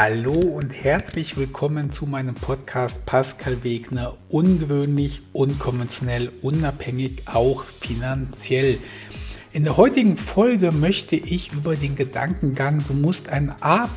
Hallo 0.00 0.34
und 0.34 0.70
herzlich 0.70 1.36
willkommen 1.36 1.90
zu 1.90 2.06
meinem 2.06 2.36
Podcast 2.36 3.04
Pascal 3.04 3.64
Wegner. 3.64 4.16
Ungewöhnlich, 4.28 5.22
unkonventionell, 5.32 6.30
unabhängig, 6.40 7.22
auch 7.26 7.64
finanziell. 7.64 8.78
In 9.50 9.64
der 9.64 9.76
heutigen 9.76 10.16
Folge 10.16 10.70
möchte 10.70 11.16
ich 11.16 11.52
über 11.52 11.74
den 11.74 11.96
Gedankengang, 11.96 12.84
du 12.86 12.94
musst 12.94 13.28
ein 13.28 13.52
A. 13.60 13.88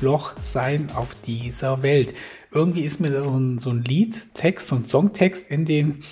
Loch 0.00 0.34
sein 0.38 0.90
auf 0.94 1.16
dieser 1.26 1.82
Welt. 1.82 2.14
Irgendwie 2.52 2.84
ist 2.84 3.00
mir 3.00 3.10
da 3.10 3.24
so 3.24 3.36
ein, 3.36 3.58
so 3.58 3.70
ein 3.70 3.82
Lied, 3.82 4.32
Text 4.34 4.70
und 4.70 4.86
Songtext 4.86 5.50
in 5.50 5.64
den 5.64 6.04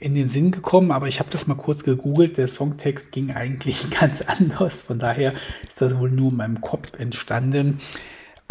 in 0.00 0.16
den 0.16 0.26
Sinn 0.26 0.50
gekommen, 0.50 0.90
aber 0.90 1.06
ich 1.06 1.20
habe 1.20 1.30
das 1.30 1.46
mal 1.46 1.54
kurz 1.54 1.84
gegoogelt. 1.84 2.36
Der 2.36 2.48
Songtext 2.48 3.12
ging 3.12 3.30
eigentlich 3.30 3.88
ganz 4.00 4.22
anders. 4.22 4.80
Von 4.82 4.98
daher 4.98 5.34
ist 5.66 5.80
das 5.80 5.96
wohl 5.96 6.10
nur 6.10 6.32
in 6.32 6.36
meinem 6.36 6.60
Kopf 6.60 6.98
entstanden. 6.98 7.80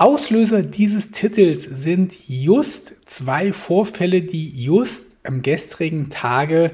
Auslöser 0.03 0.63
dieses 0.63 1.12
Titels 1.12 1.63
sind 1.63 2.13
just 2.27 3.09
zwei 3.09 3.53
Vorfälle, 3.53 4.21
die 4.21 4.49
just 4.49 5.16
am 5.23 5.41
gestrigen 5.41 6.09
Tage 6.09 6.71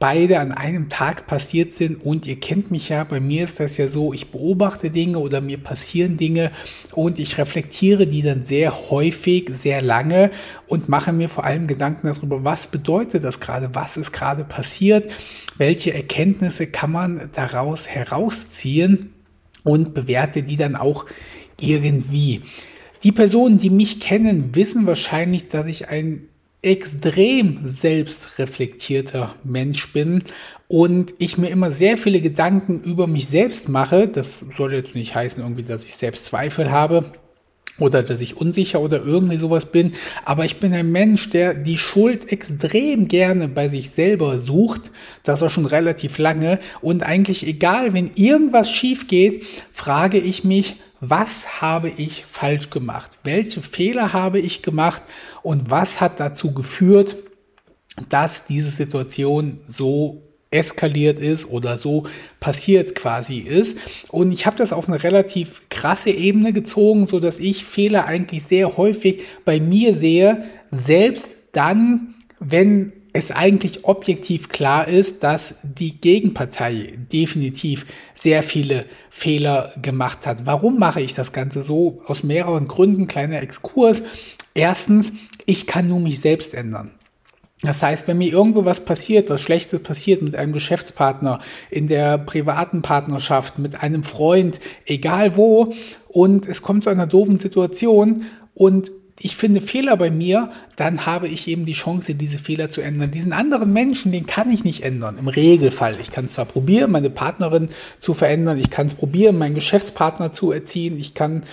beide 0.00 0.40
an 0.40 0.50
einem 0.50 0.88
Tag 0.88 1.28
passiert 1.28 1.74
sind 1.74 2.04
und 2.04 2.26
ihr 2.26 2.40
kennt 2.40 2.72
mich 2.72 2.88
ja, 2.88 3.04
bei 3.04 3.20
mir 3.20 3.44
ist 3.44 3.60
das 3.60 3.76
ja 3.76 3.86
so, 3.86 4.12
ich 4.12 4.32
beobachte 4.32 4.90
Dinge 4.90 5.20
oder 5.20 5.40
mir 5.40 5.58
passieren 5.58 6.16
Dinge 6.16 6.50
und 6.90 7.20
ich 7.20 7.38
reflektiere 7.38 8.08
die 8.08 8.22
dann 8.22 8.44
sehr 8.44 8.90
häufig, 8.90 9.48
sehr 9.48 9.80
lange 9.80 10.32
und 10.66 10.88
mache 10.88 11.12
mir 11.12 11.28
vor 11.28 11.44
allem 11.44 11.68
Gedanken 11.68 12.12
darüber, 12.12 12.42
was 12.42 12.66
bedeutet 12.66 13.22
das 13.22 13.38
gerade, 13.38 13.72
was 13.74 13.96
ist 13.96 14.10
gerade 14.10 14.42
passiert, 14.42 15.08
welche 15.56 15.94
Erkenntnisse 15.94 16.66
kann 16.66 16.90
man 16.90 17.30
daraus 17.32 17.88
herausziehen 17.88 19.14
und 19.62 19.94
bewerte 19.94 20.42
die 20.42 20.56
dann 20.56 20.74
auch 20.74 21.06
irgendwie. 21.60 22.42
Die 23.04 23.12
Personen, 23.12 23.58
die 23.58 23.70
mich 23.70 24.00
kennen, 24.00 24.54
wissen 24.54 24.86
wahrscheinlich, 24.86 25.48
dass 25.48 25.66
ich 25.66 25.88
ein 25.88 26.28
extrem 26.62 27.60
selbstreflektierter 27.64 29.34
Mensch 29.42 29.92
bin 29.92 30.22
und 30.68 31.12
ich 31.18 31.36
mir 31.36 31.48
immer 31.48 31.72
sehr 31.72 31.98
viele 31.98 32.20
Gedanken 32.20 32.80
über 32.80 33.08
mich 33.08 33.26
selbst 33.26 33.68
mache. 33.68 34.06
Das 34.06 34.46
soll 34.56 34.72
jetzt 34.72 34.94
nicht 34.94 35.14
heißen 35.14 35.42
irgendwie, 35.42 35.64
dass 35.64 35.84
ich 35.84 35.96
selbst 35.96 36.26
Zweifel 36.26 36.70
habe 36.70 37.04
oder 37.78 38.04
dass 38.04 38.20
ich 38.20 38.36
unsicher 38.36 38.80
oder 38.80 39.04
irgendwie 39.04 39.36
sowas 39.36 39.66
bin. 39.66 39.94
Aber 40.24 40.44
ich 40.44 40.60
bin 40.60 40.72
ein 40.72 40.92
Mensch, 40.92 41.30
der 41.30 41.54
die 41.54 41.78
Schuld 41.78 42.30
extrem 42.30 43.08
gerne 43.08 43.48
bei 43.48 43.68
sich 43.68 43.90
selber 43.90 44.38
sucht. 44.38 44.92
Das 45.24 45.40
war 45.40 45.50
schon 45.50 45.66
relativ 45.66 46.18
lange. 46.18 46.60
Und 46.80 47.02
eigentlich 47.02 47.44
egal, 47.46 47.92
wenn 47.92 48.12
irgendwas 48.14 48.70
schief 48.70 49.08
geht, 49.08 49.44
frage 49.72 50.18
ich 50.18 50.44
mich, 50.44 50.76
was 51.04 51.60
habe 51.60 51.90
ich 51.90 52.24
falsch 52.24 52.70
gemacht? 52.70 53.18
Welche 53.24 53.60
Fehler 53.60 54.12
habe 54.12 54.38
ich 54.38 54.62
gemacht? 54.62 55.02
Und 55.42 55.68
was 55.68 56.00
hat 56.00 56.20
dazu 56.20 56.54
geführt, 56.54 57.16
dass 58.08 58.44
diese 58.44 58.70
Situation 58.70 59.58
so 59.66 60.22
eskaliert 60.52 61.18
ist 61.18 61.50
oder 61.50 61.76
so 61.76 62.04
passiert 62.38 62.94
quasi 62.94 63.38
ist. 63.38 63.78
Und 64.10 64.30
ich 64.30 64.46
habe 64.46 64.56
das 64.56 64.72
auf 64.72 64.86
eine 64.86 65.02
relativ 65.02 65.68
krasse 65.70 66.10
Ebene 66.10 66.52
gezogen, 66.52 67.06
so 67.06 67.18
dass 67.18 67.40
ich 67.40 67.64
Fehler 67.64 68.04
eigentlich 68.04 68.44
sehr 68.44 68.76
häufig 68.76 69.22
bei 69.44 69.58
mir 69.58 69.94
sehe, 69.94 70.44
selbst 70.70 71.36
dann, 71.50 72.14
wenn 72.38 72.92
es 73.12 73.30
eigentlich 73.30 73.84
objektiv 73.84 74.48
klar 74.48 74.88
ist, 74.88 75.22
dass 75.22 75.56
die 75.62 76.00
Gegenpartei 76.00 76.94
definitiv 77.12 77.86
sehr 78.14 78.42
viele 78.42 78.86
Fehler 79.10 79.72
gemacht 79.82 80.26
hat. 80.26 80.46
Warum 80.46 80.78
mache 80.78 81.00
ich 81.00 81.14
das 81.14 81.32
Ganze 81.32 81.62
so? 81.62 82.00
Aus 82.06 82.22
mehreren 82.22 82.68
Gründen, 82.68 83.08
kleiner 83.08 83.42
Exkurs. 83.42 84.02
Erstens, 84.54 85.12
ich 85.44 85.66
kann 85.66 85.88
nur 85.88 86.00
mich 86.00 86.20
selbst 86.20 86.54
ändern. 86.54 86.92
Das 87.62 87.80
heißt, 87.82 88.08
wenn 88.08 88.18
mir 88.18 88.32
irgendwo 88.32 88.64
was 88.64 88.84
passiert, 88.84 89.30
was 89.30 89.40
Schlechtes 89.40 89.80
passiert 89.82 90.20
mit 90.20 90.34
einem 90.34 90.52
Geschäftspartner, 90.52 91.38
in 91.70 91.86
der 91.86 92.18
privaten 92.18 92.82
Partnerschaft, 92.82 93.58
mit 93.58 93.82
einem 93.82 94.02
Freund, 94.02 94.58
egal 94.84 95.36
wo, 95.36 95.72
und 96.08 96.46
es 96.46 96.62
kommt 96.62 96.84
zu 96.84 96.90
einer 96.90 97.06
doofen 97.06 97.38
Situation 97.38 98.24
und 98.54 98.90
ich 99.24 99.36
finde 99.36 99.60
Fehler 99.60 99.96
bei 99.96 100.10
mir, 100.10 100.50
dann 100.74 101.06
habe 101.06 101.28
ich 101.28 101.46
eben 101.46 101.64
die 101.64 101.74
Chance, 101.74 102.16
diese 102.16 102.38
Fehler 102.38 102.68
zu 102.68 102.80
ändern. 102.80 103.12
Diesen 103.12 103.32
anderen 103.32 103.72
Menschen, 103.72 104.10
den 104.10 104.26
kann 104.26 104.50
ich 104.50 104.64
nicht 104.64 104.82
ändern, 104.82 105.16
im 105.16 105.28
Regelfall. 105.28 105.96
Ich 106.02 106.10
kann 106.10 106.28
zwar 106.28 106.44
probieren, 106.44 106.90
meine 106.90 107.08
Partnerin 107.08 107.68
zu 107.98 108.14
verändern, 108.14 108.58
ich 108.58 108.70
kann 108.70 108.88
es 108.88 108.94
probieren, 108.94 109.38
meinen 109.38 109.54
Geschäftspartner 109.54 110.32
zu 110.32 110.50
erziehen, 110.50 110.98
ich 110.98 111.14
kann, 111.14 111.44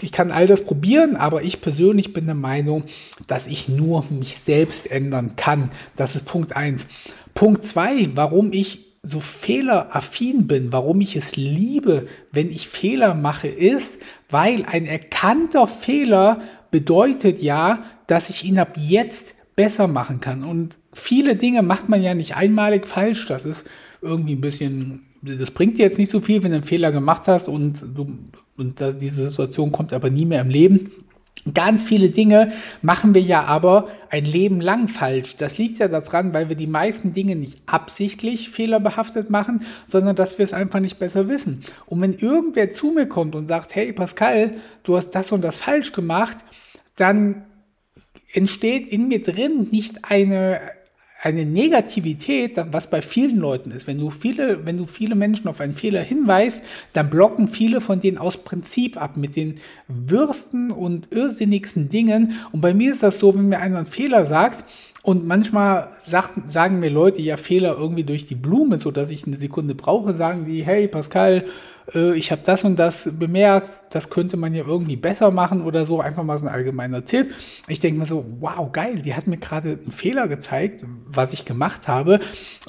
ich 0.00 0.10
kann 0.10 0.32
all 0.32 0.48
das 0.48 0.64
probieren, 0.64 1.14
aber 1.14 1.42
ich 1.42 1.60
persönlich 1.60 2.12
bin 2.12 2.26
der 2.26 2.34
Meinung, 2.34 2.82
dass 3.28 3.46
ich 3.46 3.68
nur 3.68 4.04
mich 4.10 4.36
selbst 4.38 4.90
ändern 4.90 5.36
kann. 5.36 5.70
Das 5.94 6.16
ist 6.16 6.24
Punkt 6.24 6.56
eins. 6.56 6.88
Punkt 7.34 7.62
zwei, 7.62 8.08
warum 8.16 8.52
ich 8.52 8.84
so 9.02 9.20
fehleraffin 9.20 10.48
bin, 10.48 10.72
warum 10.72 11.00
ich 11.00 11.14
es 11.14 11.36
liebe, 11.36 12.08
wenn 12.32 12.50
ich 12.50 12.66
Fehler 12.66 13.14
mache, 13.14 13.46
ist, 13.46 13.98
weil 14.28 14.64
ein 14.64 14.86
erkannter 14.86 15.68
Fehler 15.68 16.40
bedeutet 16.70 17.42
ja, 17.42 17.84
dass 18.06 18.30
ich 18.30 18.44
ihn 18.44 18.58
ab 18.58 18.76
jetzt 18.76 19.34
besser 19.56 19.88
machen 19.88 20.20
kann. 20.20 20.44
Und 20.44 20.78
viele 20.92 21.36
Dinge 21.36 21.62
macht 21.62 21.88
man 21.88 22.02
ja 22.02 22.14
nicht 22.14 22.36
einmalig 22.36 22.86
falsch. 22.86 23.26
Das 23.26 23.44
ist 23.44 23.66
irgendwie 24.02 24.34
ein 24.34 24.40
bisschen, 24.40 25.02
das 25.22 25.50
bringt 25.50 25.78
dir 25.78 25.86
jetzt 25.86 25.98
nicht 25.98 26.10
so 26.10 26.20
viel, 26.20 26.42
wenn 26.42 26.50
du 26.50 26.56
einen 26.56 26.64
Fehler 26.64 26.92
gemacht 26.92 27.22
hast 27.26 27.48
und 27.48 27.84
du, 27.94 28.18
und 28.56 28.80
das, 28.80 28.98
diese 28.98 29.30
Situation 29.30 29.72
kommt 29.72 29.92
aber 29.92 30.10
nie 30.10 30.26
mehr 30.26 30.42
im 30.42 30.50
Leben. 30.50 30.90
Ganz 31.54 31.84
viele 31.84 32.10
Dinge 32.10 32.52
machen 32.82 33.14
wir 33.14 33.20
ja 33.20 33.44
aber 33.44 33.88
ein 34.10 34.24
Leben 34.24 34.60
lang 34.60 34.88
falsch. 34.88 35.36
Das 35.36 35.58
liegt 35.58 35.78
ja 35.78 35.86
daran, 35.86 36.34
weil 36.34 36.48
wir 36.48 36.56
die 36.56 36.66
meisten 36.66 37.12
Dinge 37.12 37.36
nicht 37.36 37.58
absichtlich 37.66 38.50
fehlerbehaftet 38.50 39.30
machen, 39.30 39.64
sondern 39.84 40.16
dass 40.16 40.38
wir 40.38 40.44
es 40.44 40.52
einfach 40.52 40.80
nicht 40.80 40.98
besser 40.98 41.28
wissen. 41.28 41.62
Und 41.86 42.00
wenn 42.00 42.14
irgendwer 42.14 42.72
zu 42.72 42.90
mir 42.90 43.06
kommt 43.06 43.34
und 43.34 43.46
sagt, 43.46 43.74
hey 43.74 43.92
Pascal, 43.92 44.54
du 44.82 44.96
hast 44.96 45.10
das 45.10 45.30
und 45.30 45.42
das 45.42 45.58
falsch 45.58 45.92
gemacht, 45.92 46.38
dann 46.96 47.44
entsteht 48.32 48.88
in 48.88 49.08
mir 49.08 49.22
drin 49.22 49.68
nicht 49.70 50.04
eine, 50.04 50.60
eine 51.22 51.46
Negativität, 51.46 52.58
was 52.70 52.90
bei 52.90 53.00
vielen 53.00 53.36
Leuten 53.36 53.70
ist. 53.70 53.86
Wenn 53.86 53.98
du 53.98 54.10
viele, 54.10 54.66
wenn 54.66 54.76
du 54.76 54.86
viele 54.86 55.14
Menschen 55.14 55.48
auf 55.48 55.60
einen 55.60 55.74
Fehler 55.74 56.02
hinweist, 56.02 56.60
dann 56.92 57.10
blocken 57.10 57.48
viele 57.48 57.80
von 57.80 58.00
denen 58.00 58.18
aus 58.18 58.36
Prinzip 58.36 59.00
ab 59.00 59.16
mit 59.16 59.34
den 59.34 59.56
würsten 59.88 60.70
und 60.70 61.12
irrsinnigsten 61.12 61.88
Dingen. 61.88 62.38
Und 62.52 62.60
bei 62.60 62.74
mir 62.74 62.92
ist 62.92 63.02
das 63.02 63.18
so, 63.18 63.34
wenn 63.34 63.48
mir 63.48 63.60
einer 63.60 63.78
einen 63.78 63.86
Fehler 63.86 64.26
sagt, 64.26 64.64
und 65.02 65.24
manchmal 65.24 65.88
sagt, 66.00 66.50
sagen 66.50 66.80
mir 66.80 66.90
Leute 66.90 67.22
ja 67.22 67.36
Fehler 67.36 67.76
irgendwie 67.78 68.02
durch 68.02 68.26
die 68.26 68.34
Blume, 68.34 68.76
so 68.76 68.90
dass 68.90 69.12
ich 69.12 69.24
eine 69.24 69.36
Sekunde 69.36 69.76
brauche, 69.76 70.12
sagen 70.12 70.46
die, 70.46 70.64
hey 70.64 70.88
Pascal, 70.88 71.44
ich 71.94 72.32
habe 72.32 72.42
das 72.44 72.64
und 72.64 72.78
das 72.78 73.08
bemerkt, 73.12 73.94
das 73.94 74.10
könnte 74.10 74.36
man 74.36 74.52
ja 74.52 74.64
irgendwie 74.66 74.96
besser 74.96 75.30
machen 75.30 75.62
oder 75.62 75.84
so, 75.84 76.00
einfach 76.00 76.24
mal 76.24 76.36
so 76.36 76.46
ein 76.46 76.52
allgemeiner 76.52 77.04
Tipp. 77.04 77.32
Ich 77.68 77.78
denke 77.78 78.00
mir 78.00 78.04
so, 78.04 78.26
wow, 78.40 78.70
geil, 78.72 79.02
die 79.02 79.14
hat 79.14 79.26
mir 79.26 79.38
gerade 79.38 79.78
einen 79.80 79.92
Fehler 79.92 80.26
gezeigt, 80.26 80.84
was 81.06 81.32
ich 81.32 81.44
gemacht 81.44 81.86
habe. 81.86 82.18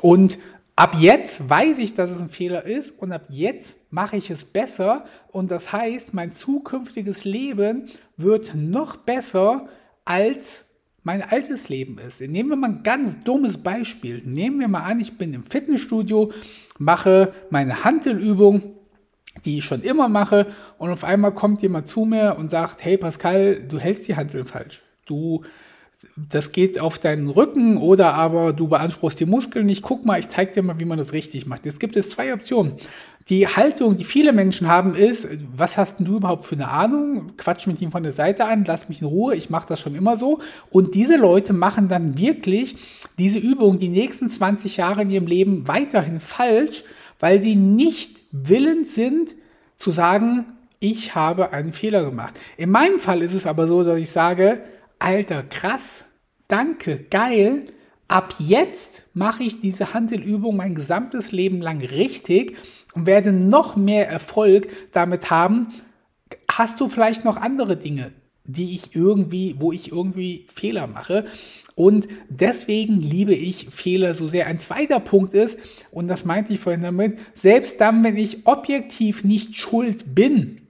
Und 0.01 0.37
ab 0.75 0.95
jetzt 0.99 1.49
weiß 1.49 1.79
ich, 1.79 1.95
dass 1.95 2.11
es 2.11 2.21
ein 2.21 2.29
Fehler 2.29 2.65
ist 2.65 2.91
und 2.91 3.11
ab 3.11 3.25
jetzt 3.29 3.77
mache 3.89 4.17
ich 4.17 4.29
es 4.29 4.45
besser. 4.45 5.05
Und 5.31 5.49
das 5.49 5.73
heißt, 5.73 6.13
mein 6.13 6.33
zukünftiges 6.33 7.25
Leben 7.25 7.89
wird 8.17 8.53
noch 8.53 8.97
besser 8.97 9.67
als 10.05 10.65
mein 11.03 11.23
altes 11.23 11.69
Leben 11.69 11.97
ist. 11.97 12.21
Nehmen 12.21 12.49
wir 12.49 12.55
mal 12.55 12.69
ein 12.69 12.83
ganz 12.83 13.23
dummes 13.23 13.57
Beispiel. 13.57 14.21
Nehmen 14.25 14.59
wir 14.59 14.67
mal 14.67 14.81
an, 14.83 14.99
ich 14.99 15.17
bin 15.17 15.33
im 15.33 15.43
Fitnessstudio, 15.43 16.33
mache 16.77 17.33
meine 17.49 17.85
Handelübung, 17.85 18.76
die 19.45 19.59
ich 19.59 19.65
schon 19.65 19.81
immer 19.81 20.07
mache, 20.07 20.47
und 20.77 20.89
auf 20.89 21.03
einmal 21.03 21.33
kommt 21.33 21.61
jemand 21.61 21.87
zu 21.87 22.05
mir 22.05 22.35
und 22.37 22.49
sagt, 22.49 22.83
hey 22.83 22.97
Pascal, 22.97 23.63
du 23.67 23.79
hältst 23.79 24.07
die 24.07 24.15
Handeln 24.15 24.45
falsch. 24.45 24.81
Du 25.05 25.43
das 26.15 26.51
geht 26.51 26.79
auf 26.79 26.99
deinen 26.99 27.29
Rücken 27.29 27.77
oder 27.77 28.13
aber 28.13 28.53
du 28.53 28.67
beanspruchst 28.67 29.19
die 29.19 29.25
Muskeln 29.25 29.65
nicht. 29.65 29.81
Guck 29.81 30.05
mal, 30.05 30.19
ich 30.19 30.27
zeig 30.27 30.53
dir 30.53 30.61
mal, 30.61 30.79
wie 30.79 30.85
man 30.85 30.97
das 30.97 31.13
richtig 31.13 31.47
macht. 31.47 31.65
Jetzt 31.65 31.79
gibt 31.79 31.95
es 31.95 32.09
zwei 32.11 32.33
Optionen. 32.33 32.73
Die 33.29 33.47
Haltung, 33.47 33.97
die 33.97 34.05
viele 34.05 34.31
Menschen 34.31 34.67
haben, 34.69 34.95
ist, 34.95 35.27
was 35.53 35.77
hast 35.77 35.99
denn 35.99 36.05
du 36.05 36.17
überhaupt 36.17 36.45
für 36.45 36.55
eine 36.55 36.69
Ahnung? 36.69 37.35
Quatsch 37.35 37.67
mit 37.67 37.81
ihm 37.81 37.91
von 37.91 38.03
der 38.03 38.13
Seite 38.13 38.45
an, 38.45 38.63
lass 38.65 38.87
mich 38.87 39.01
in 39.01 39.07
Ruhe, 39.07 39.35
ich 39.35 39.49
mache 39.49 39.67
das 39.67 39.81
schon 39.81 39.95
immer 39.95 40.15
so. 40.15 40.39
Und 40.69 40.95
diese 40.95 41.17
Leute 41.17 41.51
machen 41.51 41.89
dann 41.89 42.17
wirklich 42.17 42.77
diese 43.17 43.39
Übung 43.39 43.79
die 43.79 43.89
nächsten 43.89 44.29
20 44.29 44.77
Jahre 44.77 45.01
in 45.01 45.09
ihrem 45.09 45.27
Leben 45.27 45.67
weiterhin 45.67 46.21
falsch, 46.21 46.83
weil 47.19 47.41
sie 47.41 47.55
nicht 47.55 48.16
willens 48.43 48.95
sind 48.95 49.35
zu 49.75 49.91
sagen, 49.91 50.45
ich 50.79 51.15
habe 51.15 51.51
einen 51.51 51.73
Fehler 51.73 52.03
gemacht. 52.03 52.39
In 52.57 52.69
meinem 52.69 52.99
Fall 52.99 53.21
ist 53.21 53.33
es 53.33 53.47
aber 53.47 53.67
so, 53.67 53.83
dass 53.83 53.97
ich 53.97 54.09
sage, 54.09 54.63
Alter, 54.99 55.43
krass, 55.43 56.05
danke, 56.47 57.05
geil. 57.09 57.67
Ab 58.07 58.35
jetzt 58.39 59.03
mache 59.13 59.43
ich 59.43 59.59
diese 59.59 59.93
Handelübung 59.93 60.55
mein 60.55 60.75
gesamtes 60.75 61.31
Leben 61.31 61.61
lang 61.61 61.81
richtig 61.81 62.55
und 62.93 63.05
werde 63.05 63.31
noch 63.31 63.75
mehr 63.75 64.09
Erfolg 64.09 64.69
damit 64.93 65.29
haben, 65.29 65.67
hast 66.49 66.79
du 66.79 66.87
vielleicht 66.87 67.25
noch 67.25 67.37
andere 67.37 67.75
Dinge, 67.75 68.11
die 68.47 68.75
ich 68.75 68.95
irgendwie, 68.95 69.55
wo 69.59 69.71
ich 69.71 69.91
irgendwie 69.91 70.47
Fehler 70.53 70.87
mache. 70.87 71.25
Und 71.75 72.07
deswegen 72.29 73.01
liebe 73.01 73.35
ich 73.35 73.67
Fehler 73.69 74.13
so 74.13 74.27
sehr. 74.27 74.47
Ein 74.47 74.57
zweiter 74.57 74.99
Punkt 74.99 75.33
ist, 75.33 75.59
und 75.91 76.07
das 76.07 76.25
meinte 76.25 76.53
ich 76.53 76.59
vorhin 76.59 76.81
damit, 76.81 77.19
selbst 77.33 77.79
dann, 77.79 78.03
wenn 78.03 78.17
ich 78.17 78.47
objektiv 78.47 79.23
nicht 79.23 79.55
schuld 79.55 80.15
bin, 80.15 80.61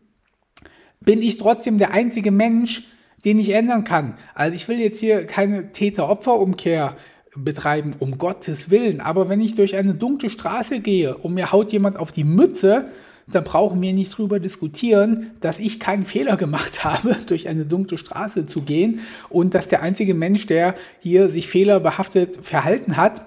bin 1.00 1.22
ich 1.22 1.38
trotzdem 1.38 1.78
der 1.78 1.94
einzige 1.94 2.32
Mensch, 2.32 2.84
den 3.24 3.40
ich 3.40 3.52
ändern 3.52 3.84
kann. 3.84 4.18
Also 4.34 4.56
ich 4.56 4.68
will 4.68 4.80
jetzt 4.80 5.00
hier 5.00 5.26
keine 5.26 5.72
Täter-Opfer-Umkehr 5.72 6.98
betreiben, 7.36 7.96
um 8.00 8.18
Gottes 8.18 8.70
Willen. 8.70 9.00
Aber 9.00 9.30
wenn 9.30 9.40
ich 9.40 9.56
durch 9.56 9.76
eine 9.76 9.94
dunkle 9.94 10.30
Straße 10.30 10.80
gehe 10.80 11.16
und 11.16 11.36
mir 11.36 11.52
haut 11.52 11.72
jemand 11.72 11.98
auf 11.98 12.12
die 12.12 12.24
Mütze, 12.24 12.90
dann 13.28 13.44
brauchen 13.44 13.82
wir 13.82 13.94
nicht 13.94 14.18
drüber 14.18 14.40
diskutieren, 14.40 15.32
dass 15.42 15.60
ich 15.60 15.80
keinen 15.80 16.06
Fehler 16.06 16.38
gemacht 16.38 16.84
habe, 16.84 17.16
durch 17.28 17.48
eine 17.48 17.66
dunkle 17.66 17.98
Straße 17.98 18.46
zu 18.46 18.62
gehen 18.62 19.02
und 19.30 19.54
dass 19.54 19.68
der 19.68 19.82
einzige 19.82 20.14
Mensch, 20.14 20.48
der 20.48 20.76
hier 21.00 21.30
sich 21.30 21.48
fehlerbehaftet 21.48 22.40
verhalten 22.42 22.98
hat, 22.98 23.26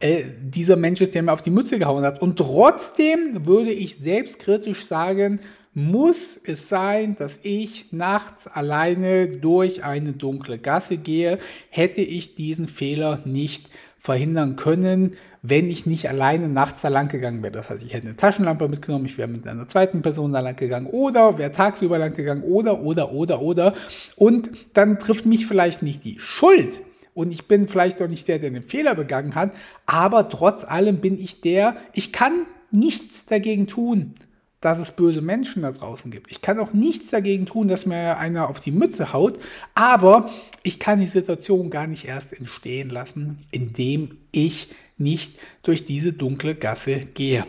äh, 0.00 0.24
dieser 0.40 0.76
Mensch 0.76 1.00
ist, 1.00 1.14
der 1.14 1.22
mir 1.22 1.32
auf 1.32 1.42
die 1.42 1.50
Mütze 1.50 1.78
gehauen 1.78 2.04
hat. 2.04 2.22
Und 2.22 2.38
trotzdem 2.38 3.46
würde 3.46 3.70
ich 3.70 3.96
selbstkritisch 3.96 4.86
sagen, 4.86 5.40
muss 5.74 6.38
es 6.44 6.68
sein, 6.68 7.16
dass 7.16 7.40
ich 7.42 7.92
nachts 7.92 8.46
alleine 8.46 9.28
durch 9.28 9.82
eine 9.82 10.12
dunkle 10.12 10.58
Gasse 10.58 10.96
gehe, 10.96 11.38
hätte 11.68 12.00
ich 12.00 12.36
diesen 12.36 12.68
Fehler 12.68 13.20
nicht 13.24 13.68
verhindern 13.98 14.56
können, 14.56 15.16
wenn 15.46 15.68
ich 15.68 15.84
nicht 15.84 16.08
alleine 16.08 16.48
nachts 16.48 16.80
da 16.80 16.88
lang 16.88 17.08
gegangen 17.08 17.42
wäre. 17.42 17.52
Das 17.52 17.68
heißt, 17.68 17.82
ich 17.82 17.92
hätte 17.92 18.06
eine 18.06 18.16
Taschenlampe 18.16 18.66
mitgenommen, 18.66 19.04
ich 19.04 19.18
wäre 19.18 19.28
mit 19.28 19.46
einer 19.46 19.68
zweiten 19.68 20.00
Person 20.00 20.32
da 20.32 20.40
lang 20.40 20.56
gegangen 20.56 20.86
oder 20.86 21.36
wäre 21.36 21.52
tagsüber 21.52 21.98
lang 21.98 22.16
gegangen 22.16 22.42
oder, 22.42 22.80
oder, 22.80 23.12
oder, 23.12 23.42
oder. 23.42 23.74
Und 24.16 24.50
dann 24.72 24.98
trifft 24.98 25.26
mich 25.26 25.46
vielleicht 25.46 25.82
nicht 25.82 26.02
die 26.02 26.18
Schuld. 26.18 26.80
Und 27.12 27.30
ich 27.30 27.46
bin 27.46 27.68
vielleicht 27.68 28.00
auch 28.00 28.08
nicht 28.08 28.26
der, 28.26 28.38
der 28.38 28.48
einen 28.48 28.62
Fehler 28.62 28.94
begangen 28.94 29.34
hat, 29.34 29.52
aber 29.84 30.30
trotz 30.30 30.64
allem 30.64 31.00
bin 31.00 31.20
ich 31.20 31.42
der, 31.42 31.76
ich 31.92 32.10
kann 32.10 32.46
nichts 32.70 33.26
dagegen 33.26 33.66
tun, 33.66 34.14
dass 34.62 34.78
es 34.78 34.92
böse 34.92 35.20
Menschen 35.20 35.60
da 35.60 35.72
draußen 35.72 36.10
gibt. 36.10 36.30
Ich 36.30 36.40
kann 36.40 36.58
auch 36.58 36.72
nichts 36.72 37.10
dagegen 37.10 37.44
tun, 37.44 37.68
dass 37.68 37.84
mir 37.84 38.16
einer 38.16 38.48
auf 38.48 38.60
die 38.60 38.72
Mütze 38.72 39.12
haut, 39.12 39.38
aber 39.74 40.30
ich 40.62 40.80
kann 40.80 41.00
die 41.00 41.06
Situation 41.06 41.68
gar 41.68 41.86
nicht 41.86 42.06
erst 42.06 42.32
entstehen 42.32 42.88
lassen, 42.88 43.36
indem 43.50 44.16
ich 44.32 44.70
nicht 44.96 45.34
durch 45.62 45.84
diese 45.84 46.12
dunkle 46.12 46.54
Gasse 46.54 47.00
gehe. 47.14 47.44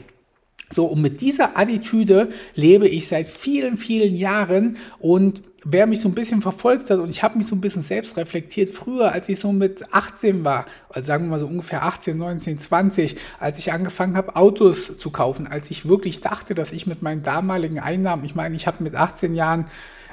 So, 0.71 0.87
und 0.87 1.01
mit 1.01 1.21
dieser 1.21 1.57
Attitüde 1.57 2.29
lebe 2.55 2.87
ich 2.87 3.07
seit 3.07 3.29
vielen, 3.29 3.77
vielen 3.77 4.15
Jahren 4.15 4.77
und 4.99 5.43
wer 5.63 5.87
mich 5.87 6.01
so 6.01 6.09
ein 6.09 6.15
bisschen 6.15 6.41
verfolgt 6.41 6.89
hat 6.89 6.99
und 6.99 7.09
ich 7.09 7.23
habe 7.23 7.37
mich 7.37 7.47
so 7.47 7.55
ein 7.55 7.61
bisschen 7.61 7.81
selbst 7.81 8.17
reflektiert, 8.17 8.69
früher, 8.69 9.11
als 9.11 9.29
ich 9.29 9.39
so 9.39 9.51
mit 9.51 9.93
18 9.93 10.43
war, 10.43 10.65
also 10.89 11.05
sagen 11.05 11.25
wir 11.25 11.31
mal 11.31 11.39
so 11.39 11.47
ungefähr 11.47 11.83
18, 11.83 12.17
19, 12.17 12.59
20, 12.59 13.15
als 13.39 13.59
ich 13.59 13.71
angefangen 13.73 14.15
habe, 14.15 14.35
Autos 14.35 14.97
zu 14.97 15.09
kaufen, 15.11 15.47
als 15.47 15.69
ich 15.71 15.87
wirklich 15.87 16.21
dachte, 16.21 16.55
dass 16.55 16.71
ich 16.71 16.87
mit 16.87 17.01
meinen 17.01 17.23
damaligen 17.23 17.79
Einnahmen, 17.79 18.25
ich 18.25 18.35
meine, 18.35 18.55
ich 18.55 18.67
habe 18.67 18.83
mit 18.83 18.95
18 18.95 19.35
Jahren 19.35 19.65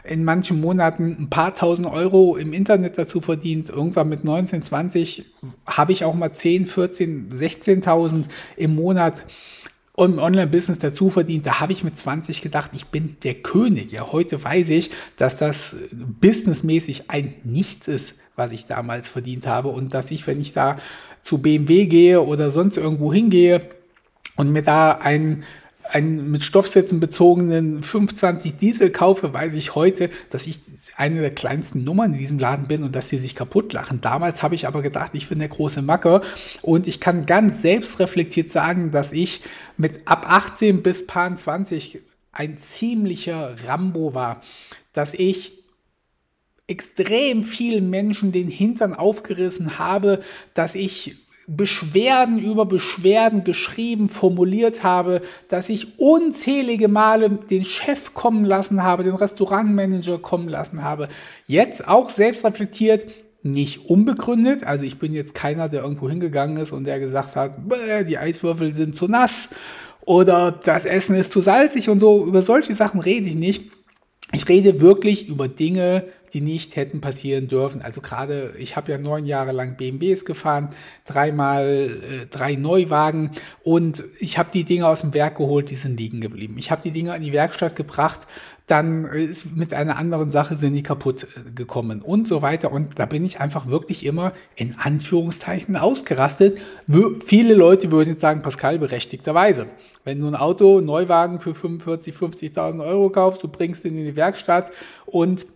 in 0.04 0.24
manchen 0.24 0.60
Monaten 0.60 1.16
ein 1.18 1.30
paar 1.30 1.54
tausend 1.54 1.86
Euro 1.86 2.36
im 2.36 2.52
Internet 2.52 2.98
dazu 2.98 3.20
verdient. 3.20 3.70
Irgendwann 3.70 4.08
mit 4.08 4.24
19, 4.24 4.62
20 4.62 5.24
habe 5.66 5.92
ich 5.92 6.04
auch 6.04 6.14
mal 6.14 6.32
10, 6.32 6.66
14, 6.66 7.32
16.000 7.32 8.24
im 8.56 8.74
Monat 8.74 9.24
im 9.96 10.18
Online-Business 10.18 10.78
dazu 10.78 11.10
verdient. 11.10 11.46
Da 11.46 11.60
habe 11.60 11.72
ich 11.72 11.84
mit 11.84 11.96
20 11.96 12.40
gedacht, 12.40 12.70
ich 12.74 12.86
bin 12.86 13.16
der 13.22 13.34
König. 13.34 13.92
Ja, 13.92 14.10
heute 14.10 14.42
weiß 14.42 14.70
ich, 14.70 14.90
dass 15.16 15.36
das 15.36 15.76
businessmäßig 16.20 17.10
ein 17.10 17.34
Nichts 17.44 17.88
ist, 17.88 18.16
was 18.34 18.52
ich 18.52 18.66
damals 18.66 19.08
verdient 19.08 19.46
habe 19.46 19.68
und 19.68 19.94
dass 19.94 20.10
ich, 20.10 20.26
wenn 20.26 20.40
ich 20.40 20.52
da 20.52 20.78
zu 21.20 21.38
BMW 21.38 21.86
gehe 21.86 22.22
oder 22.22 22.50
sonst 22.50 22.76
irgendwo 22.76 23.12
hingehe 23.12 23.70
und 24.36 24.50
mir 24.50 24.62
da 24.62 24.92
ein 24.92 25.44
einen 25.92 26.30
mit 26.30 26.42
Stoffsätzen 26.42 27.00
bezogenen 27.00 27.82
25 27.82 28.56
Diesel 28.56 28.90
kaufe, 28.90 29.34
weiß 29.34 29.54
ich 29.54 29.74
heute, 29.74 30.10
dass 30.30 30.46
ich 30.46 30.60
eine 30.96 31.20
der 31.20 31.34
kleinsten 31.34 31.84
Nummern 31.84 32.14
in 32.14 32.18
diesem 32.18 32.38
Laden 32.38 32.66
bin 32.66 32.82
und 32.82 32.96
dass 32.96 33.08
sie 33.08 33.18
sich 33.18 33.34
kaputt 33.34 33.72
lachen. 33.72 34.00
Damals 34.00 34.42
habe 34.42 34.54
ich 34.54 34.66
aber 34.66 34.82
gedacht, 34.82 35.14
ich 35.14 35.28
bin 35.28 35.38
der 35.38 35.48
große 35.48 35.82
Macker 35.82 36.22
und 36.62 36.86
ich 36.86 36.98
kann 37.00 37.26
ganz 37.26 37.62
selbstreflektiert 37.62 38.48
sagen, 38.48 38.90
dass 38.90 39.12
ich 39.12 39.42
mit 39.76 40.00
ab 40.06 40.24
18 40.28 40.82
bis 40.82 41.06
paar 41.06 41.34
20 41.34 42.00
ein 42.32 42.56
ziemlicher 42.56 43.54
Rambo 43.66 44.14
war, 44.14 44.40
dass 44.94 45.12
ich 45.12 45.62
extrem 46.66 47.44
vielen 47.44 47.90
Menschen 47.90 48.32
den 48.32 48.48
Hintern 48.48 48.94
aufgerissen 48.94 49.78
habe, 49.78 50.22
dass 50.54 50.74
ich 50.74 51.16
Beschwerden 51.48 52.38
über 52.38 52.66
Beschwerden 52.66 53.44
geschrieben, 53.44 54.08
formuliert 54.08 54.82
habe, 54.82 55.22
dass 55.48 55.68
ich 55.68 55.98
unzählige 55.98 56.88
Male 56.88 57.30
den 57.30 57.64
Chef 57.64 58.14
kommen 58.14 58.44
lassen 58.44 58.82
habe, 58.82 59.02
den 59.02 59.14
Restaurantmanager 59.14 60.18
kommen 60.18 60.48
lassen 60.48 60.82
habe. 60.82 61.08
Jetzt 61.46 61.86
auch 61.88 62.10
selbst 62.10 62.44
reflektiert, 62.44 63.06
nicht 63.42 63.86
unbegründet. 63.86 64.64
Also 64.64 64.84
ich 64.84 64.98
bin 64.98 65.12
jetzt 65.12 65.34
keiner, 65.34 65.68
der 65.68 65.82
irgendwo 65.82 66.08
hingegangen 66.08 66.56
ist 66.58 66.72
und 66.72 66.84
der 66.84 67.00
gesagt 67.00 67.34
hat, 67.34 67.56
die 68.06 68.18
Eiswürfel 68.18 68.72
sind 68.72 68.94
zu 68.94 69.08
nass 69.08 69.50
oder 70.04 70.52
das 70.52 70.84
Essen 70.84 71.16
ist 71.16 71.32
zu 71.32 71.40
salzig 71.40 71.88
und 71.88 72.00
so. 72.00 72.24
Über 72.24 72.42
solche 72.42 72.74
Sachen 72.74 73.00
rede 73.00 73.28
ich 73.28 73.34
nicht. 73.34 73.70
Ich 74.34 74.48
rede 74.48 74.80
wirklich 74.80 75.28
über 75.28 75.46
Dinge, 75.46 76.04
die 76.32 76.40
nicht 76.40 76.76
hätten 76.76 77.02
passieren 77.02 77.48
dürfen. 77.48 77.82
Also 77.82 78.00
gerade, 78.00 78.54
ich 78.58 78.76
habe 78.76 78.90
ja 78.90 78.98
neun 78.98 79.26
Jahre 79.26 79.52
lang 79.52 79.76
BMWs 79.76 80.24
gefahren, 80.24 80.70
dreimal 81.04 81.66
äh, 81.66 82.26
drei 82.26 82.54
Neuwagen 82.54 83.32
und 83.62 84.02
ich 84.18 84.38
habe 84.38 84.48
die 84.52 84.64
Dinge 84.64 84.86
aus 84.86 85.02
dem 85.02 85.12
Werk 85.12 85.36
geholt, 85.36 85.70
die 85.70 85.76
sind 85.76 85.98
liegen 85.98 86.22
geblieben. 86.22 86.56
Ich 86.58 86.70
habe 86.70 86.80
die 86.80 86.92
Dinge 86.92 87.14
in 87.14 87.22
die 87.22 87.34
Werkstatt 87.34 87.76
gebracht, 87.76 88.20
dann 88.72 89.04
ist 89.04 89.54
mit 89.54 89.74
einer 89.74 89.98
anderen 89.98 90.30
Sache 90.30 90.56
sind 90.56 90.72
die 90.72 90.82
kaputt 90.82 91.26
äh, 91.36 91.50
gekommen 91.50 92.00
und 92.00 92.26
so 92.26 92.40
weiter. 92.40 92.72
Und 92.72 92.98
da 92.98 93.04
bin 93.04 93.22
ich 93.22 93.38
einfach 93.38 93.66
wirklich 93.66 94.06
immer 94.06 94.32
in 94.56 94.76
Anführungszeichen 94.78 95.76
ausgerastet. 95.76 96.58
Viele 97.24 97.52
Leute 97.52 97.92
würden 97.92 98.10
jetzt 98.10 98.22
sagen, 98.22 98.40
Pascal, 98.40 98.78
berechtigterweise. 98.78 99.66
Wenn 100.04 100.20
du 100.20 100.26
ein 100.26 100.34
Auto, 100.34 100.80
Neuwagen 100.80 101.38
für 101.38 101.54
45, 101.54 102.14
50.000 102.14 102.82
Euro 102.82 103.10
kaufst, 103.10 103.42
du 103.42 103.48
bringst 103.48 103.84
ihn 103.84 103.98
in 103.98 104.06
die 104.06 104.16
Werkstatt 104.16 104.72
und 105.04 105.46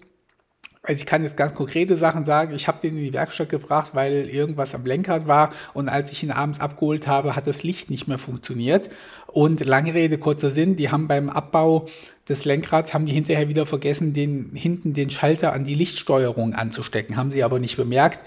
also 0.86 1.00
ich 1.00 1.06
kann 1.06 1.22
jetzt 1.22 1.36
ganz 1.36 1.54
konkrete 1.54 1.96
Sachen 1.96 2.24
sagen. 2.24 2.54
Ich 2.54 2.68
habe 2.68 2.78
den 2.80 2.96
in 2.96 3.04
die 3.04 3.12
Werkstatt 3.12 3.48
gebracht, 3.48 3.90
weil 3.94 4.28
irgendwas 4.28 4.74
am 4.74 4.84
Lenkrad 4.84 5.26
war 5.26 5.48
und 5.74 5.88
als 5.88 6.12
ich 6.12 6.22
ihn 6.22 6.30
abends 6.30 6.60
abgeholt 6.60 7.06
habe, 7.06 7.34
hat 7.36 7.46
das 7.46 7.62
Licht 7.62 7.90
nicht 7.90 8.08
mehr 8.08 8.18
funktioniert. 8.18 8.90
Und 9.26 9.64
lange 9.64 9.94
Rede, 9.94 10.16
kurzer 10.18 10.50
Sinn, 10.50 10.76
die 10.76 10.90
haben 10.90 11.08
beim 11.08 11.28
Abbau 11.28 11.88
des 12.28 12.44
Lenkrads, 12.44 12.94
haben 12.94 13.06
die 13.06 13.12
hinterher 13.12 13.48
wieder 13.48 13.66
vergessen, 13.66 14.14
den 14.14 14.50
hinten 14.54 14.94
den 14.94 15.10
Schalter 15.10 15.52
an 15.52 15.64
die 15.64 15.74
Lichtsteuerung 15.74 16.54
anzustecken. 16.54 17.16
Haben 17.16 17.32
sie 17.32 17.44
aber 17.44 17.58
nicht 17.58 17.76
bemerkt. 17.76 18.20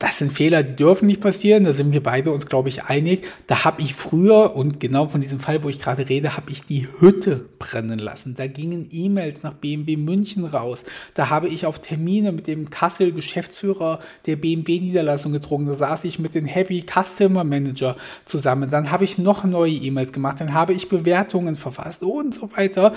Das 0.00 0.18
sind 0.18 0.32
Fehler, 0.32 0.64
die 0.64 0.74
dürfen 0.74 1.06
nicht 1.06 1.20
passieren. 1.20 1.62
Da 1.62 1.72
sind 1.72 1.92
wir 1.92 2.02
beide 2.02 2.32
uns, 2.32 2.46
glaube 2.46 2.68
ich, 2.68 2.82
einig. 2.82 3.24
Da 3.46 3.64
habe 3.64 3.80
ich 3.80 3.94
früher, 3.94 4.56
und 4.56 4.80
genau 4.80 5.06
von 5.06 5.20
diesem 5.20 5.38
Fall, 5.38 5.62
wo 5.62 5.68
ich 5.68 5.78
gerade 5.78 6.08
rede, 6.08 6.36
habe 6.36 6.50
ich 6.50 6.64
die 6.64 6.88
Hütte 6.98 7.48
brennen 7.60 8.00
lassen. 8.00 8.34
Da 8.34 8.48
gingen 8.48 8.88
E-Mails 8.90 9.44
nach 9.44 9.54
BMW 9.54 9.96
München 9.96 10.44
raus. 10.46 10.84
Da 11.14 11.30
habe 11.30 11.46
ich 11.46 11.64
auf 11.64 11.78
Termine 11.78 12.32
mit 12.32 12.48
dem 12.48 12.70
Kassel-Geschäftsführer 12.70 14.00
der 14.26 14.34
BMW-Niederlassung 14.34 15.30
getrunken. 15.30 15.68
Da 15.68 15.74
saß 15.74 16.04
ich 16.06 16.18
mit 16.18 16.34
dem 16.34 16.44
Happy 16.44 16.84
Customer 16.84 17.44
Manager 17.44 17.96
zusammen. 18.24 18.68
Dann 18.70 18.90
habe 18.90 19.04
ich 19.04 19.18
noch 19.18 19.44
neue 19.44 19.72
E-Mails 19.72 20.12
gemacht. 20.12 20.40
Dann 20.40 20.54
habe 20.54 20.72
ich 20.72 20.88
Bewertungen 20.88 21.54
verfasst 21.54 22.02
und 22.02 22.34
so 22.34 22.50
weiter. 22.56 22.94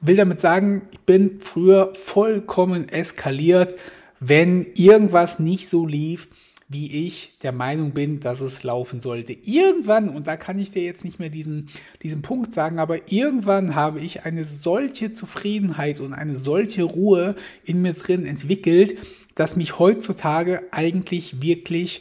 Will 0.00 0.16
damit 0.16 0.40
sagen, 0.40 0.82
ich 0.90 1.00
bin 1.00 1.38
früher 1.40 1.94
vollkommen 1.94 2.88
eskaliert 2.88 3.76
wenn 4.24 4.66
irgendwas 4.76 5.40
nicht 5.40 5.68
so 5.68 5.84
lief, 5.84 6.28
wie 6.68 7.06
ich 7.06 7.36
der 7.42 7.52
Meinung 7.52 7.90
bin, 7.90 8.20
dass 8.20 8.40
es 8.40 8.62
laufen 8.62 9.00
sollte. 9.00 9.32
Irgendwann, 9.32 10.08
und 10.08 10.26
da 10.26 10.36
kann 10.36 10.58
ich 10.58 10.70
dir 10.70 10.82
jetzt 10.82 11.04
nicht 11.04 11.18
mehr 11.18 11.28
diesen, 11.28 11.68
diesen 12.02 12.22
Punkt 12.22 12.54
sagen, 12.54 12.78
aber 12.78 13.10
irgendwann 13.12 13.74
habe 13.74 14.00
ich 14.00 14.24
eine 14.24 14.44
solche 14.44 15.12
Zufriedenheit 15.12 16.00
und 16.00 16.14
eine 16.14 16.36
solche 16.36 16.84
Ruhe 16.84 17.34
in 17.64 17.82
mir 17.82 17.92
drin 17.94 18.24
entwickelt, 18.24 18.96
dass 19.34 19.56
mich 19.56 19.78
heutzutage 19.78 20.62
eigentlich 20.70 21.42
wirklich, 21.42 22.00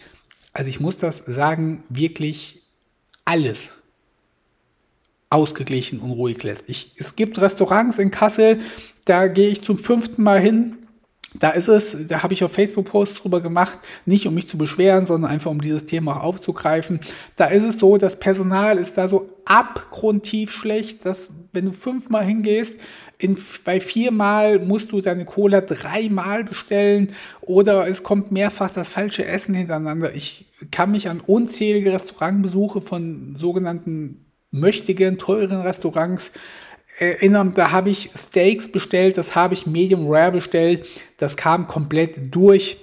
also 0.53 0.69
ich 0.69 0.79
muss 0.79 0.97
das 0.97 1.17
sagen, 1.17 1.83
wirklich 1.89 2.61
alles 3.25 3.75
ausgeglichen 5.31 5.99
und 5.99 6.11
ruhig 6.11 6.43
lässt. 6.43 6.69
Ich, 6.69 6.91
es 6.97 7.15
gibt 7.15 7.41
Restaurants 7.41 7.97
in 7.97 8.11
Kassel, 8.11 8.59
da 9.05 9.27
gehe 9.27 9.49
ich 9.49 9.63
zum 9.63 9.77
fünften 9.77 10.23
Mal 10.23 10.39
hin 10.39 10.77
da 11.39 11.51
ist 11.51 11.69
es, 11.69 12.07
da 12.07 12.23
habe 12.23 12.33
ich 12.33 12.43
auf 12.43 12.51
Facebook 12.51 12.85
Posts 12.85 13.21
drüber 13.21 13.41
gemacht, 13.41 13.79
nicht 14.05 14.27
um 14.27 14.33
mich 14.33 14.47
zu 14.47 14.57
beschweren, 14.57 15.05
sondern 15.05 15.31
einfach 15.31 15.50
um 15.50 15.61
dieses 15.61 15.85
Thema 15.85 16.17
auch 16.17 16.23
aufzugreifen. 16.23 17.00
Da 17.38 17.45
ist 17.45 17.63
es 17.63 17.79
so, 17.79 17.97
das 17.97 18.19
Personal 18.19 18.77
ist 18.77 18.97
da 18.97 19.07
so 19.07 19.29
abgrundtief 19.45 20.51
schlecht, 20.51 21.05
dass 21.05 21.29
wenn 21.53 21.65
du 21.65 21.71
fünfmal 21.71 22.25
hingehst, 22.25 22.79
in, 23.17 23.38
bei 23.63 23.79
viermal 23.79 24.59
musst 24.59 24.91
du 24.91 25.00
deine 25.00 25.25
Cola 25.25 25.61
dreimal 25.61 26.43
bestellen 26.43 27.13
oder 27.41 27.88
es 27.88 28.03
kommt 28.03 28.31
mehrfach 28.31 28.71
das 28.71 28.89
falsche 28.89 29.25
Essen 29.25 29.53
hintereinander. 29.53 30.15
Ich 30.15 30.47
kann 30.71 30.91
mich 30.91 31.07
an 31.07 31.19
unzählige 31.19 31.93
Restaurantbesuche 31.93 32.81
von 32.81 33.35
sogenannten 33.38 34.25
möchtigen, 34.50 35.17
teuren 35.17 35.61
Restaurants 35.61 36.31
erinnern, 37.01 37.51
da 37.55 37.72
habe 37.72 37.89
ich 37.89 38.12
Steaks 38.15 38.72
bestellt, 38.72 39.17
das 39.17 39.36
habe 39.36 39.53
ich 39.55 39.65
Medium 39.65 40.05
Rare 40.08 40.31
bestellt, 40.31 40.86
das 41.17 41.36
kam 41.36 41.67
komplett 41.67 42.34
durch 42.34 42.77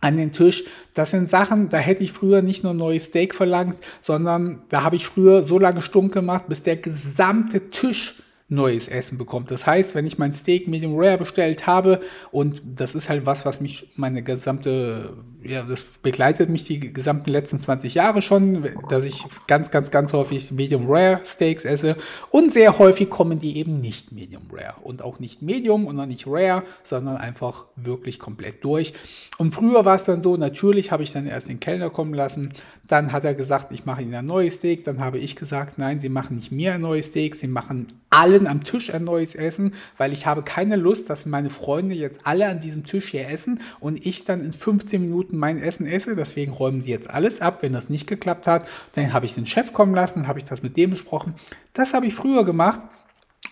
an 0.00 0.16
den 0.16 0.32
Tisch. 0.32 0.64
Das 0.94 1.12
sind 1.12 1.28
Sachen, 1.28 1.68
da 1.68 1.78
hätte 1.78 2.02
ich 2.02 2.12
früher 2.12 2.42
nicht 2.42 2.64
nur 2.64 2.74
neues 2.74 3.04
Steak 3.04 3.34
verlangt, 3.34 3.76
sondern 4.00 4.62
da 4.68 4.82
habe 4.82 4.96
ich 4.96 5.06
früher 5.06 5.42
so 5.42 5.58
lange 5.58 5.82
stumm 5.82 6.10
gemacht, 6.10 6.44
bis 6.48 6.62
der 6.62 6.76
gesamte 6.76 7.70
Tisch 7.70 8.16
neues 8.48 8.88
Essen 8.88 9.18
bekommt. 9.18 9.50
Das 9.50 9.66
heißt, 9.66 9.94
wenn 9.94 10.06
ich 10.06 10.18
mein 10.18 10.32
Steak 10.32 10.66
Medium 10.68 10.94
Rare 10.96 11.18
bestellt 11.18 11.66
habe 11.66 12.00
und 12.30 12.62
das 12.64 12.94
ist 12.94 13.08
halt 13.08 13.26
was, 13.26 13.44
was 13.44 13.60
mich 13.60 13.88
meine 13.96 14.22
gesamte, 14.22 15.14
ja, 15.44 15.62
das 15.62 15.82
begleitet 15.82 16.50
mich 16.50 16.64
die 16.64 16.92
gesamten 16.92 17.30
letzten 17.30 17.58
20 17.58 17.94
Jahre 17.94 18.22
schon, 18.22 18.68
dass 18.88 19.04
ich 19.04 19.24
ganz, 19.46 19.70
ganz, 19.70 19.90
ganz 19.90 20.12
häufig 20.12 20.52
Medium 20.52 20.86
Rare 20.88 21.20
Steaks 21.24 21.64
esse 21.64 21.96
und 22.30 22.52
sehr 22.52 22.78
häufig 22.78 23.10
kommen 23.10 23.38
die 23.38 23.56
eben 23.56 23.80
nicht 23.80 24.12
Medium 24.12 24.44
Rare 24.52 24.80
und 24.82 25.02
auch 25.02 25.18
nicht 25.18 25.42
Medium 25.42 25.86
und 25.86 25.98
auch 25.98 26.06
nicht 26.06 26.26
Rare, 26.26 26.62
sondern 26.82 27.16
einfach 27.16 27.66
wirklich 27.76 28.18
komplett 28.18 28.64
durch. 28.64 28.92
Und 29.38 29.54
früher 29.54 29.84
war 29.84 29.96
es 29.96 30.04
dann 30.04 30.22
so, 30.22 30.36
natürlich 30.36 30.92
habe 30.92 31.02
ich 31.02 31.12
dann 31.12 31.26
erst 31.26 31.48
den 31.48 31.60
Kellner 31.60 31.90
kommen 31.90 32.14
lassen, 32.14 32.52
dann 32.86 33.12
hat 33.12 33.24
er 33.24 33.34
gesagt, 33.34 33.72
ich 33.72 33.84
mache 33.86 34.02
Ihnen 34.02 34.14
ein 34.14 34.26
neues 34.26 34.54
Steak, 34.54 34.84
dann 34.84 35.00
habe 35.00 35.18
ich 35.18 35.36
gesagt, 35.36 35.78
nein, 35.78 35.98
Sie 36.00 36.08
machen 36.08 36.36
nicht 36.36 36.52
mir 36.52 36.74
ein 36.74 36.80
neues 36.82 37.06
Steak, 37.06 37.34
Sie 37.34 37.48
machen 37.48 37.88
allen 38.12 38.46
am 38.46 38.62
Tisch 38.62 38.92
ein 38.92 39.04
neues 39.04 39.34
Essen, 39.34 39.72
weil 39.96 40.12
ich 40.12 40.26
habe 40.26 40.42
keine 40.42 40.76
Lust, 40.76 41.08
dass 41.08 41.24
meine 41.24 41.48
Freunde 41.48 41.94
jetzt 41.94 42.20
alle 42.24 42.46
an 42.46 42.60
diesem 42.60 42.84
Tisch 42.84 43.10
hier 43.10 43.28
essen 43.28 43.60
und 43.80 44.04
ich 44.04 44.24
dann 44.24 44.44
in 44.44 44.52
15 44.52 45.00
Minuten 45.00 45.31
mein 45.32 45.58
Essen 45.58 45.86
esse. 45.86 46.16
Deswegen 46.16 46.52
räumen 46.52 46.82
sie 46.82 46.90
jetzt 46.90 47.10
alles 47.10 47.40
ab. 47.40 47.58
Wenn 47.62 47.72
das 47.72 47.90
nicht 47.90 48.06
geklappt 48.06 48.46
hat, 48.46 48.68
dann 48.92 49.12
habe 49.12 49.26
ich 49.26 49.34
den 49.34 49.46
Chef 49.46 49.72
kommen 49.72 49.94
lassen, 49.94 50.20
dann 50.20 50.28
habe 50.28 50.38
ich 50.38 50.44
das 50.44 50.62
mit 50.62 50.76
dem 50.76 50.90
besprochen. 50.90 51.34
Das 51.72 51.94
habe 51.94 52.06
ich 52.06 52.14
früher 52.14 52.44
gemacht. 52.44 52.82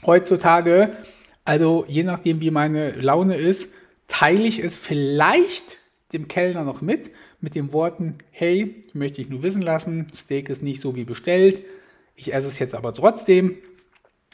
Heutzutage, 0.06 0.96
also 1.44 1.84
je 1.88 2.02
nachdem, 2.02 2.40
wie 2.40 2.50
meine 2.50 2.92
Laune 2.92 3.36
ist, 3.36 3.74
teile 4.08 4.42
ich 4.42 4.58
es 4.58 4.76
vielleicht 4.76 5.78
dem 6.12 6.28
Kellner 6.28 6.64
noch 6.64 6.80
mit, 6.80 7.10
mit 7.40 7.54
den 7.54 7.72
Worten, 7.72 8.18
hey, 8.30 8.82
möchte 8.92 9.20
ich 9.20 9.28
nur 9.28 9.42
wissen 9.42 9.62
lassen, 9.62 10.06
Steak 10.14 10.48
ist 10.48 10.62
nicht 10.62 10.80
so 10.80 10.96
wie 10.96 11.04
bestellt, 11.04 11.62
ich 12.16 12.34
esse 12.34 12.48
es 12.48 12.58
jetzt 12.58 12.74
aber 12.74 12.92
trotzdem, 12.92 13.56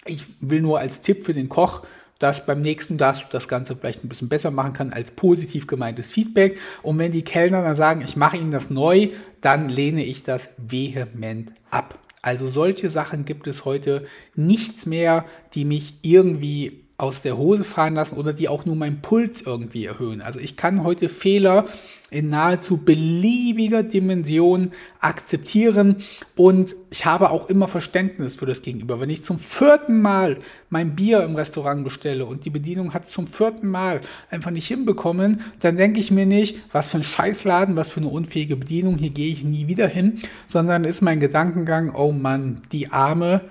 ich 0.07 0.25
will 0.41 0.61
nur 0.61 0.79
als 0.79 1.01
Tipp 1.01 1.25
für 1.25 1.35
den 1.35 1.49
Koch, 1.49 1.83
dass 2.19 2.47
beim 2.47 2.63
nächsten 2.63 2.97
Gast 2.97 3.27
das 3.31 3.49
Ganze 3.49 3.77
vielleicht 3.77 4.05
ein 4.05 4.09
bisschen 4.09 4.29
besser 4.29 4.51
machen 4.51 4.73
kann 4.73 4.93
als 4.93 5.11
positiv 5.11 5.67
gemeintes 5.67 6.13
Feedback. 6.13 6.59
Und 6.83 6.99
wenn 6.99 7.13
die 7.13 7.25
Kellner 7.25 7.63
dann 7.63 7.77
sagen, 7.77 8.03
ich 8.03 8.17
mache 8.17 8.37
Ihnen 8.37 8.53
das 8.53 8.71
neu, 8.71 9.09
dann 9.41 9.69
lehne 9.69 10.05
ich 10.05 10.23
das 10.23 10.51
vehement 10.57 11.53
ab. 11.71 11.99
Also 12.23 12.49
solche 12.49 12.91
Sachen 12.91 13.25
gibt 13.25 13.47
es 13.47 13.65
heute 13.65 14.07
nichts 14.35 14.87
mehr, 14.87 15.25
die 15.55 15.65
mich 15.65 15.99
irgendwie 16.03 16.86
aus 16.99 17.21
der 17.21 17.37
Hose 17.37 17.65
fahren 17.65 17.95
lassen 17.95 18.17
oder 18.17 18.33
die 18.33 18.49
auch 18.49 18.65
nur 18.65 18.77
meinen 18.77 19.03
Puls 19.03 19.43
irgendwie 19.43 19.85
erhöhen. 19.85 20.23
Also 20.23 20.41
ich 20.41 20.57
kann 20.57 20.83
heute 20.83 21.11
Fehler 21.11 21.67
in 22.09 22.31
nahezu 22.31 22.79
beliebiger 22.79 23.83
Dimension 23.83 24.71
akzeptieren 25.01 25.97
und 26.37 26.75
ich 26.91 27.05
habe 27.05 27.31
auch 27.31 27.51
immer 27.51 27.69
Verständnis 27.69 28.37
für 28.37 28.47
das 28.47 28.63
Gegenüber. 28.63 28.99
Wenn 29.01 29.11
ich 29.11 29.25
zum 29.25 29.39
vierten 29.39 30.01
Mal 30.01 30.39
mein 30.71 30.97
Bier 30.97 31.23
im 31.25 31.35
Restaurant 31.35 31.85
bestelle 31.85 32.25
und 32.25 32.45
die 32.45 32.51
Bedienung 32.51 32.95
hat 32.95 33.05
es 33.05 33.11
zum 33.11 33.27
vierten 33.27 33.69
Mal 33.69 34.01
einfach 34.31 34.53
nicht 34.53 34.69
hinbekommen, 34.69 35.43
dann 35.61 35.77
denke 35.77 36.01
ich 36.01 36.11
mir 36.11 36.27
nicht, 36.27 36.59
was 36.73 36.91
für 36.91 36.99
ein 36.99 37.03
Scheißladen, 37.03 37.77
was 37.77 37.89
für 37.89 38.01
eine 38.01 38.09
unfähige 38.09 38.57
Bedienung, 38.57 38.97
hier 38.97 39.11
gehe 39.11 39.33
ich 39.33 39.45
nie 39.45 39.67
wieder 39.67 39.89
hin, 39.89 40.21
sondern 40.47 40.85
ist 40.85 41.03
mein 41.03 41.21
Gedankengang, 41.21 41.95
oh 41.95 42.13
Mann, 42.13 42.63
die 42.73 42.93
Arme, 42.93 43.43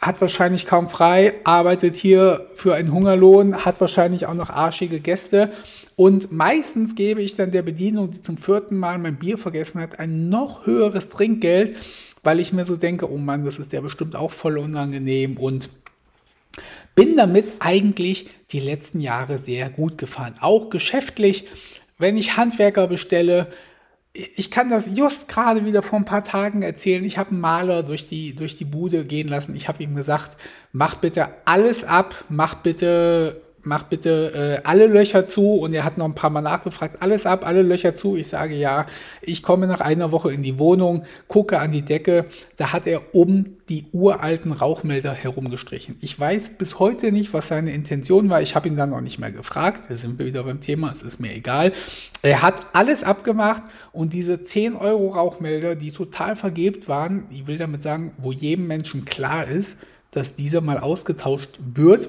hat 0.00 0.20
wahrscheinlich 0.20 0.66
kaum 0.66 0.88
frei, 0.88 1.34
arbeitet 1.44 1.94
hier 1.94 2.46
für 2.54 2.74
einen 2.74 2.92
Hungerlohn, 2.92 3.64
hat 3.64 3.80
wahrscheinlich 3.80 4.26
auch 4.26 4.34
noch 4.34 4.50
arschige 4.50 5.00
Gäste. 5.00 5.52
Und 5.96 6.32
meistens 6.32 6.96
gebe 6.96 7.22
ich 7.22 7.36
dann 7.36 7.52
der 7.52 7.62
Bedienung, 7.62 8.10
die 8.10 8.20
zum 8.20 8.36
vierten 8.36 8.76
Mal 8.76 8.98
mein 8.98 9.16
Bier 9.16 9.38
vergessen 9.38 9.80
hat, 9.80 10.00
ein 10.00 10.28
noch 10.28 10.66
höheres 10.66 11.08
Trinkgeld, 11.08 11.76
weil 12.24 12.40
ich 12.40 12.52
mir 12.52 12.64
so 12.64 12.76
denke, 12.76 13.10
oh 13.10 13.18
Mann, 13.18 13.44
das 13.44 13.58
ist 13.58 13.72
der 13.72 13.80
bestimmt 13.82 14.16
auch 14.16 14.32
voll 14.32 14.58
unangenehm 14.58 15.36
und 15.36 15.70
bin 16.94 17.16
damit 17.16 17.46
eigentlich 17.60 18.30
die 18.50 18.60
letzten 18.60 19.00
Jahre 19.00 19.38
sehr 19.38 19.68
gut 19.68 19.98
gefahren. 19.98 20.34
Auch 20.40 20.70
geschäftlich, 20.70 21.46
wenn 21.98 22.16
ich 22.16 22.36
Handwerker 22.36 22.86
bestelle, 22.88 23.48
ich 24.14 24.50
kann 24.52 24.70
das 24.70 24.96
just 24.96 25.28
gerade 25.28 25.66
wieder 25.66 25.82
vor 25.82 25.98
ein 25.98 26.04
paar 26.04 26.22
Tagen 26.22 26.62
erzählen. 26.62 27.04
Ich 27.04 27.18
habe 27.18 27.30
einen 27.30 27.40
Maler 27.40 27.82
durch 27.82 28.06
die, 28.06 28.34
durch 28.34 28.56
die 28.56 28.64
Bude 28.64 29.04
gehen 29.04 29.26
lassen. 29.26 29.56
Ich 29.56 29.66
habe 29.66 29.82
ihm 29.82 29.96
gesagt, 29.96 30.36
mach 30.70 30.94
bitte 30.94 31.30
alles 31.44 31.82
ab, 31.82 32.24
mach 32.28 32.54
bitte 32.54 33.42
mach 33.64 33.84
bitte 33.84 34.60
äh, 34.62 34.68
alle 34.68 34.86
Löcher 34.86 35.26
zu. 35.26 35.54
Und 35.54 35.74
er 35.74 35.84
hat 35.84 35.98
noch 35.98 36.04
ein 36.04 36.14
paar 36.14 36.30
Mal 36.30 36.42
nachgefragt, 36.42 37.00
alles 37.00 37.26
ab, 37.26 37.46
alle 37.46 37.62
Löcher 37.62 37.94
zu. 37.94 38.16
Ich 38.16 38.28
sage 38.28 38.54
ja, 38.54 38.86
ich 39.22 39.42
komme 39.42 39.66
nach 39.66 39.80
einer 39.80 40.12
Woche 40.12 40.32
in 40.32 40.42
die 40.42 40.58
Wohnung, 40.58 41.04
gucke 41.28 41.58
an 41.58 41.72
die 41.72 41.82
Decke, 41.82 42.24
da 42.56 42.72
hat 42.72 42.86
er 42.86 43.14
um 43.14 43.56
die 43.68 43.86
uralten 43.92 44.52
Rauchmelder 44.52 45.12
herumgestrichen. 45.12 45.96
Ich 46.00 46.18
weiß 46.18 46.50
bis 46.58 46.78
heute 46.78 47.12
nicht, 47.12 47.32
was 47.32 47.48
seine 47.48 47.72
Intention 47.72 48.28
war. 48.28 48.42
Ich 48.42 48.54
habe 48.54 48.68
ihn 48.68 48.76
dann 48.76 48.90
noch 48.90 49.00
nicht 49.00 49.18
mehr 49.18 49.32
gefragt. 49.32 49.84
Da 49.88 49.96
sind 49.96 50.18
wir 50.18 50.26
wieder 50.26 50.42
beim 50.44 50.60
Thema, 50.60 50.90
es 50.90 51.02
ist 51.02 51.18
mir 51.18 51.34
egal. 51.34 51.72
Er 52.22 52.42
hat 52.42 52.66
alles 52.74 53.02
abgemacht 53.04 53.62
und 53.92 54.12
diese 54.12 54.40
10 54.40 54.74
Euro 54.76 55.08
Rauchmelder, 55.08 55.76
die 55.76 55.92
total 55.92 56.36
vergebt 56.36 56.88
waren, 56.88 57.26
ich 57.30 57.46
will 57.46 57.58
damit 57.58 57.82
sagen, 57.82 58.12
wo 58.18 58.32
jedem 58.32 58.66
Menschen 58.66 59.04
klar 59.04 59.46
ist, 59.46 59.78
dass 60.10 60.36
dieser 60.36 60.60
mal 60.60 60.78
ausgetauscht 60.78 61.58
wird, 61.74 62.08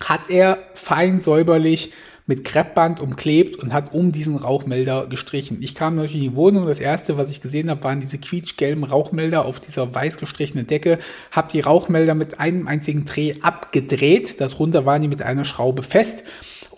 hat 0.00 0.28
er 0.28 0.58
fein 0.74 1.20
säuberlich 1.20 1.92
mit 2.28 2.44
Kreppband 2.44 3.00
umklebt 3.00 3.56
und 3.56 3.72
hat 3.72 3.94
um 3.94 4.12
diesen 4.12 4.36
Rauchmelder 4.36 5.06
gestrichen. 5.06 5.62
Ich 5.62 5.74
kam 5.74 5.96
natürlich 5.96 6.16
in 6.16 6.20
die 6.20 6.36
Wohnung. 6.36 6.66
Das 6.66 6.78
erste, 6.78 7.16
was 7.16 7.30
ich 7.30 7.40
gesehen 7.40 7.70
habe, 7.70 7.82
waren 7.82 8.02
diese 8.02 8.18
quietschgelben 8.18 8.84
Rauchmelder 8.84 9.46
auf 9.46 9.60
dieser 9.60 9.94
weiß 9.94 10.18
gestrichenen 10.18 10.66
Decke. 10.66 10.98
Habe 11.32 11.48
die 11.50 11.60
Rauchmelder 11.60 12.14
mit 12.14 12.38
einem 12.38 12.68
einzigen 12.68 13.06
Dreh 13.06 13.36
abgedreht. 13.40 14.42
Darunter 14.42 14.84
waren 14.84 15.00
die 15.00 15.08
mit 15.08 15.22
einer 15.22 15.46
Schraube 15.46 15.82
fest. 15.82 16.24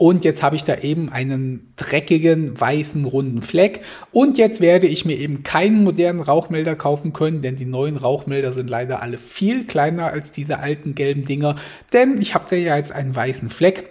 Und 0.00 0.24
jetzt 0.24 0.42
habe 0.42 0.56
ich 0.56 0.64
da 0.64 0.78
eben 0.78 1.10
einen 1.10 1.74
dreckigen, 1.76 2.58
weißen, 2.58 3.04
runden 3.04 3.42
Fleck. 3.42 3.82
Und 4.12 4.38
jetzt 4.38 4.62
werde 4.62 4.86
ich 4.86 5.04
mir 5.04 5.18
eben 5.18 5.42
keinen 5.42 5.84
modernen 5.84 6.22
Rauchmelder 6.22 6.74
kaufen 6.74 7.12
können, 7.12 7.42
denn 7.42 7.56
die 7.56 7.66
neuen 7.66 7.98
Rauchmelder 7.98 8.54
sind 8.54 8.70
leider 8.70 9.02
alle 9.02 9.18
viel 9.18 9.66
kleiner 9.66 10.06
als 10.06 10.30
diese 10.30 10.60
alten 10.60 10.94
gelben 10.94 11.26
Dinger. 11.26 11.56
Denn 11.92 12.22
ich 12.22 12.34
habe 12.34 12.46
da 12.48 12.56
ja 12.56 12.78
jetzt 12.78 12.92
einen 12.92 13.14
weißen 13.14 13.50
Fleck. 13.50 13.90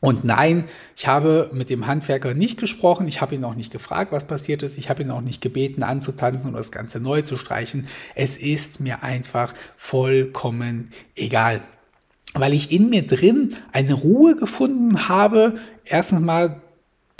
Und 0.00 0.22
nein, 0.22 0.64
ich 0.98 1.06
habe 1.06 1.48
mit 1.54 1.70
dem 1.70 1.86
Handwerker 1.86 2.34
nicht 2.34 2.60
gesprochen, 2.60 3.08
ich 3.08 3.22
habe 3.22 3.34
ihn 3.34 3.44
auch 3.44 3.54
nicht 3.54 3.72
gefragt, 3.72 4.12
was 4.12 4.26
passiert 4.26 4.62
ist, 4.62 4.76
ich 4.76 4.90
habe 4.90 5.02
ihn 5.02 5.10
auch 5.10 5.22
nicht 5.22 5.40
gebeten 5.40 5.82
anzutanzen 5.82 6.50
und 6.50 6.58
das 6.58 6.72
Ganze 6.72 7.00
neu 7.00 7.22
zu 7.22 7.38
streichen. 7.38 7.86
Es 8.14 8.36
ist 8.36 8.80
mir 8.80 9.02
einfach 9.02 9.54
vollkommen 9.78 10.92
egal 11.14 11.62
weil 12.34 12.52
ich 12.52 12.72
in 12.72 12.90
mir 12.90 13.06
drin 13.06 13.54
eine 13.72 13.94
Ruhe 13.94 14.36
gefunden 14.36 15.08
habe. 15.08 15.56
Erstens 15.84 16.20
mal, 16.20 16.60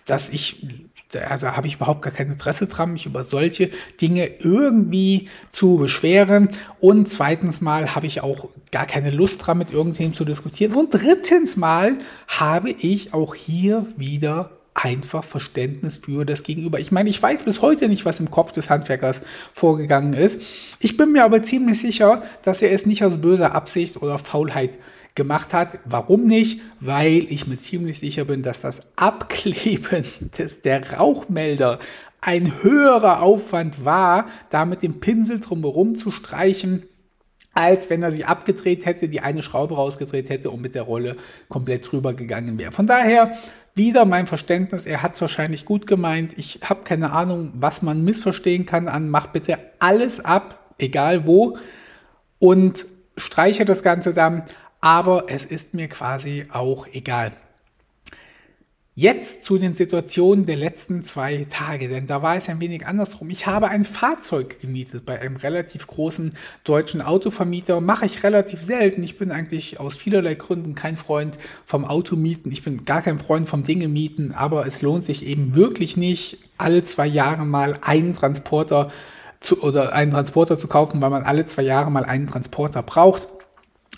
dass 0.05 0.31
ich, 0.31 0.67
da, 1.13 1.37
da 1.37 1.57
habe 1.57 1.67
ich 1.67 1.77
überhaupt 1.77 2.03
gar 2.03 2.13
kein 2.13 2.29
Interesse 2.29 2.67
dran, 2.67 2.93
mich 2.93 3.07
über 3.07 3.23
solche 3.23 3.71
Dinge 4.01 4.27
irgendwie 4.41 5.29
zu 5.49 5.77
beschweren. 5.77 6.51
Und 6.79 7.09
zweitens 7.09 7.61
mal 7.61 7.95
habe 7.95 8.07
ich 8.07 8.21
auch 8.21 8.49
gar 8.71 8.87
keine 8.87 9.11
Lust 9.11 9.47
dran, 9.47 9.59
mit 9.59 9.73
irgendjemandem 9.73 10.17
zu 10.17 10.25
diskutieren. 10.25 10.75
Und 10.75 10.93
drittens 10.93 11.57
mal 11.57 11.99
habe 12.29 12.71
ich 12.71 13.15
auch 13.15 13.35
hier 13.35 13.87
wieder 13.97 14.51
einfach 14.75 15.25
Verständnis 15.25 15.97
für 15.97 16.25
das 16.25 16.43
Gegenüber. 16.43 16.79
Ich 16.79 16.93
meine, 16.93 17.11
ich 17.11 17.21
weiß 17.21 17.43
bis 17.43 17.63
heute 17.63 17.89
nicht, 17.89 18.05
was 18.05 18.21
im 18.21 18.31
Kopf 18.31 18.53
des 18.53 18.71
Handwerkers 18.71 19.23
vorgegangen 19.53 20.15
ist. 20.15 20.41
Ich 20.79 20.97
bin 20.97 21.13
mir 21.13 21.25
aber 21.25 21.43
ziemlich 21.43 21.81
sicher, 21.81 22.23
dass 22.43 22.63
er 22.63 22.71
es 22.71 22.87
nicht 22.87 23.05
aus 23.05 23.19
böser 23.19 23.55
Absicht 23.55 24.01
oder 24.01 24.19
Faulheit 24.19 24.79
gemacht 25.19 25.53
hat. 25.53 25.81
Warum 25.85 26.25
nicht? 26.25 26.63
Weil 26.81 27.27
ich 27.29 27.47
mir 27.47 27.59
ziemlich 27.59 27.99
sicher 27.99 28.25
bin, 28.25 28.43
dass 28.43 28.63
das 28.63 28.81
Abkleben 28.97 30.05
des, 30.39 30.63
der 30.63 30.95
Rauchmelder 30.95 31.79
ein 32.23 32.63
höherer 32.63 33.23
Aufwand 33.23 33.85
war, 33.85 34.27
da 34.49 34.65
mit 34.65 34.83
dem 34.83 35.01
Pinsel 35.01 35.41
drumherum 35.41 35.95
zu 35.95 36.11
streichen, 36.11 36.85
als 37.53 37.91
wenn 37.91 38.03
er 38.03 38.13
sie 38.13 38.25
abgedreht 38.25 38.87
hätte, 38.87 39.09
die 39.09 39.21
eine 39.21 39.43
Schraube 39.43 39.75
rausgedreht 39.75 40.31
hätte 40.31 40.51
und 40.51 40.63
mit 40.63 40.75
der 40.75 40.83
Rolle 40.83 41.17
komplett 41.49 41.91
drüber 41.91 42.15
gegangen 42.15 42.59
wäre. 42.59 42.73
Von 42.73 42.87
daher 42.87 43.37
wieder 43.75 44.05
mein 44.05 44.27
Verständnis, 44.27 44.87
er 44.87 45.03
hat 45.03 45.15
es 45.15 45.21
wahrscheinlich 45.21 45.65
gut 45.65 45.87
gemeint. 45.87 46.37
Ich 46.37 46.61
habe 46.65 46.83
keine 46.85 47.13
Ahnung, 47.13 47.53
was 47.57 47.83
man 47.83 48.05
missverstehen 48.05 48.67
kann 48.67 48.89
an, 48.89 49.09
mach 49.09 49.29
bitte 49.29 49.59
alles 49.79 50.25
ab, 50.25 50.75
egal 50.79 51.27
wo, 51.27 51.57
und 52.39 52.87
streiche 53.17 53.65
das 53.65 53.83
Ganze 53.83 54.15
dann 54.15 54.45
aber 54.81 55.27
es 55.29 55.45
ist 55.45 55.75
mir 55.75 55.89
quasi 55.89 56.47
auch 56.51 56.87
egal. 56.93 57.33
Jetzt 59.01 59.45
zu 59.45 59.59
den 59.59 59.75
Situationen 59.75 60.45
der 60.45 60.57
letzten 60.57 61.05
zwei 61.05 61.47
Tage, 61.49 61.89
denn 61.89 62.09
da 62.09 62.21
war 62.21 62.35
es 62.35 62.49
ein 62.49 62.59
wenig 62.61 62.85
andersrum. 62.85 63.31
Ich 63.31 63.47
habe 63.47 63.69
ein 63.69 63.85
Fahrzeug 63.85 64.59
gemietet 64.61 65.07
bei 65.07 65.21
einem 65.21 65.37
relativ 65.37 65.87
großen 65.87 66.35
deutschen 66.65 67.01
Autovermieter. 67.01 67.81
Mache 67.81 68.07
ich 68.07 68.25
relativ 68.25 68.61
selten. 68.61 69.05
Ich 69.05 69.17
bin 69.17 69.31
eigentlich 69.31 69.79
aus 69.79 69.95
vielerlei 69.95 70.35
Gründen 70.35 70.75
kein 70.75 70.97
Freund 70.97 71.39
vom 71.65 71.85
Automieten. 71.85 72.51
Ich 72.51 72.65
bin 72.65 72.85
gar 72.85 73.01
kein 73.01 73.21
Freund 73.21 73.49
vom 73.49 73.63
Dinge 73.63 73.87
mieten, 73.87 74.33
aber 74.33 74.67
es 74.67 74.83
lohnt 74.83 75.05
sich 75.05 75.25
eben 75.25 75.55
wirklich 75.55 75.97
nicht, 75.97 76.39
alle 76.57 76.83
zwei 76.83 77.07
Jahre 77.07 77.47
mal 77.47 77.79
einen 77.83 78.15
Transporter 78.15 78.91
zu, 79.39 79.63
oder 79.63 79.93
einen 79.93 80.11
Transporter 80.11 80.59
zu 80.59 80.67
kaufen, 80.67 81.01
weil 81.01 81.11
man 81.11 81.23
alle 81.23 81.45
zwei 81.45 81.63
Jahre 81.63 81.93
mal 81.93 82.05
einen 82.05 82.27
Transporter 82.27 82.83
braucht. 82.83 83.29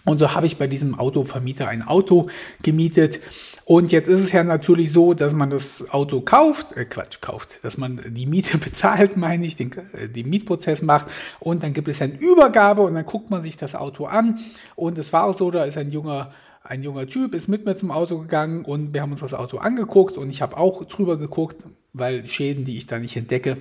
Und 0.04 0.18
so 0.18 0.34
habe 0.34 0.46
ich 0.46 0.56
bei 0.56 0.66
diesem 0.66 0.98
Autovermieter 0.98 1.68
ein 1.68 1.82
Auto 1.82 2.28
gemietet. 2.62 3.20
Und 3.64 3.92
jetzt 3.92 4.08
ist 4.08 4.20
es 4.20 4.32
ja 4.32 4.42
natürlich 4.42 4.92
so, 4.92 5.14
dass 5.14 5.32
man 5.32 5.50
das 5.50 5.90
Auto 5.90 6.22
kauft, 6.22 6.76
äh 6.76 6.86
Quatsch, 6.86 7.20
kauft, 7.20 7.58
dass 7.62 7.78
man 7.78 8.00
die 8.08 8.26
Miete 8.26 8.58
bezahlt, 8.58 9.16
meine 9.16 9.46
ich, 9.46 9.56
den, 9.56 9.70
äh, 9.92 10.08
den 10.08 10.28
Mietprozess 10.28 10.82
macht 10.82 11.06
und 11.38 11.62
dann 11.62 11.72
gibt 11.72 11.88
es 11.88 12.02
eine 12.02 12.14
Übergabe 12.14 12.82
und 12.82 12.94
dann 12.94 13.06
guckt 13.06 13.30
man 13.30 13.42
sich 13.42 13.56
das 13.56 13.74
Auto 13.74 14.06
an. 14.06 14.40
Und 14.74 14.98
es 14.98 15.12
war 15.12 15.24
auch 15.24 15.34
so, 15.34 15.50
da 15.50 15.64
ist 15.64 15.78
ein 15.78 15.90
junger 15.90 16.32
ein 16.62 16.82
junger 16.82 17.06
Typ 17.06 17.34
ist 17.34 17.48
mit 17.48 17.64
mir 17.64 17.74
zum 17.74 17.90
Auto 17.90 18.18
gegangen 18.18 18.64
und 18.64 18.92
wir 18.92 19.00
haben 19.00 19.12
uns 19.12 19.20
das 19.20 19.34
Auto 19.34 19.58
angeguckt 19.58 20.18
und 20.18 20.28
ich 20.28 20.42
habe 20.42 20.58
auch 20.58 20.84
drüber 20.84 21.16
geguckt, 21.16 21.64
weil 21.94 22.26
Schäden, 22.26 22.64
die 22.64 22.76
ich 22.76 22.86
da 22.86 22.98
nicht 22.98 23.16
entdecke, 23.16 23.56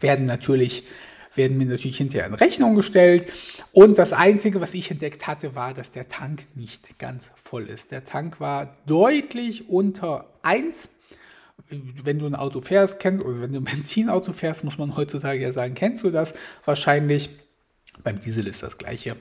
werden 0.00 0.24
natürlich 0.24 0.84
werden 1.34 1.58
mir 1.58 1.66
natürlich 1.66 1.98
hinterher 1.98 2.26
in 2.26 2.34
Rechnung 2.34 2.74
gestellt. 2.74 3.26
Und 3.72 3.98
das 3.98 4.12
Einzige, 4.12 4.60
was 4.60 4.74
ich 4.74 4.90
entdeckt 4.90 5.26
hatte, 5.26 5.54
war, 5.54 5.74
dass 5.74 5.90
der 5.90 6.08
Tank 6.08 6.42
nicht 6.54 6.98
ganz 6.98 7.30
voll 7.34 7.68
ist. 7.68 7.92
Der 7.92 8.04
Tank 8.04 8.40
war 8.40 8.72
deutlich 8.86 9.68
unter 9.68 10.32
1. 10.42 10.90
Wenn 11.68 12.18
du 12.18 12.26
ein 12.26 12.34
Auto 12.34 12.60
fährst, 12.60 13.00
kennst, 13.00 13.24
oder 13.24 13.40
wenn 13.40 13.52
du 13.52 13.60
ein 13.60 13.64
Benzinauto 13.64 14.32
fährst, 14.32 14.64
muss 14.64 14.78
man 14.78 14.96
heutzutage 14.96 15.40
ja 15.40 15.52
sagen, 15.52 15.74
kennst 15.74 16.04
du 16.04 16.10
das 16.10 16.34
wahrscheinlich. 16.64 17.30
Beim 18.02 18.20
Diesel 18.20 18.46
ist 18.46 18.62
das 18.62 18.76
gleiche. 18.76 19.16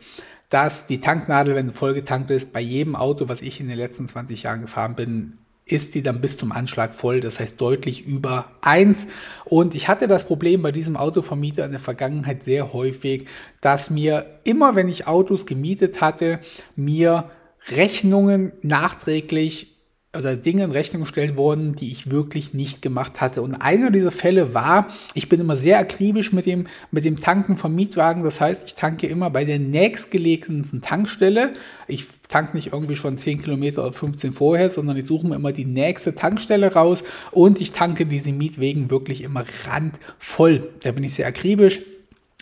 Dass 0.50 0.88
die 0.88 1.00
Tanknadel, 1.00 1.56
wenn 1.56 1.68
du 1.68 1.74
vollgetankt 1.74 2.28
bist, 2.28 2.54
bei 2.54 2.60
jedem 2.60 2.96
Auto, 2.96 3.30
was 3.30 3.42
ich 3.42 3.60
in 3.60 3.68
den 3.68 3.78
letzten 3.78 4.08
20 4.08 4.44
Jahren 4.44 4.62
gefahren 4.62 4.96
bin, 4.96 5.38
ist 5.66 5.96
die 5.96 6.04
dann 6.04 6.20
bis 6.20 6.38
zum 6.38 6.52
Anschlag 6.52 6.94
voll, 6.94 7.22
das 7.22 7.40
heißt 7.40 7.60
deutlich 7.60 8.06
über 8.06 8.52
eins. 8.62 9.08
Und 9.46 9.76
ich 9.76 9.88
hatte 9.88 10.08
das 10.08 10.26
Problem 10.26 10.62
bei 10.62 10.72
diesem 10.72 10.98
Autovermieter 10.98 11.66
in 11.66 11.72
der 11.72 11.80
Vergangenheit 11.80 12.44
sehr 12.44 12.74
häufig, 12.74 13.28
dass 13.62 13.90
mir 13.90 14.26
immer, 14.44 14.76
wenn 14.76 14.90
ich 14.90 15.08
Autos 15.08 15.46
gemietet 15.46 16.02
hatte, 16.02 16.40
mir 16.76 17.32
Rechnungen 17.70 18.52
nachträglich 18.62 19.73
oder 20.16 20.36
Dinge 20.36 20.64
in 20.64 20.72
Rechnung 20.72 21.02
gestellt 21.04 21.38
wurden, 21.38 21.76
die 21.76 21.92
ich 21.92 22.12
wirklich 22.12 22.54
nicht 22.54 22.84
gemacht 22.84 23.20
hatte. 23.20 23.42
Und 23.42 23.56
einer 23.56 23.90
dieser 23.90 24.12
Fälle 24.12 24.54
war, 24.54 24.88
ich 25.16 25.28
bin 25.28 25.40
immer 25.40 25.56
sehr 25.56 25.80
akribisch 25.80 26.32
mit 26.32 26.46
dem, 26.46 26.68
mit 26.92 27.04
dem 27.04 27.20
Tanken 27.20 27.58
vom 27.58 27.74
Mietwagen. 27.74 28.24
Das 28.24 28.40
heißt, 28.40 28.68
ich 28.68 28.76
tanke 28.76 29.08
immer 29.08 29.32
bei 29.32 29.44
der 29.44 29.58
nächstgelegensten 29.58 30.82
Tankstelle. 30.82 31.54
Ich 31.88 32.06
tanke 32.28 32.56
nicht 32.56 32.74
irgendwie 32.74 32.96
schon 32.96 33.18
10 33.18 33.42
Kilometer 33.42 33.82
oder 33.84 33.94
15 33.94 34.34
vorher, 34.34 34.70
sondern 34.70 34.98
ich 34.98 35.08
suche 35.08 35.28
mir 35.28 35.36
immer 35.36 35.52
die 35.52 35.66
nächste 35.66 36.14
Tankstelle 36.14 36.74
raus 36.74 37.04
und 37.32 37.60
ich 37.60 37.72
tanke 37.72 38.06
diese 38.06 38.32
Mietwegen 38.32 38.92
wirklich 38.92 39.22
immer 39.22 39.46
randvoll. 39.68 40.70
Da 40.82 40.92
bin 40.92 41.04
ich 41.04 41.16
sehr 41.16 41.28
akribisch. 41.28 41.82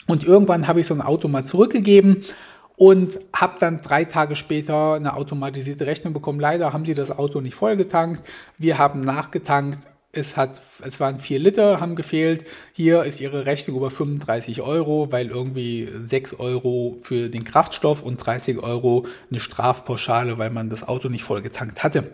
Und 0.08 0.25
irgendwann 0.25 0.68
habe 0.68 0.82
ich 0.82 0.88
so 0.88 0.94
ein 0.94 1.01
Auto 1.01 1.30
mal 1.30 1.46
zurückgegeben 1.46 2.25
und 2.82 3.20
habe 3.32 3.58
dann 3.60 3.82
drei 3.84 4.06
Tage 4.06 4.36
später 4.36 4.96
eine 4.96 5.15
automatisierte 5.15 5.86
Rechnung 5.86 6.13
bekommen. 6.13 6.39
Leider 6.39 6.74
haben 6.74 6.84
sie 6.84 6.96
das 6.96 7.12
Auto 7.15 7.39
nicht 7.39 7.54
vollgetankt. 7.54 8.24
Wir 8.58 8.80
haben 8.80 9.02
nachgetankt. 9.02 9.78
Es 10.13 10.36
hat, 10.36 10.60
es 10.84 11.00
waren 11.00 11.20
vier 11.20 11.38
Liter, 11.38 11.80
haben 11.80 11.96
gefehlt. 11.96 12.44
Hier 12.74 13.04
ist 13.04 13.22
ihre 13.22 13.46
Rechnung 13.46 13.78
über 13.78 13.91
35 13.91 14.63
Euro, 14.63 15.12
weil 15.12 15.28
irgendwie 15.28 15.89
6 15.96 16.39
Euro 16.39 16.98
für 17.04 17.30
den 17.30 17.44
Kraftstoff 17.44 18.02
und 18.02 18.17
30 18.17 18.58
Euro 18.63 19.06
eine 19.30 19.39
Strafpauschale, 19.39 20.39
weil 20.39 20.50
man 20.50 20.72
das 20.72 20.82
Auto 20.88 21.08
nicht 21.08 21.24
vollgetankt 21.24 21.84
hatte. 21.84 22.12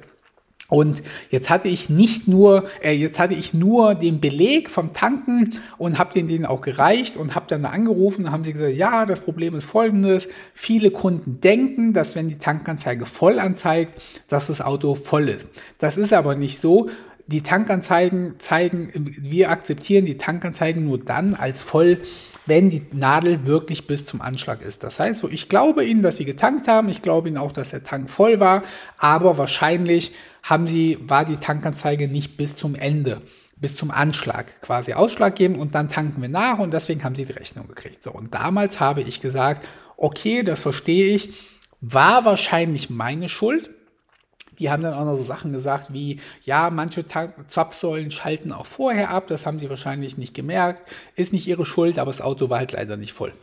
Und 0.69 1.01
jetzt 1.30 1.49
hatte 1.49 1.69
ich 1.69 1.89
nicht 1.89 2.27
nur, 2.27 2.65
äh, 2.82 2.91
jetzt 2.91 3.19
hatte 3.19 3.36
ich 3.36 3.53
nur 3.53 3.95
den 3.95 4.19
Beleg 4.19 4.69
vom 4.69 4.91
Tanken 4.91 5.53
und 5.77 5.97
habe 5.97 6.13
den 6.13 6.27
denen 6.27 6.45
auch 6.45 6.60
gereicht 6.60 7.15
und 7.15 7.36
habe 7.36 7.45
dann 7.47 7.63
angerufen 7.63 8.25
und 8.25 8.32
haben 8.32 8.43
sie 8.43 8.51
gesagt, 8.51 8.75
ja, 8.75 9.06
das 9.06 9.21
Problem 9.21 9.56
ist 9.56 9.65
folgendes. 9.65 10.27
Viele 10.53 10.91
Kunden 10.91 11.39
denken, 11.39 11.93
dass 11.93 12.15
wenn 12.15 12.27
die 12.27 12.38
Tankanzeige 12.38 13.06
voll 13.06 13.39
anzeigt, 13.39 13.95
dass 14.27 14.47
das 14.47 14.62
Auto 14.62 14.95
voll 14.95 15.30
ist. 15.30 15.47
Das 15.77 15.97
ist 15.97 16.12
aber 16.12 16.36
nicht 16.36 16.60
so. 16.60 16.89
Die 17.27 17.43
Tankanzeigen 17.43 18.36
zeigen, 18.38 18.89
wir 18.93 19.51
akzeptieren 19.51 20.06
die 20.06 20.17
Tankanzeigen 20.17 20.86
nur 20.86 20.99
dann 20.99 21.34
als 21.34 21.63
voll, 21.63 21.99
wenn 22.45 22.69
die 22.69 22.86
Nadel 22.93 23.45
wirklich 23.45 23.88
bis 23.88 24.06
zum 24.06 24.21
Anschlag 24.21 24.62
ist. 24.62 24.84
Das 24.84 24.99
heißt, 24.99 25.19
so, 25.19 25.30
ich 25.30 25.49
glaube 25.49 25.84
Ihnen, 25.84 26.01
dass 26.01 26.17
Sie 26.17 26.25
getankt 26.25 26.67
haben. 26.67 26.89
Ich 26.89 27.01
glaube 27.01 27.27
Ihnen 27.27 27.38
auch, 27.38 27.51
dass 27.51 27.71
der 27.71 27.84
Tank 27.84 28.10
voll 28.10 28.39
war. 28.39 28.63
Aber 28.97 29.38
wahrscheinlich 29.38 30.13
haben 30.47 30.65
sie, 30.65 30.97
war 31.07 31.25
die 31.25 31.38
Tankanzeige 31.38 32.07
nicht 32.07 32.38
bis 32.38 32.55
zum 32.55 32.73
Ende, 32.73 33.21
bis 33.57 33.75
zum 33.75 33.91
Anschlag 33.91 34.62
quasi 34.62 34.93
ausschlaggebend 34.93 35.60
und 35.60 35.75
dann 35.75 35.89
tanken 35.89 36.21
wir 36.21 36.29
nach 36.29 36.60
und 36.60 36.73
deswegen 36.73 37.03
haben 37.03 37.15
sie 37.15 37.25
die 37.25 37.33
Rechnung 37.33 37.67
gekriegt. 37.67 38.01
So, 38.01 38.12
und 38.12 38.33
damals 38.33 38.79
habe 38.79 39.01
ich 39.01 39.19
gesagt, 39.19 39.67
okay, 39.97 40.43
das 40.43 40.62
verstehe 40.62 41.13
ich, 41.13 41.33
war 41.81 42.23
wahrscheinlich 42.23 42.89
meine 42.89 43.27
Schuld. 43.27 43.69
Die 44.57 44.71
haben 44.71 44.81
dann 44.81 44.93
auch 44.93 45.05
noch 45.05 45.15
so 45.15 45.23
Sachen 45.23 45.51
gesagt 45.51 45.93
wie, 45.93 46.19
ja, 46.43 46.69
manche 46.71 47.05
Zapfsäulen 47.07 48.10
schalten 48.10 48.51
auch 48.51 48.65
vorher 48.65 49.12
ab, 49.12 49.27
das 49.27 49.45
haben 49.45 49.60
sie 49.60 49.69
wahrscheinlich 49.69 50.17
nicht 50.17 50.33
gemerkt, 50.33 50.81
ist 51.15 51.33
nicht 51.33 51.45
ihre 51.45 51.65
Schuld, 51.65 51.99
aber 51.99 52.10
das 52.10 52.21
Auto 52.21 52.49
war 52.49 52.57
halt 52.60 52.71
leider 52.71 52.97
nicht 52.97 53.13
voll. 53.13 53.33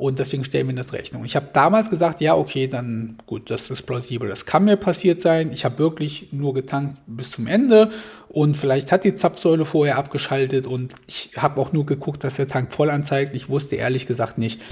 Und 0.00 0.18
deswegen 0.18 0.44
stellen 0.44 0.66
wir 0.66 0.74
das 0.74 0.94
Rechnung. 0.94 1.26
Ich 1.26 1.36
habe 1.36 1.50
damals 1.52 1.90
gesagt, 1.90 2.22
ja, 2.22 2.34
okay, 2.34 2.66
dann 2.66 3.18
gut, 3.26 3.50
das 3.50 3.70
ist 3.70 3.82
plausibel. 3.82 4.30
Das 4.30 4.46
kann 4.46 4.64
mir 4.64 4.78
passiert 4.78 5.20
sein. 5.20 5.52
Ich 5.52 5.66
habe 5.66 5.78
wirklich 5.78 6.28
nur 6.32 6.54
getankt 6.54 7.02
bis 7.06 7.32
zum 7.32 7.46
Ende 7.46 7.90
und 8.30 8.56
vielleicht 8.56 8.92
hat 8.92 9.04
die 9.04 9.14
Zapfsäule 9.14 9.66
vorher 9.66 9.98
abgeschaltet 9.98 10.64
und 10.64 10.94
ich 11.06 11.32
habe 11.36 11.60
auch 11.60 11.74
nur 11.74 11.84
geguckt, 11.84 12.24
dass 12.24 12.36
der 12.36 12.48
Tank 12.48 12.72
voll 12.72 12.88
anzeigt. 12.88 13.36
Ich 13.36 13.50
wusste 13.50 13.76
ehrlich 13.76 14.06
gesagt 14.06 14.38
nicht, 14.38 14.62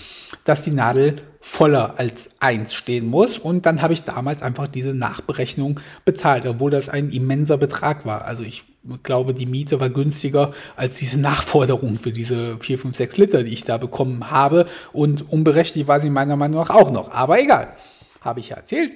dass 0.47 0.62
die 0.62 0.71
Nadel 0.71 1.17
voller 1.41 1.99
als 1.99 2.31
eins 2.41 2.73
stehen 2.73 3.07
muss. 3.07 3.37
Und 3.37 3.67
dann 3.67 3.83
habe 3.83 3.93
ich 3.93 4.05
damals 4.05 4.43
einfach 4.43 4.67
diese 4.67 4.95
Nachberechnung 4.95 5.79
bezahlt, 6.07 6.47
obwohl 6.47 6.71
das 6.71 6.88
ein 6.88 7.11
immenser 7.11 7.59
Betrag 7.59 8.07
war. 8.07 8.25
Also 8.25 8.45
ich 8.45 8.64
glaube, 9.03 9.35
die 9.35 9.46
Miete 9.46 9.81
war 9.81 9.90
günstiger 9.90 10.53
als 10.77 10.96
diese 10.96 11.20
Nachforderung 11.20 11.96
für 11.96 12.12
diese 12.12 12.59
4, 12.59 12.79
5, 12.79 12.96
6 12.96 13.16
Liter, 13.16 13.42
die 13.42 13.53
ich 13.53 13.64
da 13.64 13.79
bekommen 13.79 14.31
habe. 14.31 14.66
Und 14.92 15.31
unberechtigt 15.31 15.88
war 15.88 16.01
sie 16.01 16.11
meiner 16.11 16.37
Meinung 16.37 16.61
nach 16.61 16.70
auch 16.70 16.90
noch. 16.90 17.11
Aber 17.11 17.40
egal, 17.40 17.77
habe 18.20 18.40
ich 18.40 18.51
ja 18.51 18.57
erzählt. 18.57 18.94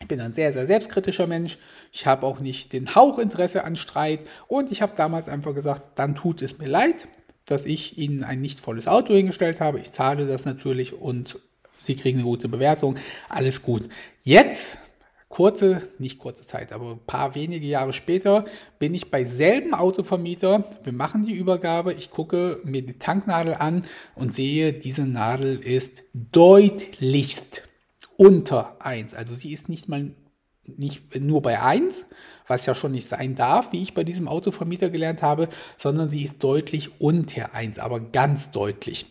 Ich 0.00 0.08
bin 0.08 0.20
ein 0.20 0.32
sehr, 0.32 0.52
sehr 0.52 0.66
selbstkritischer 0.66 1.26
Mensch. 1.26 1.58
Ich 1.92 2.06
habe 2.06 2.26
auch 2.26 2.40
nicht 2.40 2.72
den 2.72 2.94
Hauch 2.94 3.18
Interesse 3.18 3.64
an 3.64 3.76
Streit. 3.76 4.20
Und 4.48 4.72
ich 4.72 4.80
habe 4.80 4.94
damals 4.96 5.28
einfach 5.28 5.54
gesagt, 5.54 5.82
dann 5.96 6.14
tut 6.14 6.40
es 6.40 6.58
mir 6.58 6.68
leid, 6.68 7.06
dass 7.44 7.66
ich 7.66 7.98
Ihnen 7.98 8.24
ein 8.24 8.40
nicht 8.40 8.60
volles 8.60 8.86
Auto 8.86 9.12
hingestellt 9.12 9.60
habe. 9.60 9.78
Ich 9.78 9.90
zahle 9.90 10.26
das 10.26 10.46
natürlich 10.46 10.94
und 10.94 11.38
Sie 11.82 11.96
kriegen 11.96 12.18
eine 12.18 12.26
gute 12.26 12.48
Bewertung. 12.48 12.96
Alles 13.28 13.62
gut. 13.62 13.88
Jetzt 14.22 14.78
kurze, 15.30 15.80
nicht 15.98 16.18
kurze 16.18 16.42
Zeit, 16.42 16.72
aber 16.72 16.90
ein 16.90 17.06
paar 17.06 17.34
wenige 17.34 17.66
Jahre 17.66 17.94
später 17.94 18.44
bin 18.78 18.94
ich 18.94 19.10
bei 19.10 19.24
selben 19.24 19.72
Autovermieter. 19.72 20.64
Wir 20.82 20.92
machen 20.92 21.24
die 21.24 21.32
Übergabe. 21.32 21.94
Ich 21.94 22.10
gucke 22.10 22.60
mir 22.64 22.82
die 22.82 22.98
Tanknadel 22.98 23.54
an 23.54 23.84
und 24.16 24.34
sehe, 24.34 24.74
diese 24.74 25.06
Nadel 25.06 25.58
ist 25.58 26.02
deutlichst 26.32 27.62
unter 28.16 28.76
1. 28.80 29.14
Also 29.14 29.34
sie 29.34 29.52
ist 29.52 29.68
nicht 29.68 29.88
mal 29.88 30.12
nicht 30.66 31.18
nur 31.18 31.42
bei 31.42 31.62
1, 31.62 32.06
was 32.46 32.66
ja 32.66 32.74
schon 32.74 32.92
nicht 32.92 33.08
sein 33.08 33.36
darf, 33.36 33.72
wie 33.72 33.82
ich 33.82 33.94
bei 33.94 34.04
diesem 34.04 34.26
Autovermieter 34.26 34.90
gelernt 34.90 35.22
habe, 35.22 35.48
sondern 35.76 36.10
sie 36.10 36.24
ist 36.24 36.42
deutlich 36.42 37.00
unter 37.00 37.54
1, 37.54 37.78
aber 37.78 38.00
ganz 38.00 38.50
deutlich. 38.50 39.09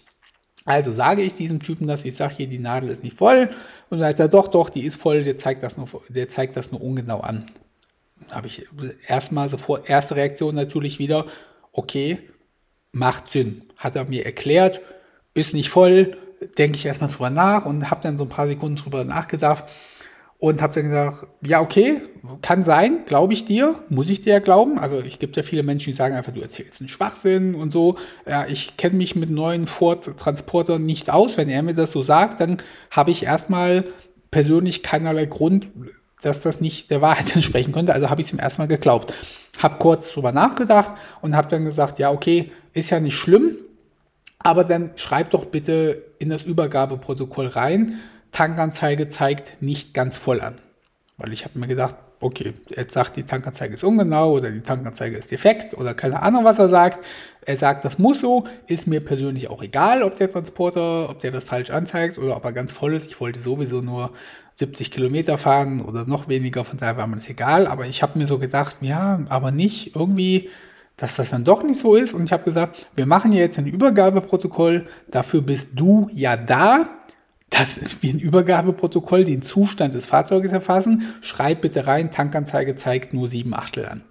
Also 0.69 0.91
sage 0.91 1.23
ich 1.23 1.33
diesem 1.33 1.63
Typen 1.63 1.87
das, 1.87 2.05
ich 2.05 2.15
sage 2.15 2.35
hier, 2.37 2.47
die 2.47 2.59
Nadel 2.59 2.91
ist 2.91 3.03
nicht 3.03 3.17
voll. 3.17 3.49
Und 3.89 3.97
sagt 3.97 4.19
er, 4.19 4.27
doch, 4.27 4.47
doch, 4.47 4.69
die 4.69 4.83
ist 4.83 4.97
voll, 5.01 5.23
der 5.23 5.35
zeigt 5.35 5.63
das 5.63 5.77
nur, 5.77 5.87
der 6.09 6.27
zeigt 6.27 6.55
das 6.55 6.71
nur 6.71 6.79
ungenau 6.79 7.21
an. 7.21 7.47
Habe 8.29 8.45
ich 8.45 8.67
erstmal 9.07 9.49
sofort, 9.49 9.89
erste 9.89 10.15
Reaktion 10.15 10.53
natürlich 10.53 10.99
wieder, 10.99 11.25
okay, 11.71 12.19
macht 12.91 13.29
Sinn. 13.29 13.63
Hat 13.77 13.95
er 13.95 14.05
mir 14.05 14.27
erklärt, 14.27 14.79
ist 15.33 15.55
nicht 15.55 15.71
voll, 15.71 16.15
denke 16.59 16.77
ich 16.77 16.85
erstmal 16.85 17.09
drüber 17.09 17.31
nach 17.31 17.65
und 17.65 17.89
habe 17.89 18.03
dann 18.03 18.19
so 18.19 18.25
ein 18.25 18.29
paar 18.29 18.47
Sekunden 18.47 18.75
drüber 18.75 19.03
nachgedacht 19.03 19.63
und 20.39 20.61
habe 20.61 20.73
dann 20.73 20.89
gesagt, 20.89 21.27
ja, 21.45 21.59
okay, 21.59 22.01
kann 22.41 22.63
sein, 22.63 23.03
glaube 23.05 23.33
ich 23.33 23.45
dir, 23.45 23.75
muss 23.89 24.09
ich 24.09 24.21
dir 24.21 24.33
ja 24.33 24.39
glauben. 24.39 24.79
Also 24.79 25.01
ich 25.01 25.19
gibt 25.19 25.35
ja 25.35 25.43
viele 25.43 25.63
Menschen, 25.63 25.87
die 25.87 25.93
sagen 25.93 26.15
einfach, 26.15 26.31
du 26.31 26.39
erzählst 26.39 26.79
einen 26.79 26.87
Schwachsinn 26.87 27.55
und 27.55 27.73
so. 27.73 27.97
Ja, 28.25 28.45
ich 28.47 28.77
kenne 28.77 28.95
mich 28.95 29.17
mit 29.17 29.29
neuen 29.29 29.67
Ford-Transportern 29.67 30.85
nicht 30.85 31.09
aus. 31.09 31.37
Wenn 31.37 31.49
er 31.49 31.61
mir 31.61 31.75
das 31.75 31.91
so 31.91 32.03
sagt, 32.03 32.39
dann 32.39 32.57
habe 32.89 33.11
ich 33.11 33.23
erstmal 33.23 33.83
persönlich 34.31 34.81
keinerlei 34.81 35.25
Grund, 35.25 35.67
dass 36.21 36.41
das 36.41 36.61
nicht 36.61 36.89
der 36.89 37.01
Wahrheit 37.01 37.35
entsprechen 37.35 37.73
könnte. 37.73 37.93
Also 37.93 38.09
habe 38.09 38.21
ich 38.21 38.27
es 38.27 38.33
ihm 38.33 38.39
erstmal 38.39 38.69
geglaubt. 38.69 39.13
Hab 39.61 39.79
kurz 39.79 40.09
drüber 40.09 40.31
nachgedacht 40.31 40.93
und 41.21 41.35
habe 41.35 41.49
dann 41.49 41.65
gesagt, 41.65 41.99
ja, 41.99 42.11
okay, 42.11 42.49
ist 42.71 42.91
ja 42.91 43.01
nicht 43.01 43.17
schlimm, 43.17 43.57
aber 44.39 44.63
dann 44.63 44.91
schreib 44.95 45.31
doch 45.31 45.45
bitte 45.45 46.05
in 46.17 46.29
das 46.29 46.45
Übergabeprotokoll 46.45 47.47
rein, 47.47 47.99
Tankanzeige 48.31 49.09
zeigt 49.09 49.61
nicht 49.61 49.93
ganz 49.93 50.17
voll 50.17 50.41
an. 50.41 50.55
Weil 51.17 51.33
ich 51.33 51.43
habe 51.45 51.59
mir 51.59 51.67
gedacht, 51.67 51.95
okay, 52.21 52.53
jetzt 52.75 52.93
sagt, 52.93 53.15
die 53.17 53.23
Tankanzeige 53.23 53.73
ist 53.73 53.83
ungenau 53.83 54.33
oder 54.33 54.51
die 54.51 54.61
Tankanzeige 54.61 55.17
ist 55.17 55.31
defekt 55.31 55.73
oder 55.73 55.93
keine 55.93 56.21
Ahnung, 56.21 56.43
was 56.43 56.59
er 56.59 56.67
sagt. 56.67 57.03
Er 57.45 57.55
sagt, 57.55 57.85
das 57.85 57.97
muss 57.97 58.21
so, 58.21 58.45
ist 58.67 58.87
mir 58.87 58.99
persönlich 58.99 59.49
auch 59.49 59.63
egal, 59.63 60.03
ob 60.03 60.17
der 60.17 60.31
Transporter, 60.31 61.09
ob 61.09 61.19
der 61.21 61.31
das 61.31 61.45
falsch 61.45 61.69
anzeigt 61.69 62.17
oder 62.17 62.35
ob 62.35 62.43
er 62.43 62.51
ganz 62.51 62.73
voll 62.73 62.93
ist. 62.93 63.07
Ich 63.07 63.19
wollte 63.19 63.39
sowieso 63.39 63.81
nur 63.81 64.11
70 64.53 64.91
Kilometer 64.91 65.37
fahren 65.37 65.81
oder 65.81 66.05
noch 66.05 66.27
weniger, 66.27 66.65
von 66.65 66.77
daher 66.77 66.97
war 66.97 67.07
mir 67.07 67.15
das 67.15 67.29
egal. 67.29 67.67
Aber 67.67 67.85
ich 67.85 68.03
habe 68.03 68.19
mir 68.19 68.25
so 68.25 68.37
gedacht, 68.37 68.77
ja, 68.81 69.21
aber 69.29 69.51
nicht 69.51 69.95
irgendwie, 69.95 70.49
dass 70.97 71.15
das 71.15 71.29
dann 71.29 71.45
doch 71.45 71.63
nicht 71.63 71.79
so 71.79 71.95
ist. 71.95 72.13
Und 72.13 72.25
ich 72.25 72.33
habe 72.33 72.43
gesagt, 72.43 72.89
wir 72.95 73.05
machen 73.05 73.31
jetzt 73.31 73.57
ein 73.57 73.67
Übergabeprotokoll, 73.67 74.87
dafür 75.07 75.41
bist 75.41 75.69
du 75.75 76.09
ja 76.13 76.35
da 76.35 76.98
das 77.49 77.77
ist 77.77 78.03
wie 78.03 78.11
ein 78.11 78.19
Übergabeprotokoll, 78.19 79.25
den 79.25 79.41
Zustand 79.41 79.95
des 79.95 80.05
Fahrzeuges 80.05 80.51
erfassen. 80.51 81.13
Schreib 81.21 81.61
bitte 81.61 81.87
rein, 81.87 82.11
Tankanzeige 82.11 82.75
zeigt 82.75 83.13
nur 83.13 83.27
sieben 83.27 83.53
Achtel 83.53 83.85
an. 83.85 84.03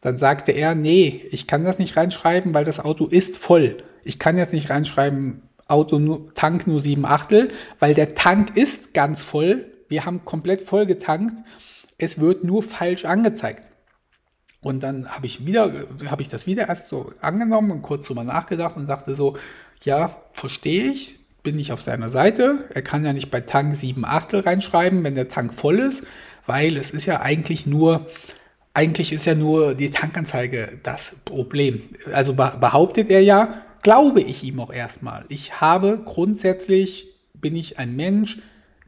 Dann 0.00 0.18
sagte 0.18 0.52
er, 0.52 0.74
nee, 0.74 1.26
ich 1.30 1.46
kann 1.46 1.64
das 1.64 1.78
nicht 1.78 1.96
reinschreiben, 1.96 2.54
weil 2.54 2.64
das 2.64 2.80
Auto 2.80 3.06
ist 3.06 3.36
voll. 3.36 3.82
Ich 4.02 4.18
kann 4.18 4.38
jetzt 4.38 4.52
nicht 4.52 4.70
reinschreiben, 4.70 5.42
Auto 5.68 5.98
nur, 5.98 6.34
Tank 6.34 6.66
nur 6.66 6.80
sieben 6.80 7.04
Achtel, 7.04 7.50
weil 7.78 7.94
der 7.94 8.14
Tank 8.14 8.56
ist 8.56 8.94
ganz 8.94 9.22
voll. 9.22 9.66
Wir 9.88 10.04
haben 10.04 10.24
komplett 10.24 10.62
voll 10.62 10.86
getankt. 10.86 11.36
Es 11.98 12.18
wird 12.18 12.44
nur 12.44 12.62
falsch 12.62 13.04
angezeigt. 13.04 13.70
Und 14.62 14.82
dann 14.82 15.08
habe 15.08 15.26
ich 15.26 15.46
wieder, 15.46 15.86
habe 16.06 16.22
ich 16.22 16.28
das 16.28 16.46
wieder 16.46 16.68
erst 16.68 16.88
so 16.88 17.12
angenommen 17.20 17.70
und 17.70 17.82
kurz 17.82 18.06
drüber 18.06 18.24
nachgedacht 18.24 18.76
und 18.76 18.88
dachte 18.88 19.14
so, 19.14 19.36
ja, 19.84 20.16
verstehe 20.32 20.92
ich, 20.92 21.19
bin 21.42 21.58
ich 21.58 21.72
auf 21.72 21.82
seiner 21.82 22.08
Seite. 22.08 22.64
Er 22.72 22.82
kann 22.82 23.04
ja 23.04 23.12
nicht 23.12 23.30
bei 23.30 23.40
Tank 23.40 23.74
7 23.74 24.04
Achtel 24.04 24.40
reinschreiben, 24.40 25.04
wenn 25.04 25.14
der 25.14 25.28
Tank 25.28 25.54
voll 25.54 25.78
ist, 25.78 26.04
weil 26.46 26.76
es 26.76 26.90
ist 26.90 27.06
ja 27.06 27.20
eigentlich 27.20 27.66
nur, 27.66 28.06
eigentlich 28.74 29.12
ist 29.12 29.26
ja 29.26 29.34
nur 29.34 29.74
die 29.74 29.90
Tankanzeige 29.90 30.78
das 30.82 31.16
Problem. 31.24 31.82
Also 32.12 32.34
behauptet 32.34 33.10
er 33.10 33.22
ja, 33.22 33.62
glaube 33.82 34.20
ich 34.20 34.44
ihm 34.44 34.60
auch 34.60 34.72
erstmal. 34.72 35.24
Ich 35.28 35.60
habe 35.60 36.00
grundsätzlich, 36.04 37.08
bin 37.34 37.56
ich 37.56 37.78
ein 37.78 37.96
Mensch, 37.96 38.38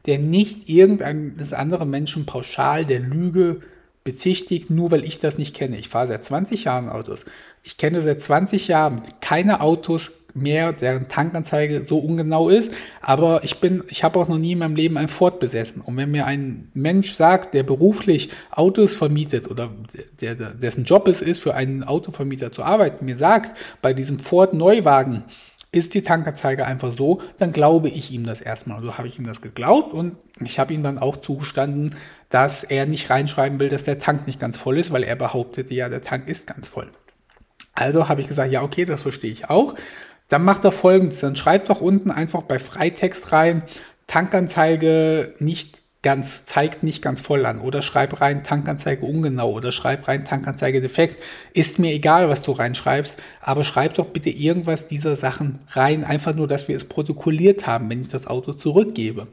der 0.05 0.19
nicht 0.19 0.69
irgendeines 0.69 1.53
anderen 1.53 1.89
Menschen 1.89 2.25
pauschal 2.25 2.85
der 2.85 2.99
Lüge 2.99 3.61
bezichtigt, 4.03 4.69
nur 4.69 4.91
weil 4.91 5.05
ich 5.05 5.19
das 5.19 5.37
nicht 5.37 5.55
kenne. 5.55 5.77
Ich 5.77 5.89
fahre 5.89 6.07
seit 6.07 6.25
20 6.25 6.65
Jahren 6.65 6.89
Autos. 6.89 7.25
Ich 7.63 7.77
kenne 7.77 8.01
seit 8.01 8.21
20 8.21 8.67
Jahren 8.67 9.01
keine 9.21 9.61
Autos 9.61 10.11
mehr, 10.33 10.73
deren 10.73 11.07
Tankanzeige 11.07 11.83
so 11.83 11.99
ungenau 11.99 12.49
ist. 12.49 12.71
Aber 13.01 13.43
ich 13.43 13.59
bin, 13.59 13.83
ich 13.87 14.03
habe 14.03 14.19
auch 14.19 14.27
noch 14.27 14.37
nie 14.37 14.53
in 14.53 14.59
meinem 14.59 14.75
Leben 14.75 14.97
ein 14.97 15.07
Ford 15.07 15.39
besessen. 15.39 15.81
Und 15.81 15.97
wenn 15.97 16.11
mir 16.11 16.25
ein 16.25 16.69
Mensch 16.73 17.13
sagt, 17.13 17.53
der 17.53 17.63
beruflich 17.63 18.29
Autos 18.51 18.95
vermietet 18.95 19.49
oder 19.49 19.71
der, 20.21 20.35
der, 20.35 20.53
dessen 20.53 20.85
Job 20.85 21.07
es 21.07 21.21
ist, 21.21 21.39
für 21.41 21.53
einen 21.53 21.83
Autovermieter 21.83 22.51
zu 22.51 22.63
arbeiten, 22.63 23.05
mir 23.05 23.17
sagt, 23.17 23.55
bei 23.81 23.93
diesem 23.93 24.19
Ford 24.19 24.53
Neuwagen 24.53 25.23
ist 25.71 25.95
die 25.95 26.03
Tankanzeige 26.03 26.65
einfach 26.65 26.91
so, 26.91 27.21
dann 27.39 27.51
glaube 27.51 27.89
ich 27.89 28.11
ihm 28.11 28.25
das 28.25 28.41
erstmal. 28.41 28.77
Also 28.77 28.97
habe 28.97 29.07
ich 29.07 29.17
ihm 29.17 29.25
das 29.25 29.41
geglaubt 29.41 29.91
und 29.91 30.17
ich 30.39 30.59
habe 30.59 30.73
ihm 30.73 30.83
dann 30.83 30.99
auch 30.99 31.17
zugestanden, 31.17 31.95
dass 32.29 32.63
er 32.63 32.85
nicht 32.85 33.09
reinschreiben 33.09 33.59
will, 33.59 33.69
dass 33.69 33.83
der 33.83 33.99
Tank 33.99 34.27
nicht 34.27 34.39
ganz 34.39 34.57
voll 34.57 34.77
ist, 34.77 34.91
weil 34.91 35.03
er 35.03 35.15
behauptete 35.15 35.73
ja, 35.73 35.89
der 35.89 36.01
Tank 36.01 36.29
ist 36.29 36.47
ganz 36.47 36.67
voll. 36.67 36.89
Also 37.73 38.07
habe 38.07 38.21
ich 38.21 38.27
gesagt, 38.27 38.51
ja, 38.51 38.61
okay, 38.61 38.85
das 38.85 39.01
verstehe 39.01 39.31
ich 39.31 39.49
auch. 39.49 39.73
Dann 40.33 40.45
macht 40.45 40.63
er 40.63 40.71
folgendes, 40.71 41.19
dann 41.19 41.35
schreibt 41.35 41.69
doch 41.69 41.79
unten 41.79 42.09
einfach 42.09 42.41
bei 42.41 42.57
Freitext 42.57 43.31
rein, 43.31 43.63
Tankanzeige 44.07 45.35
nicht 45.37 45.83
ganz, 46.01 46.45
zeigt 46.45 46.81
nicht 46.81 47.03
ganz 47.03 47.21
voll 47.21 47.45
an. 47.45 47.59
Oder 47.59 47.83
schreib 47.83 48.19
rein 48.19 48.43
Tankanzeige 48.43 49.05
ungenau 49.05 49.51
oder 49.51 49.71
schreib 49.71 50.07
rein 50.07 50.25
Tankanzeige 50.25 50.81
defekt. 50.81 51.21
Ist 51.53 51.77
mir 51.77 51.93
egal, 51.93 52.29
was 52.29 52.41
du 52.41 52.51
reinschreibst, 52.51 53.17
aber 53.41 53.63
schreib 53.63 53.93
doch 53.93 54.07
bitte 54.07 54.31
irgendwas 54.31 54.87
dieser 54.87 55.15
Sachen 55.15 55.59
rein. 55.69 56.03
Einfach 56.03 56.33
nur, 56.33 56.47
dass 56.47 56.67
wir 56.67 56.75
es 56.75 56.85
protokolliert 56.85 57.67
haben, 57.67 57.87
wenn 57.91 58.01
ich 58.01 58.09
das 58.09 58.25
Auto 58.25 58.53
zurückgebe. 58.53 59.27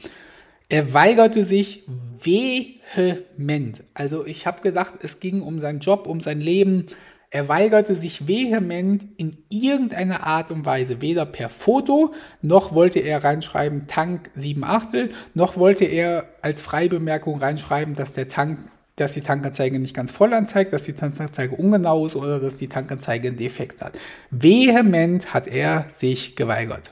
Er 0.68 0.92
weigerte 0.92 1.46
sich 1.46 1.82
vehement. 2.22 3.84
Also 3.94 4.26
ich 4.26 4.46
habe 4.46 4.60
gedacht, 4.60 4.96
es 5.02 5.18
ging 5.18 5.40
um 5.40 5.60
seinen 5.60 5.80
Job, 5.80 6.06
um 6.06 6.20
sein 6.20 6.42
Leben 6.42 6.88
er 7.30 7.48
weigerte 7.48 7.94
sich 7.94 8.26
vehement 8.26 9.06
in 9.16 9.38
irgendeiner 9.48 10.26
Art 10.26 10.50
und 10.50 10.66
Weise, 10.66 11.00
weder 11.00 11.24
per 11.26 11.48
Foto, 11.48 12.12
noch 12.42 12.74
wollte 12.74 12.98
er 12.98 13.22
reinschreiben 13.22 13.86
Tank 13.86 14.30
7 14.34 14.64
Achtel, 14.64 15.10
noch 15.34 15.56
wollte 15.56 15.84
er 15.84 16.28
als 16.42 16.62
Freibemerkung 16.62 17.38
reinschreiben, 17.38 17.94
dass 17.94 18.12
der 18.12 18.28
Tank 18.28 18.58
dass 18.96 19.14
die 19.14 19.22
Tankanzeige 19.22 19.78
nicht 19.78 19.96
ganz 19.96 20.12
voll 20.12 20.34
anzeigt, 20.34 20.74
dass 20.74 20.82
die 20.82 20.92
Tankanzeige 20.92 21.56
ungenau 21.56 22.04
ist 22.04 22.16
oder 22.16 22.38
dass 22.38 22.58
die 22.58 22.68
Tankanzeige 22.68 23.28
einen 23.28 23.38
Defekt 23.38 23.80
hat. 23.80 23.98
Vehement 24.30 25.32
hat 25.32 25.46
er 25.46 25.86
sich 25.88 26.36
geweigert. 26.36 26.90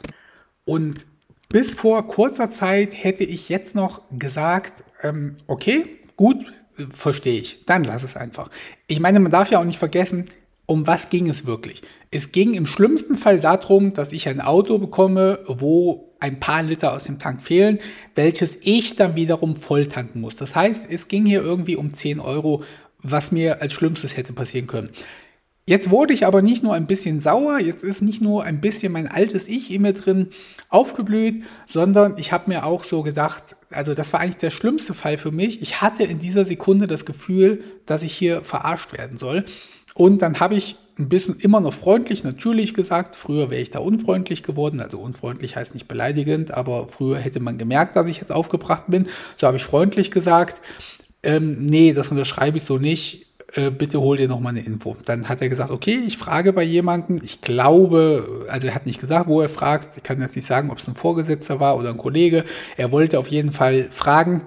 Und 0.65 1.07
bis 1.51 1.75
vor 1.75 2.09
kurzer 2.09 2.49
Zeit 2.49 2.95
hätte 2.95 3.25
ich 3.25 3.51
jetzt 3.51 3.75
noch 3.75 4.01
gesagt, 4.11 4.85
ähm, 5.03 5.37
okay, 5.49 5.99
gut, 6.17 6.47
verstehe 6.93 7.41
ich. 7.41 7.65
Dann 7.67 7.85
lass 7.85 8.03
es 8.03 8.17
einfach. 8.17 8.51
Ich 8.87 9.01
meine, 9.01 9.21
man 9.21 9.33
darf 9.33 9.51
ja 9.51 9.61
auch 9.61 9.65
nicht 9.65 9.79
vergessen, 9.79 10.27
um 10.67 10.87
was 10.87 11.09
ging 11.09 11.29
es 11.29 11.47
wirklich? 11.47 11.83
Es 12.11 12.33
ging 12.33 12.55
im 12.55 12.67
schlimmsten 12.67 13.17
Fall 13.17 13.41
darum, 13.41 13.95
dass 13.95 14.13
ich 14.13 14.29
ein 14.29 14.41
Auto 14.41 14.79
bekomme, 14.79 15.39
wo 15.47 16.15
ein 16.21 16.41
paar 16.41 16.63
Liter 16.63 16.93
aus 16.93 17.05
dem 17.05 17.19
Tank 17.19 17.43
fehlen, 17.43 17.79
welches 18.15 18.59
ich 18.61 18.97
dann 18.97 19.17
wiederum 19.17 19.57
voll 19.57 19.87
tanken 19.87 20.21
muss. 20.21 20.37
Das 20.37 20.55
heißt, 20.57 20.87
es 20.91 21.09
ging 21.09 21.25
hier 21.25 21.43
irgendwie 21.43 21.77
um 21.77 21.95
10 21.95 22.21
Euro, 22.21 22.65
was 23.01 23.33
mir 23.33 23.63
als 23.63 23.73
Schlimmstes 23.73 24.17
hätte 24.17 24.33
passieren 24.33 24.67
können. 24.67 24.91
Jetzt 25.69 25.91
wurde 25.91 26.15
ich 26.15 26.25
aber 26.25 26.41
nicht 26.41 26.63
nur 26.63 26.73
ein 26.73 26.87
bisschen 26.87 27.21
sauer, 27.21 27.59
jetzt 27.59 27.85
ist 27.85 28.01
nicht 28.01 28.23
nur 28.23 28.43
ein 28.43 28.63
bisschen 28.63 28.91
mein 28.91 29.07
altes 29.07 29.47
Ich 29.49 29.71
in 29.71 29.83
mir 29.83 29.93
drin 29.93 30.31
aufgeblüht, 30.71 31.45
sondern 31.67 32.17
ich 32.17 32.33
habe 32.33 32.49
mir 32.49 32.65
auch 32.65 32.85
so 32.85 33.03
gedacht, 33.03 33.55
also 33.69 33.93
das 33.93 34.15
war 34.15 34.21
eigentlich 34.21 34.39
der 34.39 34.49
schlimmste 34.49 34.95
Fall 34.95 35.19
für 35.19 35.31
mich. 35.31 35.61
Ich 35.61 35.83
hatte 35.83 36.05
in 36.05 36.21
dieser 36.21 36.47
Sekunde 36.47 36.87
das 36.87 37.05
Gefühl, 37.05 37.63
dass 37.85 38.03
ich 38.03 38.15
hier 38.15 38.43
verarscht 38.45 38.97
werden 38.97 39.19
soll. 39.19 39.45
Und 39.93 40.23
dann 40.23 40.41
habe 40.41 40.55
ich 40.55 40.79
ein 40.99 41.11
bisschen 41.11 41.39
immer 41.39 41.61
noch 41.61 41.75
freundlich 41.75 42.25
natürlich 42.25 42.73
gesagt. 42.73 43.15
Früher 43.15 43.51
wäre 43.51 43.61
ich 43.61 43.71
da 43.71 43.81
unfreundlich 43.81 44.43
geworden. 44.43 44.81
Also 44.81 44.99
unfreundlich 44.99 45.57
heißt 45.57 45.75
nicht 45.75 45.87
beleidigend, 45.87 46.51
aber 46.51 46.89
früher 46.89 47.19
hätte 47.19 47.41
man 47.41 47.59
gemerkt, 47.59 47.95
dass 47.95 48.09
ich 48.09 48.23
jetzt 48.23 48.33
aufgebracht 48.33 48.85
bin. 48.89 49.07
So 49.37 49.47
habe 49.47 49.59
ich 49.59 49.65
freundlich 49.65 50.11
gesagt. 50.13 50.63
Ähm, 51.23 51.59
nee, 51.61 51.93
das 51.93 52.11
unterschreibe 52.11 52.57
ich 52.57 52.65
so 52.65 52.79
nicht 52.79 53.28
äh, 53.55 53.71
bitte 53.71 54.01
hol 54.01 54.17
dir 54.17 54.29
noch 54.29 54.41
mal 54.41 54.51
eine 54.51 54.61
Info. 54.61 54.97
Dann 55.05 55.29
hat 55.29 55.41
er 55.41 55.49
gesagt, 55.49 55.71
okay, 55.71 56.03
ich 56.07 56.19
frage 56.19 56.53
bei 56.53 56.63
jemandem, 56.63 57.21
ich 57.23 57.41
glaube, 57.41 58.47
also 58.49 58.67
er 58.67 58.75
hat 58.75 58.87
nicht 58.87 59.01
gesagt, 59.01 59.29
wo 59.29 59.41
er 59.41 59.49
fragt, 59.49 59.97
ich 59.97 60.03
kann 60.03 60.21
jetzt 60.21 60.37
nicht 60.37 60.47
sagen, 60.47 60.71
ob 60.71 60.79
es 60.79 60.89
ein 60.89 60.97
Vorgesetzter 60.97 61.59
war 61.59 61.77
oder 61.79 61.91
ein 61.91 61.97
Kollege, 61.97 62.45
er 62.77 62.93
wollte 62.93 63.19
auf 63.19 63.29
jeden 63.29 63.53
Fall 63.53 63.89
fragen, 63.91 64.43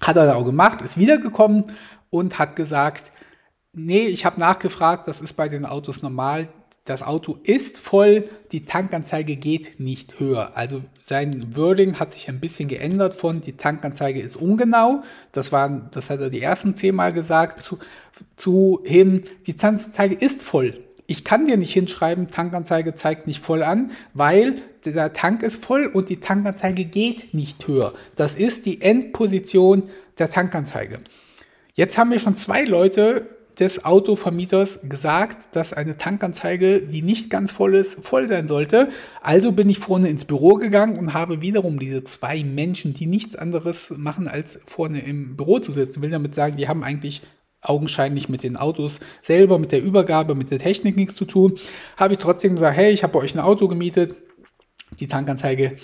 hat 0.00 0.16
er 0.16 0.26
dann 0.26 0.36
auch 0.36 0.44
gemacht, 0.44 0.80
ist 0.80 0.98
wiedergekommen 0.98 1.64
und 2.08 2.38
hat 2.38 2.56
gesagt, 2.56 3.12
nee, 3.72 4.06
ich 4.06 4.24
habe 4.24 4.40
nachgefragt, 4.40 5.06
das 5.06 5.20
ist 5.20 5.34
bei 5.34 5.48
den 5.48 5.66
Autos 5.66 6.02
normal, 6.02 6.48
das 6.84 7.02
Auto 7.02 7.38
ist 7.42 7.78
voll, 7.78 8.28
die 8.52 8.64
Tankanzeige 8.64 9.36
geht 9.36 9.78
nicht 9.78 10.18
höher. 10.18 10.56
Also 10.56 10.82
sein 11.00 11.54
Wording 11.56 11.98
hat 12.00 12.12
sich 12.12 12.28
ein 12.28 12.40
bisschen 12.40 12.68
geändert 12.68 13.14
von 13.14 13.40
die 13.40 13.56
Tankanzeige 13.56 14.20
ist 14.20 14.36
ungenau, 14.36 15.02
das 15.32 15.52
waren, 15.52 15.88
das 15.92 16.10
hat 16.10 16.20
er 16.20 16.30
die 16.30 16.40
ersten 16.40 16.74
zehnmal 16.74 17.12
gesagt, 17.12 17.60
zu, 17.60 17.78
zu 18.36 18.80
hin, 18.84 19.24
die 19.46 19.54
Tankanzeige 19.54 20.14
ist 20.14 20.42
voll. 20.42 20.82
Ich 21.06 21.24
kann 21.24 21.46
dir 21.46 21.56
nicht 21.56 21.72
hinschreiben, 21.72 22.30
Tankanzeige 22.30 22.94
zeigt 22.94 23.26
nicht 23.26 23.40
voll 23.40 23.62
an, 23.62 23.90
weil 24.14 24.62
der 24.84 25.12
Tank 25.12 25.42
ist 25.42 25.62
voll 25.62 25.86
und 25.86 26.08
die 26.08 26.20
Tankanzeige 26.20 26.84
geht 26.84 27.34
nicht 27.34 27.66
höher. 27.66 27.92
Das 28.16 28.36
ist 28.36 28.64
die 28.64 28.80
Endposition 28.80 29.90
der 30.18 30.30
Tankanzeige. 30.30 31.00
Jetzt 31.74 31.98
haben 31.98 32.10
wir 32.10 32.20
schon 32.20 32.36
zwei 32.36 32.64
Leute 32.64 33.39
des 33.60 33.84
Autovermieters 33.84 34.80
gesagt, 34.88 35.54
dass 35.54 35.72
eine 35.72 35.98
Tankanzeige, 35.98 36.82
die 36.82 37.02
nicht 37.02 37.28
ganz 37.30 37.52
voll 37.52 37.74
ist, 37.74 38.02
voll 38.04 38.26
sein 38.26 38.48
sollte. 38.48 38.88
Also 39.22 39.52
bin 39.52 39.68
ich 39.68 39.78
vorne 39.78 40.08
ins 40.08 40.24
Büro 40.24 40.54
gegangen 40.54 40.98
und 40.98 41.12
habe 41.12 41.42
wiederum 41.42 41.78
diese 41.78 42.02
zwei 42.02 42.42
Menschen, 42.42 42.94
die 42.94 43.06
nichts 43.06 43.36
anderes 43.36 43.92
machen, 43.96 44.26
als 44.26 44.58
vorne 44.66 45.00
im 45.00 45.36
Büro 45.36 45.58
zu 45.58 45.72
sitzen. 45.72 46.00
Will 46.00 46.10
damit 46.10 46.34
sagen, 46.34 46.56
die 46.56 46.68
haben 46.68 46.82
eigentlich 46.82 47.22
augenscheinlich 47.60 48.30
mit 48.30 48.42
den 48.42 48.56
Autos 48.56 49.00
selber, 49.20 49.58
mit 49.58 49.72
der 49.72 49.82
Übergabe, 49.82 50.34
mit 50.34 50.50
der 50.50 50.58
Technik 50.58 50.96
nichts 50.96 51.14
zu 51.14 51.26
tun. 51.26 51.58
Habe 51.98 52.14
ich 52.14 52.18
trotzdem 52.18 52.54
gesagt, 52.54 52.76
hey, 52.76 52.90
ich 52.90 53.02
habe 53.02 53.18
euch 53.18 53.34
ein 53.34 53.40
Auto 53.40 53.68
gemietet. 53.68 54.16
Die 54.98 55.06
Tankanzeige 55.06 55.76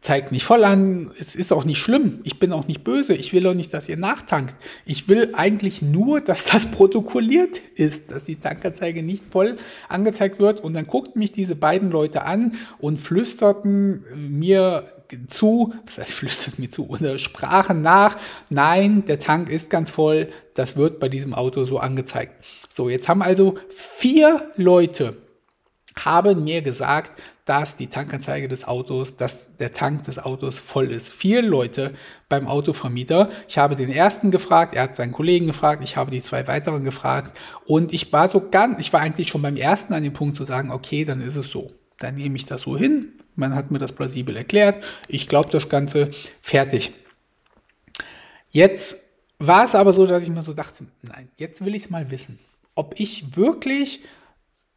zeigt 0.00 0.32
nicht 0.32 0.44
voll 0.44 0.64
an, 0.64 1.10
es 1.18 1.36
ist 1.36 1.52
auch 1.52 1.64
nicht 1.64 1.78
schlimm, 1.78 2.20
ich 2.24 2.38
bin 2.38 2.52
auch 2.52 2.66
nicht 2.66 2.84
böse, 2.84 3.14
ich 3.14 3.34
will 3.34 3.46
auch 3.46 3.54
nicht, 3.54 3.74
dass 3.74 3.88
ihr 3.88 3.98
nachtankt. 3.98 4.54
Ich 4.86 5.08
will 5.08 5.34
eigentlich 5.34 5.82
nur, 5.82 6.22
dass 6.22 6.46
das 6.46 6.70
protokolliert 6.70 7.58
ist, 7.74 8.10
dass 8.10 8.24
die 8.24 8.36
Tankanzeige 8.36 9.02
nicht 9.02 9.26
voll 9.26 9.58
angezeigt 9.88 10.40
wird 10.40 10.60
und 10.60 10.72
dann 10.72 10.86
guckten 10.86 11.18
mich 11.18 11.32
diese 11.32 11.54
beiden 11.54 11.90
Leute 11.90 12.22
an 12.22 12.54
und 12.78 12.98
flüsterten 12.98 14.04
mir 14.16 14.90
zu, 15.26 15.74
was 15.84 15.98
heißt 15.98 16.14
flüstert 16.14 16.58
mir 16.58 16.70
zu, 16.70 16.88
oder 16.88 17.18
sprachen 17.18 17.82
nach, 17.82 18.16
nein, 18.48 19.04
der 19.06 19.18
Tank 19.18 19.50
ist 19.50 19.68
ganz 19.68 19.90
voll, 19.90 20.28
das 20.54 20.76
wird 20.76 20.98
bei 20.98 21.08
diesem 21.08 21.34
Auto 21.34 21.64
so 21.66 21.78
angezeigt. 21.78 22.32
So, 22.72 22.88
jetzt 22.88 23.08
haben 23.08 23.20
also 23.20 23.58
vier 23.68 24.50
Leute 24.56 25.16
haben 26.04 26.44
mir 26.44 26.62
gesagt, 26.62 27.12
dass 27.44 27.76
die 27.76 27.88
Tankanzeige 27.88 28.46
des 28.46 28.64
Autos, 28.64 29.16
dass 29.16 29.56
der 29.56 29.72
Tank 29.72 30.04
des 30.04 30.18
Autos 30.18 30.60
voll 30.60 30.90
ist. 30.90 31.08
Vier 31.08 31.42
Leute 31.42 31.94
beim 32.28 32.46
Autovermieter. 32.46 33.30
Ich 33.48 33.58
habe 33.58 33.74
den 33.74 33.90
ersten 33.90 34.30
gefragt, 34.30 34.74
er 34.74 34.84
hat 34.84 34.94
seinen 34.94 35.12
Kollegen 35.12 35.46
gefragt, 35.46 35.82
ich 35.82 35.96
habe 35.96 36.10
die 36.10 36.22
zwei 36.22 36.46
weiteren 36.46 36.84
gefragt 36.84 37.36
und 37.66 37.92
ich 37.92 38.12
war 38.12 38.28
so 38.28 38.48
ganz, 38.50 38.78
ich 38.78 38.92
war 38.92 39.00
eigentlich 39.00 39.28
schon 39.28 39.42
beim 39.42 39.56
ersten 39.56 39.94
an 39.94 40.04
dem 40.04 40.12
Punkt 40.12 40.36
zu 40.36 40.44
sagen, 40.44 40.70
okay, 40.70 41.04
dann 41.04 41.20
ist 41.20 41.36
es 41.36 41.50
so. 41.50 41.72
Dann 41.98 42.14
nehme 42.14 42.36
ich 42.36 42.46
das 42.46 42.62
so 42.62 42.76
hin. 42.76 43.12
Man 43.34 43.54
hat 43.54 43.70
mir 43.70 43.78
das 43.78 43.92
plausibel 43.92 44.36
erklärt. 44.36 44.82
Ich 45.08 45.28
glaube 45.28 45.50
das 45.50 45.68
Ganze 45.68 46.10
fertig. 46.40 46.92
Jetzt 48.50 48.96
war 49.38 49.64
es 49.64 49.74
aber 49.74 49.92
so, 49.92 50.06
dass 50.06 50.22
ich 50.22 50.30
mir 50.30 50.42
so 50.42 50.52
dachte, 50.52 50.86
nein, 51.02 51.30
jetzt 51.36 51.64
will 51.64 51.74
ich 51.74 51.84
es 51.84 51.90
mal 51.90 52.10
wissen, 52.10 52.38
ob 52.74 52.94
ich 52.98 53.36
wirklich 53.36 54.02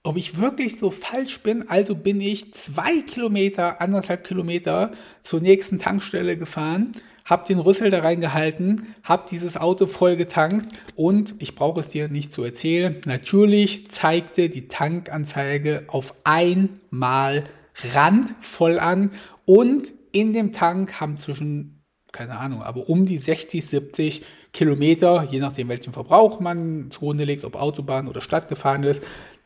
ob 0.04 0.18
ich 0.18 0.38
wirklich 0.38 0.78
so 0.78 0.92
falsch 0.92 1.42
bin. 1.42 1.70
Also 1.70 1.96
bin 1.96 2.20
ich 2.22 2.54
zwei 2.54 3.02
Kilometer, 3.02 3.82
anderthalb 3.82 4.26
Kilometer 4.26 4.92
zur 5.22 5.40
nächsten 5.40 5.80
Tankstelle 5.80 6.38
gefahren, 6.38 6.92
habe 7.24 7.48
den 7.48 7.60
Rüssel 7.60 7.90
da 7.90 8.00
reingehalten, 8.00 8.94
habe 9.04 9.28
dieses 9.32 9.56
Auto 9.56 9.88
voll 9.88 10.18
getankt 10.18 10.68
und 10.96 11.36
ich 11.40 11.56
brauche 11.56 11.80
es 11.80 11.88
dir 11.88 12.10
nicht 12.10 12.34
zu 12.34 12.44
erzählen. 12.44 13.00
Natürlich 13.06 13.90
zeigte 13.90 14.50
die 14.50 14.68
Tankanzeige 14.68 15.86
auf 15.88 16.14
einmal 16.26 17.46
randvoll 17.94 18.80
an 18.80 19.12
und 19.46 19.94
in 20.12 20.34
dem 20.34 20.52
Tank 20.52 21.00
haben 21.00 21.18
zwischen 21.18 21.74
keine 22.14 22.38
Ahnung, 22.38 22.62
aber 22.62 22.88
um 22.90 23.08
die 23.08 23.18
60, 23.18 23.66
70 23.66 24.24
Kilometer, 24.54 25.24
je 25.30 25.40
nachdem 25.40 25.68
welchen 25.68 25.94
Verbrauch 25.94 26.40
man 26.40 26.92
zugrunde 26.92 27.24
legt, 27.24 27.44
ob 27.44 27.56
Autobahn 27.56 28.08
oder 28.08 28.22
Stadt 28.22 28.50
gefahren 28.50 28.84
ist, 28.84 29.04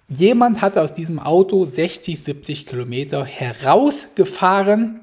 Jemand 0.09 0.61
hat 0.61 0.77
aus 0.77 0.93
diesem 0.93 1.19
Auto 1.19 1.65
60, 1.65 2.23
70 2.23 2.65
Kilometer 2.65 3.25
herausgefahren, 3.25 5.01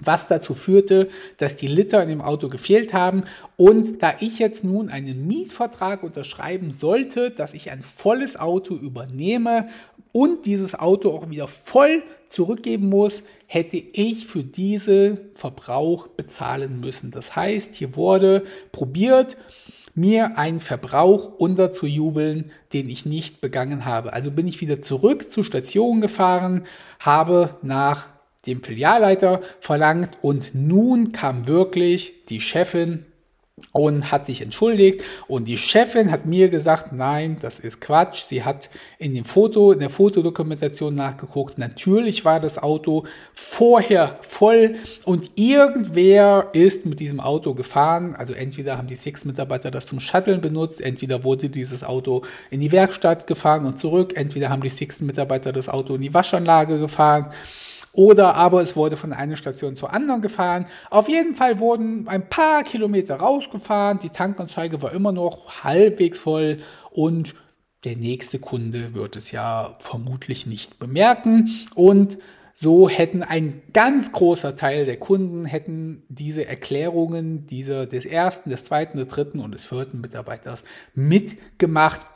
was 0.00 0.28
dazu 0.28 0.52
führte, 0.54 1.08
dass 1.38 1.56
die 1.56 1.66
Liter 1.66 2.02
in 2.02 2.10
dem 2.10 2.20
Auto 2.20 2.50
gefehlt 2.50 2.92
haben. 2.92 3.24
Und 3.56 4.02
da 4.02 4.12
ich 4.20 4.38
jetzt 4.38 4.62
nun 4.62 4.90
einen 4.90 5.26
Mietvertrag 5.26 6.02
unterschreiben 6.02 6.72
sollte, 6.72 7.30
dass 7.30 7.54
ich 7.54 7.70
ein 7.70 7.80
volles 7.80 8.36
Auto 8.36 8.74
übernehme 8.74 9.68
und 10.12 10.44
dieses 10.44 10.74
Auto 10.74 11.10
auch 11.10 11.30
wieder 11.30 11.48
voll 11.48 12.02
zurückgeben 12.26 12.90
muss, 12.90 13.22
hätte 13.46 13.78
ich 13.78 14.26
für 14.26 14.44
diese 14.44 15.22
Verbrauch 15.32 16.08
bezahlen 16.08 16.80
müssen. 16.80 17.10
Das 17.10 17.34
heißt, 17.34 17.74
hier 17.76 17.96
wurde 17.96 18.44
probiert, 18.72 19.38
mir 19.94 20.38
einen 20.38 20.60
Verbrauch 20.60 21.38
unterzujubeln, 21.38 22.50
den 22.72 22.88
ich 22.88 23.06
nicht 23.06 23.40
begangen 23.40 23.84
habe. 23.84 24.12
Also 24.12 24.30
bin 24.30 24.48
ich 24.48 24.60
wieder 24.60 24.82
zurück 24.82 25.30
zur 25.30 25.44
Station 25.44 26.00
gefahren, 26.00 26.64
habe 26.98 27.56
nach 27.62 28.08
dem 28.46 28.62
Filialleiter 28.62 29.40
verlangt 29.60 30.18
und 30.20 30.54
nun 30.54 31.12
kam 31.12 31.46
wirklich 31.46 32.24
die 32.28 32.40
Chefin 32.40 33.06
und 33.72 34.10
hat 34.10 34.26
sich 34.26 34.40
entschuldigt 34.40 35.04
und 35.28 35.46
die 35.46 35.58
Chefin 35.58 36.10
hat 36.10 36.26
mir 36.26 36.48
gesagt, 36.48 36.92
nein, 36.92 37.36
das 37.40 37.60
ist 37.60 37.80
Quatsch. 37.80 38.22
Sie 38.22 38.42
hat 38.42 38.68
in 38.98 39.14
dem 39.14 39.24
Foto, 39.24 39.70
in 39.70 39.78
der 39.78 39.90
Fotodokumentation 39.90 40.94
nachgeguckt. 40.94 41.56
Natürlich 41.56 42.24
war 42.24 42.40
das 42.40 42.58
Auto 42.58 43.04
vorher 43.32 44.18
voll 44.22 44.76
und 45.04 45.30
irgendwer 45.36 46.50
ist 46.52 46.84
mit 46.84 46.98
diesem 46.98 47.20
Auto 47.20 47.54
gefahren. 47.54 48.16
Also 48.16 48.32
entweder 48.32 48.76
haben 48.76 48.88
die 48.88 48.96
six 48.96 49.24
Mitarbeiter 49.24 49.70
das 49.70 49.86
zum 49.86 50.00
Shutteln 50.00 50.40
benutzt, 50.40 50.80
entweder 50.80 51.22
wurde 51.22 51.48
dieses 51.48 51.84
Auto 51.84 52.22
in 52.50 52.60
die 52.60 52.72
Werkstatt 52.72 53.28
gefahren 53.28 53.66
und 53.66 53.78
zurück, 53.78 54.14
entweder 54.16 54.50
haben 54.50 54.62
die 54.62 54.68
six 54.68 55.00
Mitarbeiter 55.00 55.52
das 55.52 55.68
Auto 55.68 55.94
in 55.94 56.02
die 56.02 56.14
Waschanlage 56.14 56.80
gefahren 56.80 57.32
oder 57.94 58.34
aber 58.34 58.60
es 58.60 58.76
wurde 58.76 58.96
von 58.96 59.12
einer 59.12 59.36
Station 59.36 59.76
zur 59.76 59.92
anderen 59.92 60.20
gefahren. 60.20 60.66
Auf 60.90 61.08
jeden 61.08 61.34
Fall 61.34 61.60
wurden 61.60 62.08
ein 62.08 62.28
paar 62.28 62.64
Kilometer 62.64 63.16
rausgefahren, 63.16 64.00
die 64.00 64.10
Tankanzeige 64.10 64.82
war 64.82 64.92
immer 64.92 65.12
noch 65.12 65.62
halbwegs 65.64 66.18
voll. 66.18 66.58
Und 66.90 67.34
der 67.84 67.96
nächste 67.96 68.40
Kunde 68.40 68.94
wird 68.94 69.16
es 69.16 69.30
ja 69.30 69.76
vermutlich 69.78 70.46
nicht 70.46 70.78
bemerken. 70.78 71.50
Und 71.74 72.18
so 72.52 72.88
hätten 72.88 73.22
ein 73.22 73.62
ganz 73.72 74.12
großer 74.12 74.56
Teil 74.56 74.86
der 74.86 74.96
Kunden 74.96 75.44
hätten 75.44 76.04
diese 76.08 76.46
Erklärungen 76.46 77.46
dieser 77.46 77.86
des 77.86 78.06
ersten, 78.06 78.50
des 78.50 78.64
zweiten, 78.64 78.98
des 78.98 79.08
dritten 79.08 79.40
und 79.40 79.52
des 79.52 79.64
vierten 79.64 80.00
Mitarbeiters 80.00 80.64
mitgemacht 80.94 82.06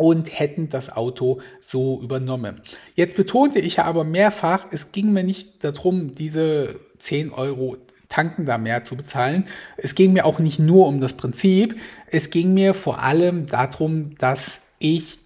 und 0.00 0.38
hätten 0.38 0.70
das 0.70 0.90
Auto 0.90 1.40
so 1.60 2.00
übernommen. 2.02 2.62
Jetzt 2.94 3.16
betonte 3.16 3.58
ich 3.58 3.80
aber 3.80 4.02
mehrfach, 4.02 4.66
es 4.70 4.92
ging 4.92 5.12
mir 5.12 5.24
nicht 5.24 5.62
darum, 5.62 6.14
diese 6.14 6.80
10 6.98 7.32
Euro 7.32 7.76
Tanken 8.08 8.46
da 8.46 8.56
mehr 8.56 8.82
zu 8.82 8.96
bezahlen. 8.96 9.46
Es 9.76 9.94
ging 9.94 10.14
mir 10.14 10.24
auch 10.24 10.38
nicht 10.38 10.58
nur 10.58 10.88
um 10.88 11.02
das 11.02 11.12
Prinzip, 11.12 11.78
es 12.06 12.30
ging 12.30 12.54
mir 12.54 12.72
vor 12.72 13.02
allem 13.02 13.46
darum, 13.46 14.14
dass 14.16 14.62
ich 14.78 15.18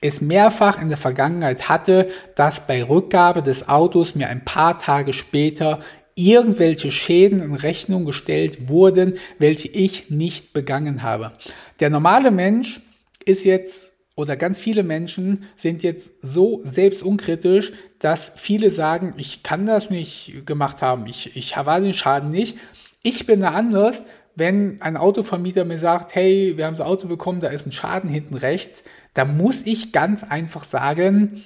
es 0.00 0.20
mehrfach 0.20 0.80
in 0.80 0.90
der 0.90 0.98
Vergangenheit 0.98 1.68
hatte, 1.68 2.08
dass 2.36 2.68
bei 2.68 2.84
Rückgabe 2.84 3.42
des 3.42 3.68
Autos 3.68 4.14
mir 4.14 4.28
ein 4.28 4.44
paar 4.44 4.78
Tage 4.78 5.12
später 5.12 5.80
irgendwelche 6.14 6.92
Schäden 6.92 7.40
in 7.40 7.54
Rechnung 7.56 8.04
gestellt 8.04 8.68
wurden, 8.68 9.18
welche 9.40 9.66
ich 9.66 10.10
nicht 10.10 10.52
begangen 10.52 11.02
habe. 11.02 11.32
Der 11.80 11.90
normale 11.90 12.30
Mensch 12.30 12.80
ist 13.24 13.44
jetzt 13.44 13.93
oder 14.16 14.36
ganz 14.36 14.60
viele 14.60 14.82
Menschen 14.82 15.44
sind 15.56 15.82
jetzt 15.82 16.22
so 16.22 16.60
selbstunkritisch, 16.64 17.72
dass 17.98 18.32
viele 18.36 18.70
sagen, 18.70 19.14
ich 19.16 19.42
kann 19.42 19.66
das 19.66 19.90
nicht 19.90 20.46
gemacht 20.46 20.82
haben, 20.82 21.06
ich, 21.06 21.36
ich 21.36 21.56
habe 21.56 21.80
den 21.82 21.94
Schaden 21.94 22.30
nicht. 22.30 22.56
Ich 23.02 23.26
bin 23.26 23.40
da 23.40 23.50
anders, 23.50 24.04
wenn 24.36 24.80
ein 24.80 24.96
Autovermieter 24.96 25.64
mir 25.64 25.78
sagt, 25.78 26.14
hey, 26.14 26.54
wir 26.56 26.66
haben 26.66 26.76
das 26.76 26.86
Auto 26.86 27.08
bekommen, 27.08 27.40
da 27.40 27.48
ist 27.48 27.66
ein 27.66 27.72
Schaden 27.72 28.08
hinten 28.08 28.36
rechts, 28.36 28.84
da 29.14 29.24
muss 29.24 29.62
ich 29.64 29.92
ganz 29.92 30.22
einfach 30.24 30.64
sagen, 30.64 31.44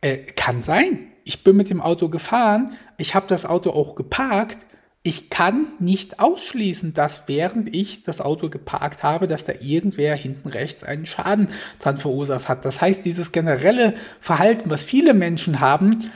äh, 0.00 0.18
kann 0.18 0.62
sein. 0.62 1.08
Ich 1.24 1.44
bin 1.44 1.56
mit 1.56 1.70
dem 1.70 1.80
Auto 1.80 2.08
gefahren, 2.08 2.76
ich 2.98 3.14
habe 3.14 3.26
das 3.26 3.46
Auto 3.46 3.70
auch 3.70 3.94
geparkt, 3.94 4.58
ich 5.04 5.30
kann 5.30 5.66
nicht 5.80 6.20
ausschließen, 6.20 6.94
dass 6.94 7.24
während 7.26 7.74
ich 7.74 8.04
das 8.04 8.20
Auto 8.20 8.48
geparkt 8.48 9.02
habe, 9.02 9.26
dass 9.26 9.44
da 9.44 9.52
irgendwer 9.60 10.14
hinten 10.14 10.48
rechts 10.48 10.84
einen 10.84 11.06
Schaden 11.06 11.48
dran 11.80 11.96
verursacht 11.96 12.48
hat. 12.48 12.64
Das 12.64 12.80
heißt, 12.80 13.04
dieses 13.04 13.32
generelle 13.32 13.94
Verhalten, 14.20 14.70
was 14.70 14.84
viele 14.84 15.12
Menschen 15.12 15.58
haben, 15.58 16.10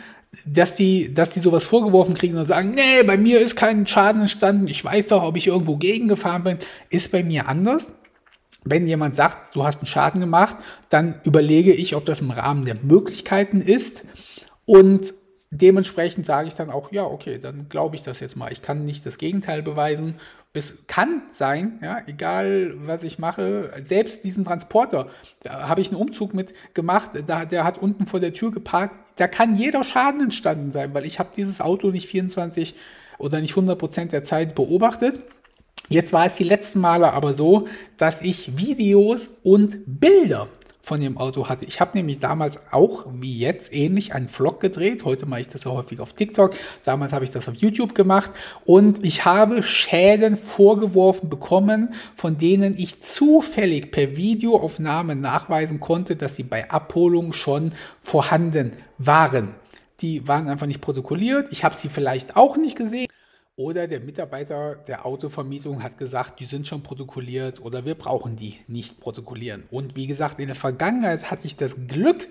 dass 0.44 0.76
die, 0.76 1.12
dass 1.12 1.30
die 1.30 1.40
sowas 1.40 1.64
vorgeworfen 1.64 2.14
kriegen 2.14 2.36
und 2.36 2.46
sagen, 2.46 2.74
nee, 2.74 3.02
bei 3.04 3.16
mir 3.16 3.40
ist 3.40 3.56
kein 3.56 3.86
Schaden 3.86 4.22
entstanden, 4.22 4.68
ich 4.68 4.84
weiß 4.84 5.08
doch, 5.08 5.22
ob 5.24 5.36
ich 5.36 5.48
irgendwo 5.48 5.76
gegengefahren 5.76 6.44
bin, 6.44 6.58
ist 6.88 7.10
bei 7.10 7.24
mir 7.24 7.48
anders. 7.48 7.92
Wenn 8.64 8.86
jemand 8.86 9.16
sagt, 9.16 9.54
du 9.56 9.64
hast 9.64 9.78
einen 9.78 9.86
Schaden 9.86 10.20
gemacht, 10.20 10.56
dann 10.90 11.20
überlege 11.24 11.72
ich, 11.72 11.96
ob 11.96 12.04
das 12.04 12.20
im 12.20 12.30
Rahmen 12.30 12.64
der 12.64 12.76
Möglichkeiten 12.82 13.60
ist 13.60 14.04
und 14.64 15.12
dementsprechend 15.50 16.26
sage 16.26 16.48
ich 16.48 16.54
dann 16.54 16.70
auch, 16.70 16.92
ja, 16.92 17.04
okay, 17.04 17.38
dann 17.38 17.68
glaube 17.68 17.96
ich 17.96 18.02
das 18.02 18.20
jetzt 18.20 18.36
mal. 18.36 18.52
Ich 18.52 18.62
kann 18.62 18.84
nicht 18.84 19.06
das 19.06 19.18
Gegenteil 19.18 19.62
beweisen. 19.62 20.16
Es 20.52 20.86
kann 20.86 21.22
sein, 21.28 21.78
ja, 21.82 22.00
egal 22.06 22.74
was 22.78 23.02
ich 23.02 23.18
mache, 23.18 23.70
selbst 23.82 24.24
diesen 24.24 24.44
Transporter, 24.44 25.08
da 25.42 25.68
habe 25.68 25.82
ich 25.82 25.88
einen 25.88 26.00
Umzug 26.00 26.32
mit 26.32 26.54
gemacht, 26.72 27.10
da, 27.26 27.44
der 27.44 27.64
hat 27.64 27.76
unten 27.76 28.06
vor 28.06 28.20
der 28.20 28.32
Tür 28.32 28.52
geparkt, 28.52 28.94
da 29.16 29.28
kann 29.28 29.54
jeder 29.54 29.84
Schaden 29.84 30.22
entstanden 30.22 30.72
sein, 30.72 30.94
weil 30.94 31.04
ich 31.04 31.18
habe 31.18 31.28
dieses 31.36 31.60
Auto 31.60 31.90
nicht 31.90 32.08
24 32.08 32.74
oder 33.18 33.40
nicht 33.40 33.52
100 33.52 33.78
Prozent 33.78 34.12
der 34.12 34.22
Zeit 34.22 34.54
beobachtet. 34.54 35.20
Jetzt 35.88 36.12
war 36.14 36.26
es 36.26 36.34
die 36.34 36.44
letzten 36.44 36.80
Male 36.80 37.12
aber 37.12 37.34
so, 37.34 37.68
dass 37.98 38.22
ich 38.22 38.56
Videos 38.56 39.28
und 39.42 39.82
Bilder 39.86 40.48
von 40.86 41.00
dem 41.00 41.18
Auto 41.18 41.48
hatte. 41.48 41.64
Ich 41.64 41.80
habe 41.80 41.98
nämlich 41.98 42.20
damals 42.20 42.60
auch, 42.70 43.06
wie 43.12 43.36
jetzt, 43.40 43.72
ähnlich 43.72 44.14
einen 44.14 44.28
Vlog 44.28 44.60
gedreht. 44.60 45.04
Heute 45.04 45.26
mache 45.26 45.40
ich 45.40 45.48
das 45.48 45.64
ja 45.64 45.72
häufig 45.72 45.98
auf 45.98 46.12
TikTok. 46.12 46.54
Damals 46.84 47.12
habe 47.12 47.24
ich 47.24 47.32
das 47.32 47.48
auf 47.48 47.56
YouTube 47.56 47.92
gemacht. 47.96 48.30
Und 48.64 49.04
ich 49.04 49.24
habe 49.24 49.64
Schäden 49.64 50.36
vorgeworfen 50.36 51.28
bekommen, 51.28 51.92
von 52.14 52.38
denen 52.38 52.78
ich 52.78 53.02
zufällig 53.02 53.90
per 53.90 54.16
Videoaufnahme 54.16 55.16
nachweisen 55.16 55.80
konnte, 55.80 56.14
dass 56.14 56.36
sie 56.36 56.44
bei 56.44 56.70
Abholung 56.70 57.32
schon 57.32 57.72
vorhanden 58.00 58.70
waren. 58.96 59.56
Die 60.02 60.28
waren 60.28 60.48
einfach 60.48 60.68
nicht 60.68 60.82
protokolliert. 60.82 61.48
Ich 61.50 61.64
habe 61.64 61.76
sie 61.76 61.88
vielleicht 61.88 62.36
auch 62.36 62.56
nicht 62.56 62.76
gesehen. 62.76 63.08
Oder 63.56 63.88
der 63.88 64.00
Mitarbeiter 64.00 64.76
der 64.76 65.06
Autovermietung 65.06 65.82
hat 65.82 65.96
gesagt, 65.96 66.40
die 66.40 66.44
sind 66.44 66.66
schon 66.66 66.82
protokolliert 66.82 67.60
oder 67.62 67.86
wir 67.86 67.94
brauchen 67.94 68.36
die 68.36 68.58
nicht 68.66 69.00
protokollieren. 69.00 69.64
Und 69.70 69.96
wie 69.96 70.06
gesagt, 70.06 70.38
in 70.40 70.48
der 70.48 70.56
Vergangenheit 70.56 71.30
hatte 71.30 71.46
ich 71.46 71.56
das 71.56 71.74
Glück, 71.88 72.28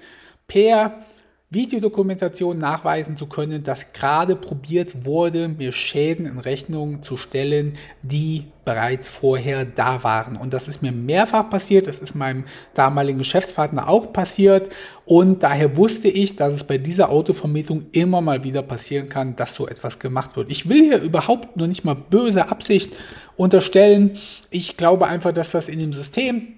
per 0.47 1.03
Videodokumentation 1.51 2.57
nachweisen 2.57 3.17
zu 3.17 3.27
können, 3.27 3.63
dass 3.63 3.93
gerade 3.93 4.35
probiert 4.35 5.05
wurde, 5.05 5.47
mir 5.47 5.71
Schäden 5.71 6.25
in 6.25 6.39
Rechnung 6.39 7.03
zu 7.03 7.17
stellen, 7.17 7.77
die 8.01 8.45
bereits 8.65 9.11
vorher 9.11 9.63
da 9.63 10.03
waren. 10.03 10.37
Und 10.37 10.55
das 10.55 10.67
ist 10.67 10.81
mir 10.81 10.91
mehrfach 10.91 11.47
passiert. 11.51 11.85
Das 11.85 11.99
ist 11.99 12.15
meinem 12.15 12.45
damaligen 12.73 13.19
Geschäftspartner 13.19 13.87
auch 13.87 14.11
passiert. 14.11 14.69
Und 15.05 15.43
daher 15.43 15.77
wusste 15.77 16.07
ich, 16.07 16.35
dass 16.35 16.51
es 16.51 16.63
bei 16.63 16.79
dieser 16.79 17.09
Autovermietung 17.09 17.85
immer 17.91 18.21
mal 18.21 18.43
wieder 18.43 18.63
passieren 18.63 19.07
kann, 19.07 19.35
dass 19.35 19.53
so 19.53 19.67
etwas 19.67 19.99
gemacht 19.99 20.35
wird. 20.35 20.49
Ich 20.49 20.67
will 20.67 20.83
hier 20.83 20.99
überhaupt 20.99 21.57
nur 21.57 21.67
nicht 21.67 21.85
mal 21.85 21.95
böse 21.95 22.49
Absicht 22.49 22.93
unterstellen. 23.35 24.17
Ich 24.49 24.77
glaube 24.77 25.05
einfach, 25.05 25.31
dass 25.31 25.51
das 25.51 25.69
in 25.69 25.77
dem 25.77 25.93
System 25.93 26.55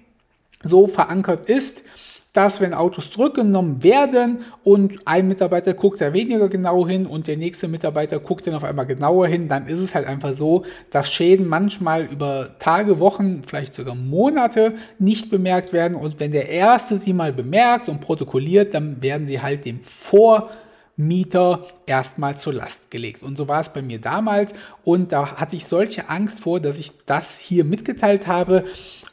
so 0.62 0.86
verankert 0.86 1.46
ist, 1.46 1.84
dass 2.32 2.60
wenn 2.60 2.74
Autos 2.74 3.10
zurückgenommen 3.10 3.82
werden 3.82 4.44
und 4.62 4.96
ein 5.06 5.28
Mitarbeiter 5.28 5.74
guckt 5.74 6.00
da 6.00 6.12
weniger 6.12 6.48
genau 6.48 6.86
hin 6.86 7.06
und 7.06 7.26
der 7.26 7.36
nächste 7.36 7.68
Mitarbeiter 7.68 8.20
guckt 8.20 8.46
dann 8.46 8.54
auf 8.54 8.64
einmal 8.64 8.86
genauer 8.86 9.26
hin, 9.26 9.48
dann 9.48 9.66
ist 9.66 9.78
es 9.78 9.94
halt 9.94 10.06
einfach 10.06 10.34
so, 10.34 10.64
dass 10.90 11.10
Schäden 11.10 11.48
manchmal 11.48 12.04
über 12.04 12.56
Tage, 12.58 13.00
Wochen, 13.00 13.42
vielleicht 13.46 13.74
sogar 13.74 13.94
Monate 13.94 14.74
nicht 14.98 15.30
bemerkt 15.30 15.72
werden 15.72 15.96
und 15.96 16.20
wenn 16.20 16.32
der 16.32 16.48
erste 16.48 16.98
sie 16.98 17.12
mal 17.12 17.32
bemerkt 17.32 17.88
und 17.88 18.00
protokolliert, 18.00 18.74
dann 18.74 19.00
werden 19.02 19.26
sie 19.26 19.40
halt 19.40 19.64
dem 19.64 19.80
Vor 19.82 20.50
Mieter 20.98 21.66
erstmal 21.86 22.36
zur 22.36 22.54
Last 22.54 22.90
gelegt. 22.90 23.22
Und 23.22 23.38
so 23.38 23.46
war 23.46 23.60
es 23.60 23.68
bei 23.68 23.82
mir 23.82 24.00
damals. 24.00 24.52
Und 24.82 25.12
da 25.12 25.36
hatte 25.36 25.54
ich 25.54 25.64
solche 25.64 26.08
Angst 26.10 26.40
vor, 26.40 26.58
dass 26.58 26.78
ich 26.78 26.90
das 27.06 27.38
hier 27.38 27.64
mitgeteilt 27.64 28.26
habe. 28.26 28.64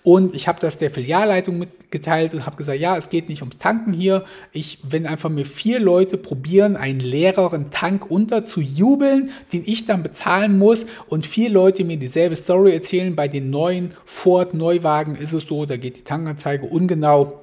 Und 0.06 0.36
ich 0.36 0.48
habe 0.48 0.60
das 0.60 0.78
der 0.78 0.92
Filialleitung 0.92 1.58
mitgeteilt 1.58 2.36
und 2.36 2.46
habe 2.46 2.58
gesagt, 2.58 2.80
ja, 2.80 2.96
es 2.96 3.10
geht 3.10 3.28
nicht 3.28 3.42
ums 3.42 3.58
Tanken 3.58 3.92
hier. 3.92 4.24
Ich, 4.52 4.78
wenn 4.88 5.08
einfach 5.08 5.32
mir 5.32 5.48
vier 5.48 5.80
Leute 5.80 6.18
probieren, 6.18 6.78
einen 6.78 7.00
leereren 7.00 7.72
Tank 7.72 8.12
unterzujubeln, 8.12 9.32
den 9.52 9.64
ich 9.66 9.88
dann 9.88 10.04
bezahlen 10.04 10.60
muss 10.60 10.86
und 11.08 11.26
vier 11.26 11.50
Leute 11.50 11.84
mir 11.84 11.98
dieselbe 11.98 12.36
Story 12.36 12.72
erzählen, 12.72 13.16
bei 13.16 13.28
den 13.28 13.50
neuen 13.50 13.96
Ford 14.06 14.54
Neuwagen 14.54 15.16
ist 15.16 15.34
es 15.34 15.48
so, 15.48 15.66
da 15.66 15.76
geht 15.76 15.98
die 15.98 16.04
Tankanzeige 16.04 16.68
ungenau 16.68 17.42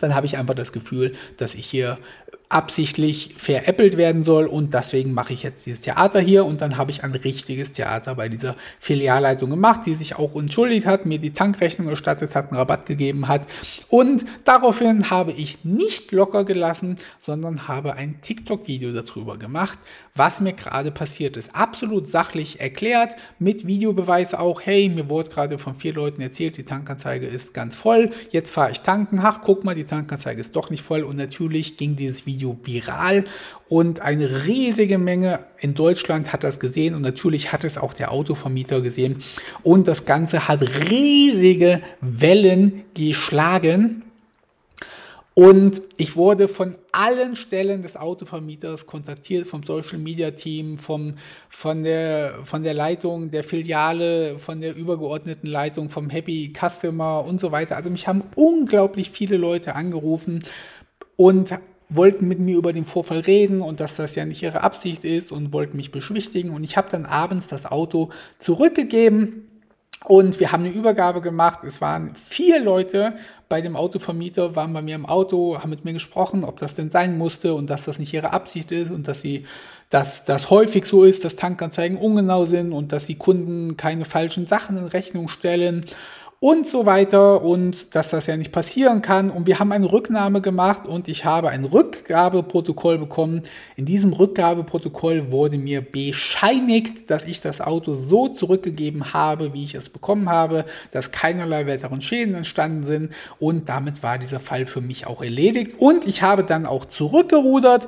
dann 0.00 0.14
habe 0.14 0.26
ich 0.26 0.36
einfach 0.36 0.54
das 0.54 0.72
Gefühl, 0.72 1.14
dass 1.36 1.54
ich 1.54 1.64
hier 1.64 1.98
absichtlich 2.52 3.34
veräppelt 3.38 3.96
werden 3.96 4.22
soll 4.22 4.46
und 4.46 4.74
deswegen 4.74 5.14
mache 5.14 5.32
ich 5.32 5.42
jetzt 5.42 5.64
dieses 5.64 5.80
Theater 5.80 6.20
hier 6.20 6.44
und 6.44 6.60
dann 6.60 6.76
habe 6.76 6.90
ich 6.90 7.02
ein 7.02 7.12
richtiges 7.12 7.72
Theater 7.72 8.14
bei 8.14 8.28
dieser 8.28 8.56
Filialleitung 8.78 9.48
gemacht, 9.48 9.80
die 9.86 9.94
sich 9.94 10.16
auch 10.16 10.36
entschuldigt 10.36 10.86
hat, 10.86 11.06
mir 11.06 11.18
die 11.18 11.32
Tankrechnung 11.32 11.88
erstattet 11.88 12.34
hat, 12.34 12.48
einen 12.48 12.58
Rabatt 12.58 12.84
gegeben 12.84 13.26
hat 13.26 13.46
und 13.88 14.26
daraufhin 14.44 15.08
habe 15.08 15.32
ich 15.32 15.64
nicht 15.64 16.12
locker 16.12 16.44
gelassen, 16.44 16.98
sondern 17.18 17.68
habe 17.68 17.94
ein 17.94 18.20
TikTok-Video 18.20 18.92
darüber 18.92 19.38
gemacht, 19.38 19.78
was 20.14 20.40
mir 20.40 20.52
gerade 20.52 20.90
passiert 20.90 21.38
ist. 21.38 21.54
Absolut 21.54 22.06
sachlich 22.06 22.60
erklärt, 22.60 23.16
mit 23.38 23.66
Videobeweis 23.66 24.34
auch, 24.34 24.60
hey, 24.60 24.90
mir 24.90 25.08
wurde 25.08 25.30
gerade 25.30 25.58
von 25.58 25.76
vier 25.76 25.94
Leuten 25.94 26.20
erzählt, 26.20 26.58
die 26.58 26.64
Tankanzeige 26.64 27.26
ist 27.26 27.54
ganz 27.54 27.76
voll, 27.76 28.10
jetzt 28.30 28.50
fahre 28.50 28.72
ich 28.72 28.82
tanken, 28.82 29.20
ach, 29.22 29.40
guck 29.42 29.64
mal, 29.64 29.74
die 29.74 29.84
Tankanzeige 29.84 30.40
ist 30.40 30.54
doch 30.54 30.68
nicht 30.68 30.82
voll 30.82 31.02
und 31.02 31.16
natürlich 31.16 31.78
ging 31.78 31.96
dieses 31.96 32.26
Video 32.26 32.41
Video 32.42 32.56
viral 32.62 33.24
und 33.68 34.00
eine 34.00 34.46
riesige 34.46 34.98
Menge 34.98 35.40
in 35.58 35.74
Deutschland 35.74 36.32
hat 36.32 36.44
das 36.44 36.58
gesehen 36.60 36.94
und 36.94 37.02
natürlich 37.02 37.52
hat 37.52 37.64
es 37.64 37.78
auch 37.78 37.94
der 37.94 38.12
Autovermieter 38.12 38.80
gesehen 38.80 39.22
und 39.62 39.86
das 39.86 40.04
Ganze 40.04 40.48
hat 40.48 40.62
riesige 40.90 41.80
Wellen 42.00 42.84
geschlagen. 42.94 44.02
Und 45.34 45.80
ich 45.96 46.14
wurde 46.14 46.46
von 46.46 46.74
allen 46.92 47.36
Stellen 47.36 47.80
des 47.80 47.96
Autovermieters 47.96 48.86
kontaktiert, 48.86 49.46
vom 49.46 49.62
Social 49.62 49.96
Media 49.96 50.32
Team, 50.32 50.76
vom, 50.76 51.14
von, 51.48 51.84
der, 51.84 52.40
von 52.44 52.62
der 52.62 52.74
Leitung 52.74 53.30
der 53.30 53.42
Filiale, 53.42 54.38
von 54.38 54.60
der 54.60 54.76
übergeordneten 54.76 55.48
Leitung, 55.48 55.88
vom 55.88 56.10
Happy 56.10 56.52
Customer 56.54 57.24
und 57.26 57.40
so 57.40 57.50
weiter. 57.50 57.76
Also 57.76 57.88
mich 57.88 58.06
haben 58.06 58.24
unglaublich 58.36 59.10
viele 59.10 59.38
Leute 59.38 59.74
angerufen 59.74 60.44
und 61.16 61.54
wollten 61.96 62.28
mit 62.28 62.40
mir 62.40 62.56
über 62.56 62.72
den 62.72 62.86
Vorfall 62.86 63.20
reden 63.20 63.62
und 63.62 63.80
dass 63.80 63.96
das 63.96 64.14
ja 64.14 64.24
nicht 64.24 64.42
ihre 64.42 64.62
Absicht 64.62 65.04
ist 65.04 65.32
und 65.32 65.52
wollten 65.52 65.76
mich 65.76 65.92
beschwichtigen. 65.92 66.50
Und 66.50 66.64
ich 66.64 66.76
habe 66.76 66.88
dann 66.90 67.06
abends 67.06 67.48
das 67.48 67.66
Auto 67.66 68.10
zurückgegeben 68.38 69.48
und 70.04 70.40
wir 70.40 70.52
haben 70.52 70.64
eine 70.64 70.74
Übergabe 70.74 71.20
gemacht. 71.20 71.60
Es 71.64 71.80
waren 71.80 72.14
vier 72.14 72.60
Leute 72.60 73.14
bei 73.48 73.60
dem 73.60 73.76
Autovermieter, 73.76 74.56
waren 74.56 74.72
bei 74.72 74.82
mir 74.82 74.94
im 74.94 75.06
Auto, 75.06 75.58
haben 75.58 75.70
mit 75.70 75.84
mir 75.84 75.92
gesprochen, 75.92 76.44
ob 76.44 76.58
das 76.58 76.74
denn 76.74 76.90
sein 76.90 77.18
musste 77.18 77.54
und 77.54 77.68
dass 77.70 77.84
das 77.84 77.98
nicht 77.98 78.12
ihre 78.12 78.32
Absicht 78.32 78.72
ist 78.72 78.90
und 78.90 79.06
dass 79.08 79.20
sie, 79.20 79.46
dass 79.90 80.24
das 80.24 80.50
häufig 80.50 80.86
so 80.86 81.04
ist, 81.04 81.24
dass 81.24 81.36
Tankanzeigen 81.36 81.98
ungenau 81.98 82.46
sind 82.46 82.72
und 82.72 82.92
dass 82.92 83.06
die 83.06 83.18
Kunden 83.18 83.76
keine 83.76 84.04
falschen 84.04 84.46
Sachen 84.46 84.76
in 84.76 84.86
Rechnung 84.86 85.28
stellen 85.28 85.86
und 86.42 86.66
so 86.66 86.86
weiter 86.86 87.40
und 87.42 87.94
dass 87.94 88.10
das 88.10 88.26
ja 88.26 88.36
nicht 88.36 88.50
passieren 88.50 89.00
kann. 89.00 89.30
Und 89.30 89.46
wir 89.46 89.60
haben 89.60 89.70
eine 89.70 89.92
Rücknahme 89.92 90.40
gemacht 90.40 90.88
und 90.88 91.06
ich 91.06 91.24
habe 91.24 91.50
ein 91.50 91.64
Rückgabeprotokoll 91.64 92.98
bekommen. 92.98 93.42
In 93.76 93.86
diesem 93.86 94.12
Rückgabeprotokoll 94.12 95.30
wurde 95.30 95.56
mir 95.56 95.82
bescheinigt, 95.82 97.08
dass 97.12 97.26
ich 97.26 97.40
das 97.40 97.60
Auto 97.60 97.94
so 97.94 98.26
zurückgegeben 98.26 99.14
habe, 99.14 99.54
wie 99.54 99.62
ich 99.62 99.76
es 99.76 99.88
bekommen 99.88 100.28
habe, 100.28 100.64
dass 100.90 101.12
keinerlei 101.12 101.68
weiteren 101.68 102.02
Schäden 102.02 102.34
entstanden 102.34 102.82
sind 102.82 103.12
und 103.38 103.68
damit 103.68 104.02
war 104.02 104.18
dieser 104.18 104.40
Fall 104.40 104.66
für 104.66 104.80
mich 104.80 105.06
auch 105.06 105.22
erledigt. 105.22 105.76
Und 105.78 106.08
ich 106.08 106.22
habe 106.22 106.42
dann 106.42 106.66
auch 106.66 106.86
zurückgerudert 106.86 107.86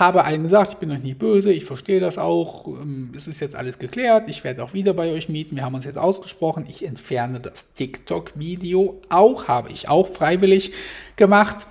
habe 0.00 0.24
allen 0.24 0.42
gesagt, 0.42 0.72
ich 0.72 0.78
bin 0.78 0.90
euch 0.90 1.02
nicht 1.02 1.18
böse, 1.18 1.52
ich 1.52 1.64
verstehe 1.64 2.00
das 2.00 2.18
auch, 2.18 2.66
ähm, 2.66 3.12
es 3.16 3.28
ist 3.28 3.40
jetzt 3.40 3.54
alles 3.54 3.78
geklärt, 3.78 4.28
ich 4.28 4.42
werde 4.42 4.64
auch 4.64 4.74
wieder 4.74 4.94
bei 4.94 5.12
euch 5.12 5.28
mieten, 5.28 5.56
wir 5.56 5.64
haben 5.64 5.74
uns 5.74 5.84
jetzt 5.84 5.98
ausgesprochen, 5.98 6.66
ich 6.68 6.84
entferne 6.84 7.38
das 7.38 7.74
TikTok-Video 7.74 9.00
auch, 9.10 9.46
habe 9.46 9.70
ich 9.70 9.88
auch 9.88 10.08
freiwillig 10.08 10.72
gemacht. 11.16 11.66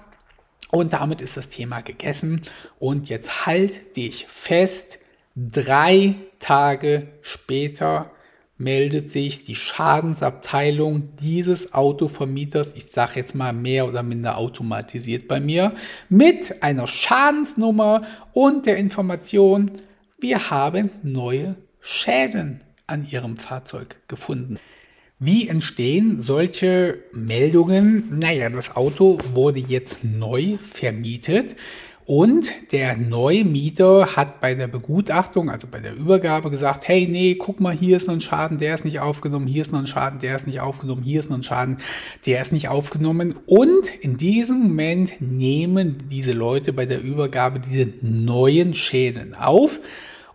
Und 0.71 0.93
damit 0.93 1.21
ist 1.21 1.35
das 1.35 1.49
Thema 1.49 1.81
gegessen. 1.81 2.43
Und 2.77 3.09
jetzt 3.09 3.47
halt 3.47 3.97
dich 3.97 4.27
fest, 4.29 4.99
drei 5.35 6.15
Tage 6.37 7.07
später 7.21 8.11
meldet 8.59 9.09
sich 9.09 9.45
die 9.45 9.55
Schadensabteilung 9.55 11.15
dieses 11.15 11.73
Autovermieters, 11.73 12.73
ich 12.75 12.87
sage 12.87 13.13
jetzt 13.15 13.33
mal 13.33 13.53
mehr 13.53 13.87
oder 13.87 14.03
minder 14.03 14.37
automatisiert 14.37 15.27
bei 15.27 15.39
mir, 15.39 15.73
mit 16.09 16.61
einer 16.61 16.85
Schadensnummer 16.85 18.03
und 18.33 18.65
der 18.65 18.77
Information, 18.77 19.71
wir 20.19 20.51
haben 20.51 20.89
neue 21.01 21.55
Schäden 21.79 22.61
an 22.85 23.07
Ihrem 23.09 23.37
Fahrzeug 23.37 23.95
gefunden. 24.09 24.57
Wie 25.19 25.47
entstehen 25.47 26.19
solche 26.19 26.99
Meldungen? 27.13 28.07
Naja, 28.19 28.49
das 28.49 28.75
Auto 28.75 29.19
wurde 29.33 29.59
jetzt 29.59 30.03
neu 30.03 30.57
vermietet. 30.57 31.55
Und 32.09 32.71
der 32.71 32.97
Neumieter 32.97 34.15
hat 34.15 34.41
bei 34.41 34.55
der 34.55 34.65
Begutachtung, 34.65 35.51
also 35.51 35.67
bei 35.69 35.79
der 35.79 35.93
Übergabe 35.93 36.49
gesagt, 36.49 36.87
hey, 36.87 37.07
nee, 37.07 37.35
guck 37.35 37.59
mal, 37.59 37.71
hier 37.71 37.97
ist 37.97 38.07
noch 38.07 38.15
ein 38.15 38.21
Schaden, 38.21 38.57
der 38.57 38.73
ist 38.73 38.83
nicht 38.83 38.99
aufgenommen, 38.99 39.45
hier 39.45 39.61
ist 39.61 39.71
noch 39.71 39.77
ein 39.77 39.85
Schaden, 39.85 40.17
der 40.17 40.35
ist 40.35 40.47
nicht 40.47 40.59
aufgenommen, 40.59 41.03
hier 41.03 41.19
ist 41.19 41.29
noch 41.29 41.37
ein 41.37 41.43
Schaden, 41.43 41.77
der 42.25 42.41
ist 42.41 42.51
nicht 42.51 42.67
aufgenommen. 42.67 43.35
Und 43.45 43.89
in 44.01 44.17
diesem 44.17 44.59
Moment 44.59 45.21
nehmen 45.21 45.99
diese 46.09 46.33
Leute 46.33 46.73
bei 46.73 46.87
der 46.87 46.99
Übergabe 46.99 47.59
diese 47.59 47.93
neuen 48.01 48.73
Schäden 48.73 49.35
auf 49.35 49.79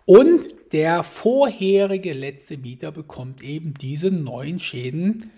und 0.05 0.45
der 0.71 1.03
vorherige 1.03 2.13
letzte 2.13 2.55
Mieter 2.57 2.93
bekommt 2.93 3.41
eben 3.41 3.73
diese 3.73 4.11
neuen 4.11 4.61
Schäden 4.61 5.29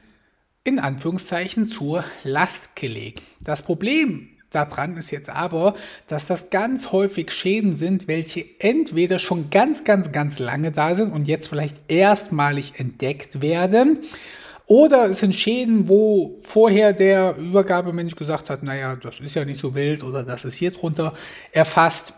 in 0.63 0.77
Anführungszeichen 0.77 1.67
zur 1.67 2.03
Last 2.23 2.75
gelegt. 2.75 3.23
Das 3.41 3.63
Problem 3.63 4.36
daran 4.65 4.97
ist 4.97 5.11
jetzt 5.11 5.29
aber, 5.29 5.75
dass 6.07 6.25
das 6.25 6.49
ganz 6.49 6.91
häufig 6.91 7.31
Schäden 7.31 7.75
sind, 7.75 8.07
welche 8.07 8.45
entweder 8.59 9.19
schon 9.19 9.49
ganz, 9.49 9.83
ganz, 9.83 10.11
ganz 10.11 10.39
lange 10.39 10.71
da 10.71 10.95
sind 10.95 11.11
und 11.11 11.27
jetzt 11.27 11.47
vielleicht 11.47 11.77
erstmalig 11.87 12.73
entdeckt 12.77 13.41
werden. 13.41 13.99
Oder 14.65 15.05
es 15.05 15.21
sind 15.21 15.33
Schäden, 15.33 15.87
wo 15.87 16.37
vorher 16.43 16.91
der 16.91 17.37
Übergabemensch 17.37 18.15
gesagt 18.15 18.49
hat, 18.49 18.63
naja, 18.63 18.97
das 18.97 19.21
ist 19.21 19.35
ja 19.35 19.45
nicht 19.45 19.59
so 19.59 19.75
wild 19.75 20.03
oder 20.03 20.23
das 20.23 20.43
ist 20.43 20.55
hier 20.55 20.71
drunter 20.71 21.13
erfasst. 21.53 22.13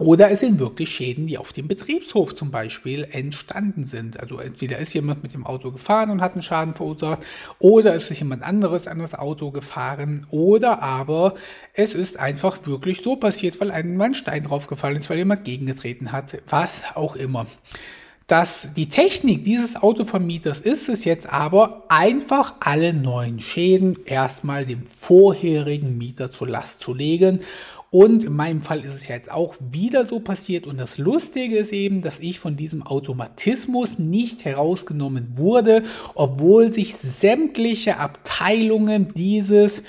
Oder 0.00 0.30
es 0.30 0.40
sind 0.40 0.58
wirklich 0.60 0.88
Schäden, 0.88 1.26
die 1.26 1.36
auf 1.36 1.52
dem 1.52 1.68
Betriebshof 1.68 2.34
zum 2.34 2.50
Beispiel 2.50 3.06
entstanden 3.10 3.84
sind. 3.84 4.18
Also 4.18 4.38
entweder 4.38 4.78
ist 4.78 4.94
jemand 4.94 5.22
mit 5.22 5.34
dem 5.34 5.44
Auto 5.44 5.70
gefahren 5.70 6.08
und 6.08 6.22
hat 6.22 6.32
einen 6.32 6.42
Schaden 6.42 6.74
verursacht, 6.74 7.20
oder 7.58 7.92
ist 7.92 8.08
jemand 8.18 8.42
anderes 8.42 8.88
an 8.88 8.98
das 8.98 9.14
Auto 9.14 9.50
gefahren, 9.50 10.26
oder 10.30 10.82
aber 10.82 11.34
es 11.74 11.92
ist 11.92 12.18
einfach 12.18 12.66
wirklich 12.66 13.02
so 13.02 13.16
passiert, 13.16 13.60
weil 13.60 13.70
einem 13.70 14.00
ein 14.00 14.14
Stein 14.14 14.44
draufgefallen 14.44 14.96
ist, 14.96 15.10
weil 15.10 15.18
jemand 15.18 15.44
gegengetreten 15.44 16.12
hat, 16.12 16.34
was 16.48 16.84
auch 16.94 17.14
immer. 17.14 17.46
dass 18.30 18.74
die 18.74 18.88
Technik 18.88 19.42
dieses 19.42 19.74
Autovermieters 19.74 20.60
ist 20.60 20.88
es 20.88 21.04
jetzt 21.04 21.28
aber, 21.28 21.82
einfach 21.88 22.54
alle 22.60 22.94
neuen 22.94 23.40
Schäden 23.40 23.98
erstmal 24.04 24.64
dem 24.64 24.86
vorherigen 24.86 25.98
Mieter 25.98 26.30
zur 26.30 26.48
Last 26.48 26.80
zu 26.80 26.94
legen. 26.94 27.40
Und 27.90 28.22
in 28.22 28.34
meinem 28.34 28.62
Fall 28.62 28.84
ist 28.84 28.94
es 28.94 29.08
ja 29.08 29.16
jetzt 29.16 29.32
auch 29.32 29.56
wieder 29.58 30.06
so 30.06 30.20
passiert. 30.20 30.68
Und 30.68 30.78
das 30.78 30.96
Lustige 30.96 31.56
ist 31.56 31.72
eben, 31.72 32.02
dass 32.02 32.20
ich 32.20 32.38
von 32.38 32.56
diesem 32.56 32.84
Automatismus 32.84 33.98
nicht 33.98 34.44
herausgenommen 34.44 35.32
wurde, 35.36 35.82
obwohl 36.14 36.72
sich 36.72 36.94
sämtliche 36.94 37.98
Abteilungen 37.98 39.12
dieses 39.14 39.82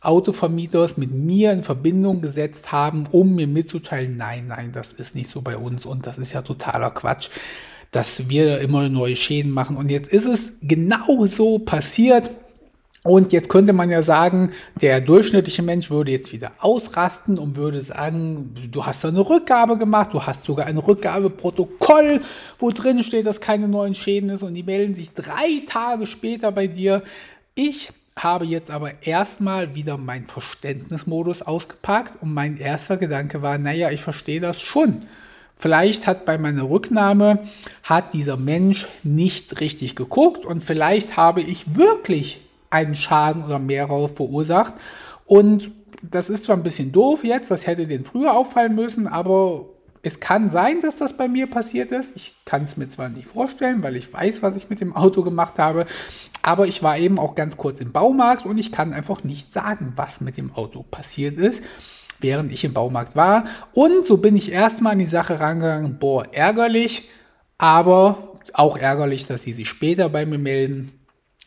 Autovermieters 0.00 0.96
mit 0.96 1.12
mir 1.12 1.52
in 1.52 1.62
Verbindung 1.62 2.20
gesetzt 2.20 2.72
haben, 2.72 3.06
um 3.12 3.36
mir 3.36 3.46
mitzuteilen, 3.46 4.16
nein, 4.16 4.48
nein, 4.48 4.72
das 4.72 4.92
ist 4.92 5.14
nicht 5.14 5.28
so 5.28 5.40
bei 5.40 5.56
uns 5.56 5.86
und 5.86 6.06
das 6.06 6.18
ist 6.18 6.32
ja 6.32 6.42
totaler 6.42 6.90
Quatsch 6.90 7.30
dass 7.94 8.28
wir 8.28 8.58
immer 8.58 8.88
neue 8.88 9.14
Schäden 9.14 9.52
machen. 9.52 9.76
Und 9.76 9.88
jetzt 9.88 10.12
ist 10.12 10.26
es 10.26 10.54
genau 10.62 11.26
so 11.26 11.60
passiert. 11.60 12.28
Und 13.06 13.34
jetzt 13.34 13.50
könnte 13.50 13.74
man 13.74 13.90
ja 13.90 14.00
sagen, 14.00 14.52
der 14.80 15.02
durchschnittliche 15.02 15.60
Mensch 15.60 15.90
würde 15.90 16.10
jetzt 16.10 16.32
wieder 16.32 16.52
ausrasten 16.58 17.38
und 17.38 17.54
würde 17.58 17.82
sagen, 17.82 18.54
du 18.70 18.86
hast 18.86 19.04
eine 19.04 19.20
Rückgabe 19.20 19.76
gemacht, 19.76 20.14
du 20.14 20.22
hast 20.22 20.44
sogar 20.44 20.66
ein 20.66 20.78
Rückgabeprotokoll, 20.78 22.22
wo 22.58 22.70
drin 22.70 23.04
steht, 23.04 23.26
dass 23.26 23.42
keine 23.42 23.68
neuen 23.68 23.94
Schäden 23.94 24.30
ist 24.30 24.42
und 24.42 24.54
die 24.54 24.62
melden 24.62 24.94
sich 24.94 25.12
drei 25.12 25.62
Tage 25.66 26.06
später 26.06 26.50
bei 26.50 26.66
dir. 26.66 27.02
Ich 27.54 27.92
habe 28.16 28.46
jetzt 28.46 28.70
aber 28.70 29.02
erstmal 29.02 29.74
wieder 29.74 29.98
meinen 29.98 30.24
Verständnismodus 30.24 31.42
ausgepackt 31.42 32.22
und 32.22 32.32
mein 32.32 32.56
erster 32.56 32.96
Gedanke 32.96 33.42
war, 33.42 33.58
naja, 33.58 33.90
ich 33.90 34.00
verstehe 34.00 34.40
das 34.40 34.62
schon. 34.62 35.00
Vielleicht 35.56 36.06
hat 36.06 36.24
bei 36.24 36.38
meiner 36.38 36.70
Rücknahme, 36.70 37.46
hat 37.82 38.14
dieser 38.14 38.38
Mensch 38.38 38.88
nicht 39.02 39.60
richtig 39.60 39.94
geguckt 39.94 40.46
und 40.46 40.64
vielleicht 40.64 41.18
habe 41.18 41.42
ich 41.42 41.76
wirklich 41.76 42.40
einen 42.74 42.94
Schaden 42.94 43.44
oder 43.44 43.58
mehrere 43.58 44.08
verursacht. 44.08 44.74
Und 45.24 45.70
das 46.02 46.28
ist 46.28 46.44
zwar 46.44 46.56
ein 46.56 46.62
bisschen 46.62 46.92
doof 46.92 47.24
jetzt, 47.24 47.50
das 47.50 47.66
hätte 47.66 47.86
den 47.86 48.04
früher 48.04 48.34
auffallen 48.34 48.74
müssen, 48.74 49.06
aber 49.06 49.66
es 50.02 50.20
kann 50.20 50.50
sein, 50.50 50.80
dass 50.82 50.96
das 50.96 51.16
bei 51.16 51.28
mir 51.28 51.46
passiert 51.46 51.90
ist. 51.90 52.14
Ich 52.14 52.34
kann 52.44 52.64
es 52.64 52.76
mir 52.76 52.88
zwar 52.88 53.08
nicht 53.08 53.26
vorstellen, 53.26 53.82
weil 53.82 53.96
ich 53.96 54.12
weiß, 54.12 54.42
was 54.42 54.56
ich 54.56 54.68
mit 54.68 54.82
dem 54.82 54.94
Auto 54.94 55.22
gemacht 55.22 55.58
habe, 55.58 55.86
aber 56.42 56.66
ich 56.66 56.82
war 56.82 56.98
eben 56.98 57.18
auch 57.18 57.34
ganz 57.34 57.56
kurz 57.56 57.80
im 57.80 57.92
Baumarkt 57.92 58.44
und 58.44 58.58
ich 58.58 58.70
kann 58.70 58.92
einfach 58.92 59.24
nicht 59.24 59.50
sagen, 59.50 59.94
was 59.96 60.20
mit 60.20 60.36
dem 60.36 60.52
Auto 60.54 60.82
passiert 60.82 61.38
ist 61.38 61.62
während 62.20 62.52
ich 62.52 62.64
im 62.64 62.72
Baumarkt 62.72 63.16
war. 63.16 63.44
Und 63.72 64.06
so 64.06 64.16
bin 64.16 64.34
ich 64.34 64.50
erstmal 64.50 64.92
an 64.92 64.98
die 64.98 65.04
Sache 65.04 65.40
rangegangen, 65.40 65.98
boah, 65.98 66.26
ärgerlich, 66.32 67.10
aber 67.58 68.38
auch 68.54 68.78
ärgerlich, 68.78 69.26
dass 69.26 69.42
sie 69.42 69.52
sich 69.52 69.68
später 69.68 70.08
bei 70.08 70.24
mir 70.24 70.38
melden. 70.38 70.93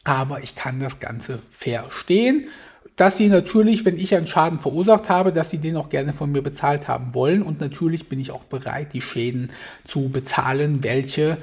Aber 0.07 0.41
ich 0.41 0.55
kann 0.55 0.79
das 0.79 1.01
Ganze 1.01 1.39
verstehen, 1.49 2.47
dass 2.95 3.17
sie 3.17 3.27
natürlich, 3.27 3.83
wenn 3.83 3.97
ich 3.97 4.15
einen 4.15 4.25
Schaden 4.25 4.57
verursacht 4.57 5.09
habe, 5.09 5.33
dass 5.33 5.49
sie 5.49 5.57
den 5.57 5.75
auch 5.75 5.89
gerne 5.89 6.13
von 6.13 6.31
mir 6.31 6.41
bezahlt 6.41 6.87
haben 6.87 7.13
wollen. 7.13 7.41
Und 7.41 7.59
natürlich 7.59 8.07
bin 8.07 8.17
ich 8.17 8.31
auch 8.31 8.45
bereit, 8.45 8.93
die 8.93 9.01
Schäden 9.01 9.51
zu 9.83 10.07
bezahlen, 10.07 10.81
welche 10.81 11.37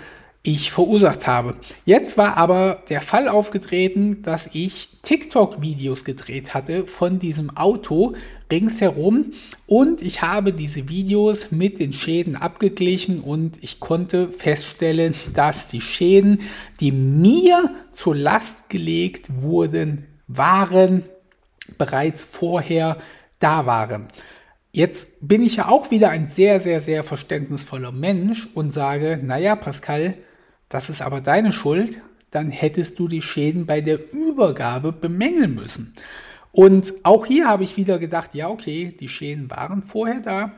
ich 0.47 0.71
verursacht 0.71 1.27
habe. 1.27 1.57
Jetzt 1.87 2.19
war 2.19 2.37
aber 2.37 2.83
der 2.91 3.01
Fall 3.01 3.29
aufgetreten, 3.29 4.23
dass 4.23 4.51
ich 4.53 4.91
TikTok-Videos 5.03 6.05
gedreht 6.05 6.53
hatte 6.53 6.87
von 6.87 7.19
diesem 7.19 7.57
Auto 7.57 8.15
ringsherum 8.53 9.33
und 9.67 10.03
ich 10.03 10.21
habe 10.21 10.53
diese 10.53 10.89
Videos 10.89 11.51
mit 11.51 11.81
den 11.81 11.95
Schäden 11.95 12.37
abgeglichen 12.37 13.21
und 13.21 13.57
ich 13.63 13.81
konnte 13.81 14.31
feststellen, 14.31 15.15
dass 15.35 15.67
die 15.67 15.81
Schäden, 15.81 16.43
die 16.79 16.93
mir 16.93 17.71
zur 17.91 18.15
Last 18.15 18.69
gelegt 18.69 19.43
wurden, 19.43 20.07
waren 20.29 21.05
bereits 21.79 22.23
vorher 22.23 22.99
da 23.39 23.65
waren. 23.65 24.09
Jetzt 24.73 25.27
bin 25.27 25.43
ich 25.43 25.57
ja 25.57 25.69
auch 25.69 25.91
wieder 25.91 26.11
ein 26.11 26.27
sehr, 26.27 26.61
sehr, 26.61 26.83
sehr 26.83 27.03
verständnisvoller 27.03 27.93
Mensch 27.93 28.49
und 28.55 28.73
sage, 28.73 29.21
naja, 29.23 29.57
Pascal, 29.57 30.19
das 30.69 30.91
ist 30.91 31.03
aber 31.03 31.21
deine 31.21 31.53
Schuld, 31.53 32.01
dann 32.31 32.51
hättest 32.51 32.99
du 32.99 33.09
die 33.09 33.23
Schäden 33.23 33.67
bei 33.67 33.81
der 33.81 34.13
Übergabe 34.13 34.93
bemängeln 34.93 35.55
müssen. 35.55 35.93
Und 36.51 36.93
auch 37.03 37.27
hier 37.27 37.47
habe 37.47 37.65
ich 37.65 37.77
wieder 37.77 37.99
gedacht, 37.99 38.35
ja, 38.35 38.49
okay, 38.49 38.95
die 38.99 39.09
Schäden 39.09 39.51
waren 39.51 39.83
vorher 39.85 40.21
da, 40.21 40.53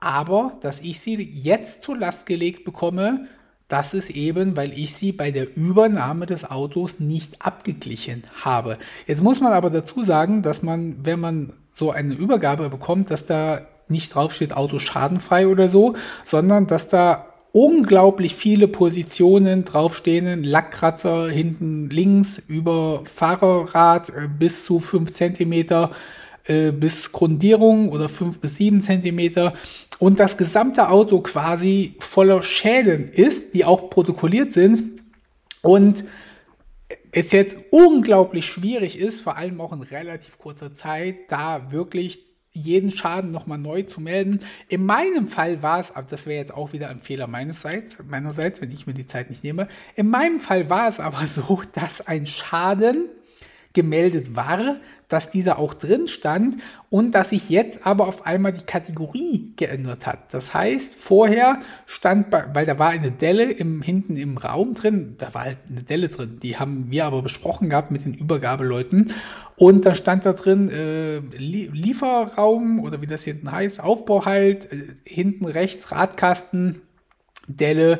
aber 0.00 0.56
dass 0.60 0.80
ich 0.80 1.00
sie 1.00 1.16
jetzt 1.22 1.82
zur 1.82 1.96
Last 1.96 2.26
gelegt 2.26 2.64
bekomme, 2.64 3.26
das 3.68 3.92
ist 3.92 4.10
eben, 4.10 4.56
weil 4.56 4.72
ich 4.72 4.94
sie 4.94 5.12
bei 5.12 5.30
der 5.30 5.54
Übernahme 5.54 6.24
des 6.24 6.50
Autos 6.50 7.00
nicht 7.00 7.44
abgeglichen 7.44 8.22
habe. 8.42 8.78
Jetzt 9.06 9.22
muss 9.22 9.40
man 9.40 9.52
aber 9.52 9.68
dazu 9.68 10.02
sagen, 10.02 10.40
dass 10.40 10.62
man, 10.62 11.04
wenn 11.04 11.20
man 11.20 11.52
so 11.70 11.90
eine 11.90 12.14
Übergabe 12.14 12.70
bekommt, 12.70 13.10
dass 13.10 13.26
da 13.26 13.66
nicht 13.88 14.14
draufsteht 14.14 14.54
Auto 14.54 14.78
schadenfrei 14.78 15.48
oder 15.48 15.68
so, 15.68 15.94
sondern 16.24 16.66
dass 16.66 16.88
da 16.88 17.27
unglaublich 17.52 18.34
viele 18.34 18.68
Positionen 18.68 19.64
draufstehen, 19.64 20.44
Lackkratzer 20.44 21.28
hinten 21.28 21.90
links 21.90 22.38
über 22.38 23.02
Fahrerrad 23.04 24.10
äh, 24.10 24.28
bis 24.28 24.64
zu 24.64 24.80
fünf 24.80 25.12
Zentimeter 25.12 25.90
äh, 26.46 26.72
bis 26.72 27.12
Grundierung 27.12 27.90
oder 27.90 28.08
fünf 28.08 28.38
bis 28.38 28.56
sieben 28.56 28.80
Zentimeter. 28.80 29.54
Und 29.98 30.20
das 30.20 30.36
gesamte 30.36 30.88
Auto 30.88 31.20
quasi 31.20 31.96
voller 31.98 32.42
Schäden 32.42 33.10
ist, 33.10 33.54
die 33.54 33.64
auch 33.64 33.90
protokolliert 33.90 34.52
sind. 34.52 35.00
Und 35.62 36.04
es 37.10 37.32
jetzt 37.32 37.56
unglaublich 37.70 38.44
schwierig 38.46 38.98
ist, 38.98 39.20
vor 39.20 39.36
allem 39.36 39.60
auch 39.60 39.72
in 39.72 39.82
relativ 39.82 40.38
kurzer 40.38 40.72
Zeit, 40.72 41.16
da 41.28 41.72
wirklich 41.72 42.27
jeden 42.52 42.90
Schaden 42.90 43.30
nochmal 43.30 43.58
neu 43.58 43.82
zu 43.82 44.00
melden. 44.00 44.40
In 44.68 44.86
meinem 44.86 45.28
Fall 45.28 45.62
war 45.62 45.80
es, 45.80 45.92
das 46.08 46.26
wäre 46.26 46.38
jetzt 46.38 46.54
auch 46.54 46.72
wieder 46.72 46.88
ein 46.88 47.00
Fehler 47.00 47.26
meinerseits, 47.26 47.98
meinerseits, 48.08 48.60
wenn 48.60 48.70
ich 48.70 48.86
mir 48.86 48.94
die 48.94 49.06
Zeit 49.06 49.30
nicht 49.30 49.44
nehme. 49.44 49.68
In 49.94 50.08
meinem 50.10 50.40
Fall 50.40 50.70
war 50.70 50.88
es 50.88 51.00
aber 51.00 51.26
so, 51.26 51.62
dass 51.72 52.06
ein 52.06 52.26
Schaden 52.26 53.08
gemeldet 53.72 54.34
war, 54.34 54.78
dass 55.08 55.30
dieser 55.30 55.58
auch 55.58 55.74
drin 55.74 56.06
stand 56.06 56.56
und 56.90 57.14
dass 57.14 57.30
sich 57.30 57.48
jetzt 57.48 57.86
aber 57.86 58.06
auf 58.06 58.26
einmal 58.26 58.52
die 58.52 58.64
Kategorie 58.64 59.52
geändert 59.56 60.06
hat. 60.06 60.32
Das 60.32 60.54
heißt, 60.54 60.96
vorher 60.96 61.60
stand, 61.86 62.30
bei, 62.30 62.44
weil 62.52 62.66
da 62.66 62.78
war 62.78 62.90
eine 62.90 63.10
Delle 63.10 63.50
im, 63.50 63.82
hinten 63.82 64.16
im 64.16 64.36
Raum 64.36 64.74
drin, 64.74 65.16
da 65.18 65.32
war 65.34 65.44
halt 65.44 65.58
eine 65.70 65.82
Delle 65.82 66.08
drin, 66.08 66.38
die 66.42 66.58
haben 66.58 66.90
wir 66.90 67.06
aber 67.06 67.22
besprochen 67.22 67.70
gehabt 67.70 67.90
mit 67.90 68.04
den 68.04 68.14
Übergabeleuten 68.14 69.12
und 69.56 69.86
da 69.86 69.94
stand 69.94 70.24
da 70.24 70.34
drin 70.34 70.70
äh, 70.70 71.18
Lieferraum 71.18 72.80
oder 72.80 73.02
wie 73.02 73.06
das 73.06 73.24
hinten 73.24 73.50
heißt, 73.50 73.80
Aufbau 73.80 74.24
halt, 74.24 74.70
äh, 74.72 74.94
hinten 75.04 75.46
rechts 75.46 75.90
Radkasten, 75.90 76.82
Delle, 77.48 77.98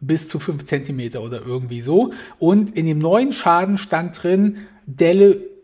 bis 0.00 0.28
zu 0.28 0.38
fünf 0.38 0.64
Zentimeter 0.64 1.22
oder 1.22 1.44
irgendwie 1.44 1.80
so. 1.80 2.12
Und 2.38 2.76
in 2.76 2.86
dem 2.86 2.98
neuen 2.98 3.32
Schaden 3.32 3.78
stand 3.78 4.22
drin, 4.22 4.56
Delle 4.86 5.55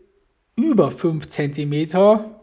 über 0.55 0.91
5 0.91 1.27
cm 1.27 1.87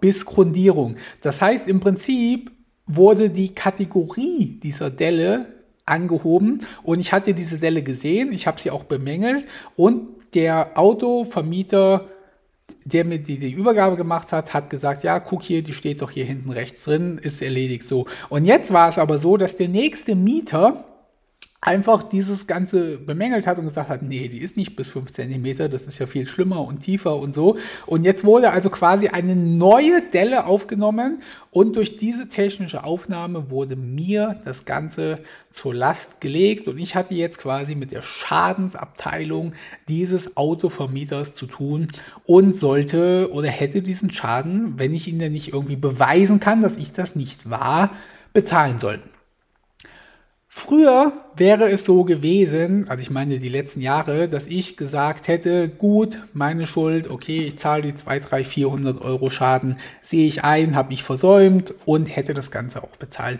bis 0.00 0.26
Grundierung. 0.26 0.96
Das 1.22 1.40
heißt, 1.40 1.68
im 1.68 1.80
Prinzip 1.80 2.50
wurde 2.86 3.30
die 3.30 3.54
Kategorie 3.54 4.58
dieser 4.62 4.90
Delle 4.90 5.46
angehoben 5.86 6.66
und 6.82 7.00
ich 7.00 7.12
hatte 7.12 7.34
diese 7.34 7.58
Delle 7.58 7.82
gesehen, 7.82 8.32
ich 8.32 8.46
habe 8.46 8.60
sie 8.60 8.70
auch 8.70 8.84
bemängelt 8.84 9.46
und 9.76 10.08
der 10.34 10.78
Autovermieter, 10.78 12.08
der 12.84 13.04
mir 13.04 13.18
die, 13.18 13.38
die, 13.38 13.52
Übergabe 13.52 13.96
gemacht 13.96 14.32
hat, 14.32 14.54
hat 14.54 14.70
gesagt, 14.70 15.02
ja, 15.02 15.18
guck 15.18 15.42
hier, 15.42 15.62
die 15.62 15.72
steht 15.72 16.02
doch 16.02 16.10
hier 16.10 16.24
hinten 16.24 16.50
rechts 16.50 16.84
drin, 16.84 17.18
ist 17.18 17.42
erledigt 17.42 17.86
so. 17.86 18.06
Und 18.28 18.44
jetzt 18.44 18.72
war 18.72 18.88
es 18.88 18.98
aber 18.98 19.18
so, 19.18 19.36
dass 19.36 19.56
der 19.56 19.68
nächste 19.68 20.14
Mieter 20.14 20.84
einfach 21.62 22.02
dieses 22.02 22.46
Ganze 22.46 22.96
bemängelt 22.96 23.46
hat 23.46 23.58
und 23.58 23.64
gesagt 23.64 23.90
hat, 23.90 24.00
nee, 24.00 24.28
die 24.28 24.38
ist 24.38 24.56
nicht 24.56 24.76
bis 24.76 24.88
fünf 24.88 25.12
Zentimeter, 25.12 25.68
das 25.68 25.86
ist 25.86 25.98
ja 25.98 26.06
viel 26.06 26.26
schlimmer 26.26 26.66
und 26.66 26.80
tiefer 26.80 27.16
und 27.16 27.34
so. 27.34 27.58
Und 27.84 28.04
jetzt 28.04 28.24
wurde 28.24 28.50
also 28.50 28.70
quasi 28.70 29.08
eine 29.08 29.36
neue 29.36 30.00
Delle 30.10 30.46
aufgenommen 30.46 31.20
und 31.50 31.76
durch 31.76 31.98
diese 31.98 32.30
technische 32.30 32.84
Aufnahme 32.84 33.50
wurde 33.50 33.76
mir 33.76 34.38
das 34.46 34.64
Ganze 34.64 35.18
zur 35.50 35.74
Last 35.74 36.22
gelegt 36.22 36.66
und 36.66 36.78
ich 36.78 36.94
hatte 36.94 37.14
jetzt 37.14 37.36
quasi 37.36 37.74
mit 37.74 37.92
der 37.92 38.02
Schadensabteilung 38.02 39.52
dieses 39.86 40.38
Autovermieters 40.38 41.34
zu 41.34 41.44
tun 41.44 41.88
und 42.24 42.56
sollte 42.56 43.30
oder 43.32 43.48
hätte 43.48 43.82
diesen 43.82 44.10
Schaden, 44.10 44.78
wenn 44.78 44.94
ich 44.94 45.08
ihn 45.08 45.18
denn 45.18 45.32
nicht 45.32 45.52
irgendwie 45.52 45.76
beweisen 45.76 46.40
kann, 46.40 46.62
dass 46.62 46.78
ich 46.78 46.92
das 46.92 47.16
nicht 47.16 47.50
war, 47.50 47.90
bezahlen 48.32 48.78
sollen. 48.78 49.02
Früher 50.52 51.12
wäre 51.36 51.70
es 51.70 51.84
so 51.84 52.02
gewesen, 52.02 52.88
also 52.88 53.00
ich 53.00 53.10
meine 53.10 53.38
die 53.38 53.48
letzten 53.48 53.80
Jahre, 53.80 54.28
dass 54.28 54.48
ich 54.48 54.76
gesagt 54.76 55.28
hätte, 55.28 55.68
gut, 55.68 56.18
meine 56.32 56.66
Schuld, 56.66 57.08
okay, 57.08 57.42
ich 57.42 57.56
zahle 57.56 57.82
die 57.82 57.94
2, 57.94 58.18
3, 58.18 58.44
400 58.44 59.00
Euro 59.00 59.30
Schaden, 59.30 59.76
sehe 60.00 60.26
ich 60.26 60.42
ein, 60.42 60.74
habe 60.74 60.92
ich 60.92 61.04
versäumt 61.04 61.72
und 61.84 62.16
hätte 62.16 62.34
das 62.34 62.50
Ganze 62.50 62.82
auch 62.82 62.96
bezahlt. 62.96 63.38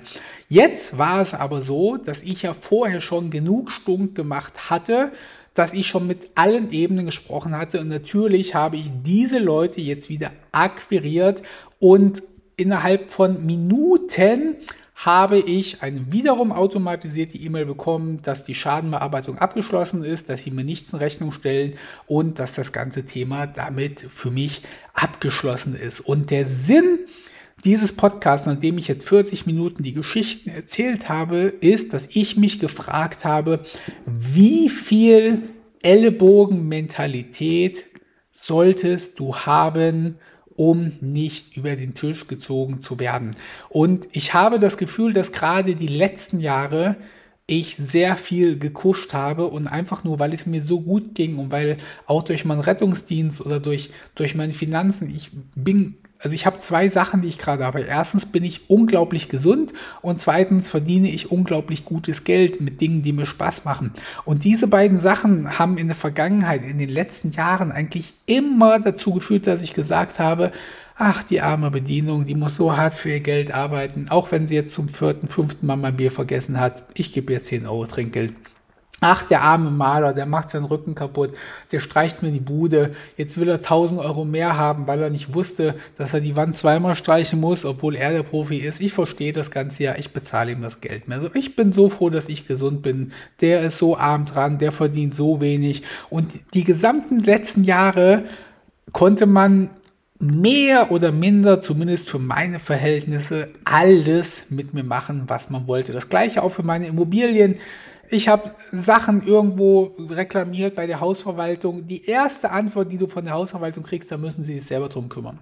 Jetzt 0.48 0.98
war 0.98 1.20
es 1.20 1.34
aber 1.34 1.62
so, 1.62 1.96
dass 1.96 2.22
ich 2.22 2.42
ja 2.42 2.54
vorher 2.54 3.00
schon 3.00 3.30
genug 3.30 3.72
Stunk 3.72 4.14
gemacht 4.14 4.70
hatte, 4.70 5.10
dass 5.54 5.72
ich 5.72 5.88
schon 5.88 6.06
mit 6.06 6.28
allen 6.36 6.70
Ebenen 6.70 7.06
gesprochen 7.06 7.58
hatte 7.58 7.80
und 7.80 7.88
natürlich 7.88 8.54
habe 8.54 8.76
ich 8.76 8.86
diese 9.02 9.40
Leute 9.40 9.80
jetzt 9.80 10.10
wieder 10.10 10.30
akquiriert 10.52 11.42
und 11.80 12.22
innerhalb 12.56 13.10
von 13.10 13.44
Minuten 13.44 14.54
habe 15.04 15.38
ich 15.38 15.82
eine 15.82 16.12
wiederum 16.12 16.52
automatisierte 16.52 17.38
E-Mail 17.38 17.64
bekommen, 17.64 18.20
dass 18.22 18.44
die 18.44 18.54
Schadenbearbeitung 18.54 19.38
abgeschlossen 19.38 20.04
ist, 20.04 20.28
dass 20.28 20.42
sie 20.42 20.50
mir 20.50 20.64
nichts 20.64 20.92
in 20.92 20.98
Rechnung 20.98 21.32
stellen 21.32 21.74
und 22.06 22.38
dass 22.38 22.52
das 22.52 22.70
ganze 22.70 23.06
Thema 23.06 23.46
damit 23.46 24.02
für 24.02 24.30
mich 24.30 24.60
abgeschlossen 24.92 25.74
ist. 25.74 26.00
Und 26.00 26.30
der 26.30 26.44
Sinn 26.44 26.98
dieses 27.64 27.94
Podcasts, 27.94 28.46
nachdem 28.46 28.76
ich 28.76 28.88
jetzt 28.88 29.08
40 29.08 29.46
Minuten 29.46 29.82
die 29.82 29.94
Geschichten 29.94 30.50
erzählt 30.50 31.08
habe, 31.08 31.54
ist, 31.60 31.94
dass 31.94 32.08
ich 32.12 32.36
mich 32.36 32.58
gefragt 32.58 33.24
habe, 33.24 33.60
wie 34.04 34.68
viel 34.68 35.48
Ellenbogenmentalität 35.82 37.86
solltest 38.30 39.18
du 39.18 39.34
haben, 39.34 40.18
um 40.60 40.92
nicht 41.00 41.56
über 41.56 41.74
den 41.74 41.94
Tisch 41.94 42.26
gezogen 42.26 42.82
zu 42.82 42.98
werden. 42.98 43.34
Und 43.70 44.08
ich 44.12 44.34
habe 44.34 44.58
das 44.58 44.76
Gefühl, 44.76 45.14
dass 45.14 45.32
gerade 45.32 45.74
die 45.74 45.86
letzten 45.86 46.38
Jahre 46.38 46.96
ich 47.50 47.76
sehr 47.76 48.16
viel 48.16 48.58
gekuscht 48.58 49.12
habe 49.12 49.48
und 49.48 49.66
einfach 49.66 50.04
nur, 50.04 50.20
weil 50.20 50.32
es 50.32 50.46
mir 50.46 50.62
so 50.62 50.80
gut 50.80 51.16
ging 51.16 51.36
und 51.36 51.50
weil 51.50 51.78
auch 52.06 52.22
durch 52.22 52.44
meinen 52.44 52.60
Rettungsdienst 52.60 53.44
oder 53.44 53.58
durch, 53.58 53.90
durch 54.14 54.36
meine 54.36 54.52
Finanzen, 54.52 55.10
ich 55.10 55.30
bin 55.56 55.96
also 56.22 56.34
ich 56.34 56.44
habe 56.44 56.58
zwei 56.58 56.86
Sachen, 56.90 57.22
die 57.22 57.28
ich 57.28 57.38
gerade 57.38 57.64
habe. 57.64 57.80
Erstens 57.80 58.26
bin 58.26 58.44
ich 58.44 58.68
unglaublich 58.68 59.30
gesund 59.30 59.72
und 60.02 60.20
zweitens 60.20 60.68
verdiene 60.68 61.08
ich 61.08 61.30
unglaublich 61.30 61.86
gutes 61.86 62.24
Geld 62.24 62.60
mit 62.60 62.82
Dingen, 62.82 63.02
die 63.02 63.14
mir 63.14 63.24
Spaß 63.24 63.64
machen. 63.64 63.94
Und 64.26 64.44
diese 64.44 64.68
beiden 64.68 65.00
Sachen 65.00 65.58
haben 65.58 65.78
in 65.78 65.86
der 65.86 65.96
Vergangenheit, 65.96 66.62
in 66.62 66.78
den 66.78 66.90
letzten 66.90 67.30
Jahren 67.30 67.72
eigentlich 67.72 68.12
immer 68.26 68.78
dazu 68.78 69.14
geführt, 69.14 69.46
dass 69.46 69.62
ich 69.62 69.72
gesagt 69.72 70.18
habe, 70.18 70.52
ach, 71.00 71.22
die 71.22 71.40
arme 71.40 71.70
Bedienung, 71.70 72.26
die 72.26 72.34
muss 72.34 72.56
so 72.56 72.76
hart 72.76 72.92
für 72.92 73.08
ihr 73.08 73.20
Geld 73.20 73.52
arbeiten, 73.52 74.08
auch 74.10 74.30
wenn 74.30 74.46
sie 74.46 74.54
jetzt 74.54 74.74
zum 74.74 74.86
vierten, 74.86 75.28
fünften 75.28 75.66
Mal 75.66 75.76
mein 75.76 75.96
Bier 75.96 76.12
vergessen 76.12 76.60
hat. 76.60 76.84
Ich 76.94 77.14
gebe 77.14 77.32
ihr 77.32 77.42
10 77.42 77.66
Euro 77.66 77.86
Trinkgeld. 77.86 78.34
Ach, 79.02 79.22
der 79.22 79.40
arme 79.40 79.70
Maler, 79.70 80.12
der 80.12 80.26
macht 80.26 80.50
seinen 80.50 80.66
Rücken 80.66 80.94
kaputt, 80.94 81.32
der 81.72 81.80
streicht 81.80 82.22
mir 82.22 82.30
die 82.30 82.38
Bude. 82.40 82.92
Jetzt 83.16 83.40
will 83.40 83.48
er 83.48 83.54
1000 83.54 83.98
Euro 83.98 84.26
mehr 84.26 84.58
haben, 84.58 84.86
weil 84.86 85.00
er 85.00 85.08
nicht 85.08 85.32
wusste, 85.32 85.74
dass 85.96 86.12
er 86.12 86.20
die 86.20 86.36
Wand 86.36 86.54
zweimal 86.54 86.94
streichen 86.94 87.40
muss, 87.40 87.64
obwohl 87.64 87.96
er 87.96 88.12
der 88.12 88.22
Profi 88.22 88.58
ist. 88.58 88.82
Ich 88.82 88.92
verstehe 88.92 89.32
das 89.32 89.50
Ganze 89.50 89.84
ja, 89.84 89.94
ich 89.96 90.12
bezahle 90.12 90.52
ihm 90.52 90.60
das 90.60 90.82
Geld 90.82 91.08
mehr. 91.08 91.16
Also 91.16 91.30
ich 91.32 91.56
bin 91.56 91.72
so 91.72 91.88
froh, 91.88 92.10
dass 92.10 92.28
ich 92.28 92.46
gesund 92.46 92.82
bin. 92.82 93.12
Der 93.40 93.62
ist 93.62 93.78
so 93.78 93.96
arm 93.96 94.26
dran, 94.26 94.58
der 94.58 94.70
verdient 94.70 95.14
so 95.14 95.40
wenig. 95.40 95.82
Und 96.10 96.30
die 96.52 96.64
gesamten 96.64 97.20
letzten 97.20 97.64
Jahre 97.64 98.24
konnte 98.92 99.24
man 99.24 99.70
mehr 100.20 100.92
oder 100.92 101.12
minder, 101.12 101.60
zumindest 101.60 102.08
für 102.08 102.18
meine 102.18 102.60
Verhältnisse, 102.60 103.48
alles 103.64 104.46
mit 104.50 104.74
mir 104.74 104.84
machen, 104.84 105.24
was 105.26 105.50
man 105.50 105.66
wollte. 105.66 105.92
Das 105.92 106.08
gleiche 106.08 106.42
auch 106.42 106.50
für 106.50 106.62
meine 106.62 106.86
Immobilien 106.86 107.58
ich 108.10 108.28
habe 108.28 108.54
Sachen 108.72 109.24
irgendwo 109.24 109.94
reklamiert 109.98 110.74
bei 110.74 110.86
der 110.86 111.00
Hausverwaltung. 111.00 111.86
Die 111.86 112.04
erste 112.06 112.50
Antwort, 112.50 112.90
die 112.90 112.98
du 112.98 113.06
von 113.06 113.24
der 113.24 113.34
Hausverwaltung 113.34 113.84
kriegst, 113.84 114.10
da 114.10 114.18
müssen 114.18 114.42
sie 114.42 114.54
sich 114.54 114.64
selber 114.64 114.88
drum 114.88 115.08
kümmern. 115.08 115.40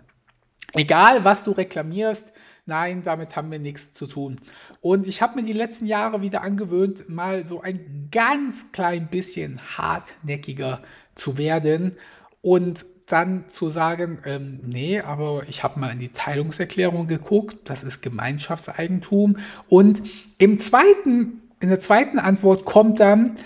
Egal, 0.74 1.24
was 1.24 1.44
du 1.44 1.52
reklamierst, 1.52 2.30
nein, 2.66 3.02
damit 3.02 3.36
haben 3.36 3.50
wir 3.50 3.58
nichts 3.58 3.94
zu 3.94 4.06
tun. 4.06 4.38
Und 4.82 5.06
ich 5.06 5.22
habe 5.22 5.36
mir 5.36 5.46
die 5.46 5.54
letzten 5.54 5.86
Jahre 5.86 6.20
wieder 6.20 6.42
angewöhnt, 6.42 7.08
mal 7.08 7.46
so 7.46 7.62
ein 7.62 8.08
ganz 8.12 8.70
klein 8.70 9.08
bisschen 9.08 9.60
hartnäckiger 9.78 10.82
zu 11.14 11.38
werden 11.38 11.96
und 12.42 12.84
dann 13.08 13.48
zu 13.48 13.70
sagen, 13.70 14.18
ähm, 14.24 14.60
nee, 14.62 15.00
aber 15.00 15.42
ich 15.48 15.62
habe 15.62 15.80
mal 15.80 15.90
in 15.90 15.98
die 15.98 16.12
Teilungserklärung 16.12 17.08
geguckt, 17.08 17.56
das 17.64 17.82
ist 17.82 18.02
Gemeinschaftseigentum. 18.02 19.38
Und 19.68 20.02
im 20.38 20.58
zweiten 20.58 21.42
in 21.60 21.70
der 21.70 21.80
zweiten 21.80 22.18
Antwort 22.18 22.64
kommt 22.64 23.00
dann, 23.00 23.36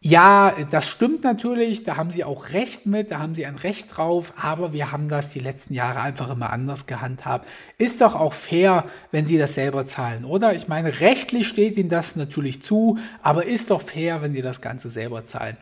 ja, 0.00 0.54
das 0.70 0.86
stimmt 0.86 1.24
natürlich, 1.24 1.82
da 1.82 1.96
haben 1.96 2.12
Sie 2.12 2.22
auch 2.22 2.50
recht 2.50 2.86
mit, 2.86 3.10
da 3.10 3.18
haben 3.18 3.34
Sie 3.34 3.44
ein 3.46 3.56
Recht 3.56 3.96
drauf, 3.96 4.32
aber 4.40 4.72
wir 4.72 4.92
haben 4.92 5.08
das 5.08 5.30
die 5.30 5.40
letzten 5.40 5.74
Jahre 5.74 6.00
einfach 6.00 6.30
immer 6.30 6.50
anders 6.50 6.86
gehandhabt. 6.86 7.48
Ist 7.78 8.00
doch 8.00 8.14
auch 8.14 8.32
fair, 8.32 8.84
wenn 9.10 9.26
Sie 9.26 9.38
das 9.38 9.56
selber 9.56 9.86
zahlen, 9.86 10.24
oder? 10.24 10.54
Ich 10.54 10.68
meine, 10.68 11.00
rechtlich 11.00 11.48
steht 11.48 11.76
Ihnen 11.76 11.88
das 11.88 12.14
natürlich 12.14 12.62
zu, 12.62 12.96
aber 13.22 13.44
ist 13.44 13.72
doch 13.72 13.82
fair, 13.82 14.22
wenn 14.22 14.32
Sie 14.32 14.42
das 14.42 14.60
Ganze 14.60 14.88
selber 14.88 15.24
zahlen. 15.24 15.56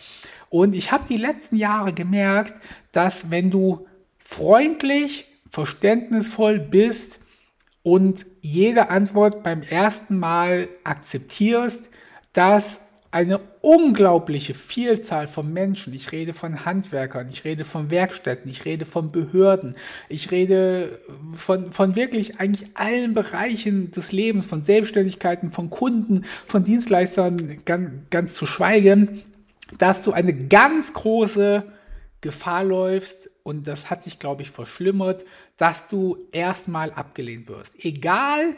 Und 0.48 0.74
ich 0.74 0.92
habe 0.92 1.04
die 1.08 1.16
letzten 1.16 1.56
Jahre 1.56 1.92
gemerkt, 1.92 2.54
dass 2.92 3.30
wenn 3.30 3.50
du 3.50 3.86
freundlich, 4.18 5.26
verständnisvoll 5.50 6.58
bist, 6.58 7.20
und 7.86 8.26
jede 8.40 8.90
Antwort 8.90 9.44
beim 9.44 9.62
ersten 9.62 10.18
Mal 10.18 10.68
akzeptierst, 10.82 11.90
dass 12.32 12.80
eine 13.12 13.38
unglaubliche 13.60 14.54
Vielzahl 14.54 15.28
von 15.28 15.52
Menschen, 15.52 15.94
ich 15.94 16.10
rede 16.10 16.34
von 16.34 16.64
Handwerkern, 16.64 17.28
ich 17.30 17.44
rede 17.44 17.64
von 17.64 17.88
Werkstätten, 17.92 18.50
ich 18.50 18.64
rede 18.64 18.86
von 18.86 19.12
Behörden, 19.12 19.76
ich 20.08 20.32
rede 20.32 20.98
von, 21.34 21.72
von 21.72 21.94
wirklich 21.94 22.40
eigentlich 22.40 22.68
allen 22.74 23.14
Bereichen 23.14 23.92
des 23.92 24.10
Lebens, 24.10 24.46
von 24.46 24.64
Selbstständigkeiten, 24.64 25.50
von 25.50 25.70
Kunden, 25.70 26.24
von 26.44 26.64
Dienstleistern, 26.64 27.58
ganz, 27.64 27.90
ganz 28.10 28.34
zu 28.34 28.46
schweigen, 28.46 29.22
dass 29.78 30.02
du 30.02 30.12
eine 30.12 30.34
ganz 30.34 30.92
große 30.92 31.64
Gefahr 32.20 32.64
läufst, 32.64 33.30
und 33.42 33.68
das 33.68 33.90
hat 33.90 34.02
sich, 34.02 34.18
glaube 34.18 34.42
ich, 34.42 34.50
verschlimmert, 34.50 35.24
dass 35.56 35.88
du 35.88 36.18
erstmal 36.32 36.92
abgelehnt 36.92 37.48
wirst. 37.48 37.74
Egal, 37.78 38.56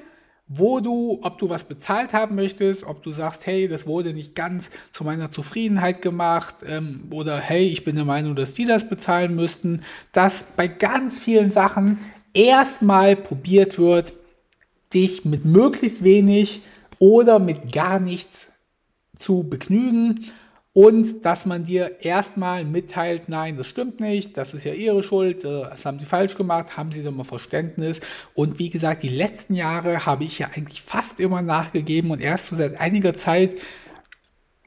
wo 0.48 0.80
du, 0.80 1.18
ob 1.22 1.38
du 1.38 1.50
was 1.50 1.64
bezahlt 1.64 2.14
haben 2.14 2.34
möchtest, 2.34 2.84
ob 2.84 3.02
du 3.02 3.10
sagst, 3.10 3.46
hey, 3.46 3.68
das 3.68 3.86
wurde 3.86 4.14
nicht 4.14 4.34
ganz 4.34 4.70
zu 4.90 5.04
meiner 5.04 5.30
Zufriedenheit 5.30 6.00
gemacht 6.00 6.56
ähm, 6.66 7.08
oder 7.10 7.38
hey, 7.38 7.66
ich 7.68 7.84
bin 7.84 7.96
der 7.96 8.06
Meinung, 8.06 8.34
dass 8.34 8.54
die 8.54 8.64
das 8.64 8.88
bezahlen 8.88 9.36
müssten, 9.36 9.82
dass 10.12 10.42
bei 10.56 10.66
ganz 10.66 11.18
vielen 11.18 11.50
Sachen 11.50 11.98
erstmal 12.32 13.14
probiert 13.14 13.78
wird, 13.78 14.14
dich 14.94 15.26
mit 15.26 15.44
möglichst 15.44 16.02
wenig 16.02 16.62
oder 16.98 17.38
mit 17.38 17.72
gar 17.72 18.00
nichts 18.00 18.52
zu 19.14 19.42
begnügen 19.42 20.32
und 20.78 21.24
dass 21.24 21.44
man 21.44 21.64
dir 21.64 21.96
erstmal 22.02 22.62
mitteilt, 22.62 23.28
nein, 23.28 23.56
das 23.56 23.66
stimmt 23.66 23.98
nicht, 23.98 24.36
das 24.36 24.54
ist 24.54 24.62
ja 24.62 24.72
ihre 24.72 25.02
Schuld, 25.02 25.44
äh, 25.44 25.62
das 25.62 25.84
haben 25.84 25.98
sie 25.98 26.06
falsch 26.06 26.36
gemacht, 26.36 26.76
haben 26.76 26.92
sie 26.92 27.02
doch 27.02 27.10
mal 27.10 27.24
Verständnis. 27.24 28.00
Und 28.32 28.60
wie 28.60 28.70
gesagt, 28.70 29.02
die 29.02 29.08
letzten 29.08 29.56
Jahre 29.56 30.06
habe 30.06 30.22
ich 30.22 30.38
ja 30.38 30.50
eigentlich 30.54 30.80
fast 30.80 31.18
immer 31.18 31.42
nachgegeben 31.42 32.12
und 32.12 32.20
erst 32.20 32.46
so 32.46 32.54
seit 32.54 32.78
einiger 32.78 33.14
Zeit 33.14 33.56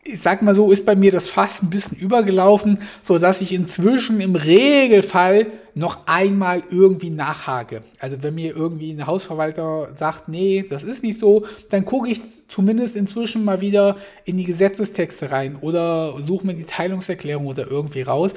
ich 0.04 0.20
sag 0.20 0.42
mal 0.42 0.56
so, 0.56 0.72
ist 0.72 0.86
bei 0.86 0.96
mir 0.96 1.12
das 1.12 1.30
Fass 1.30 1.62
ein 1.62 1.70
bisschen 1.70 1.98
übergelaufen, 1.98 2.80
so 3.04 3.20
dass 3.20 3.42
ich 3.42 3.54
inzwischen 3.54 4.20
im 4.20 4.36
Regelfall 4.36 5.48
noch 5.76 6.08
einmal 6.08 6.64
irgendwie 6.70 7.12
nachhake. 7.12 7.82
Also 8.00 8.18
wenn 8.22 8.36
mir 8.36 8.56
irgendwie 8.56 8.92
ein 8.92 9.06
Hausverwalter 9.06 9.96
sagt, 9.96 10.28
nee, 10.28 10.66
das 10.68 10.84
ist 10.84 11.04
nicht 11.04 11.20
so, 11.20 11.46
dann 11.70 11.86
gucke 11.86 12.10
ich 12.10 12.48
zumindest 12.48 12.96
inzwischen 12.96 13.46
mal 13.46 13.62
wieder 13.62 13.98
in 14.26 14.38
die 14.38 14.44
Gesetzestexte 14.44 15.32
rein 15.32 15.56
oder 15.56 16.16
suche 16.20 16.48
mir 16.48 16.56
die 16.56 16.66
Teilungserklärung 16.66 17.46
oder 17.46 17.70
irgendwie 17.70 18.02
raus. 18.02 18.34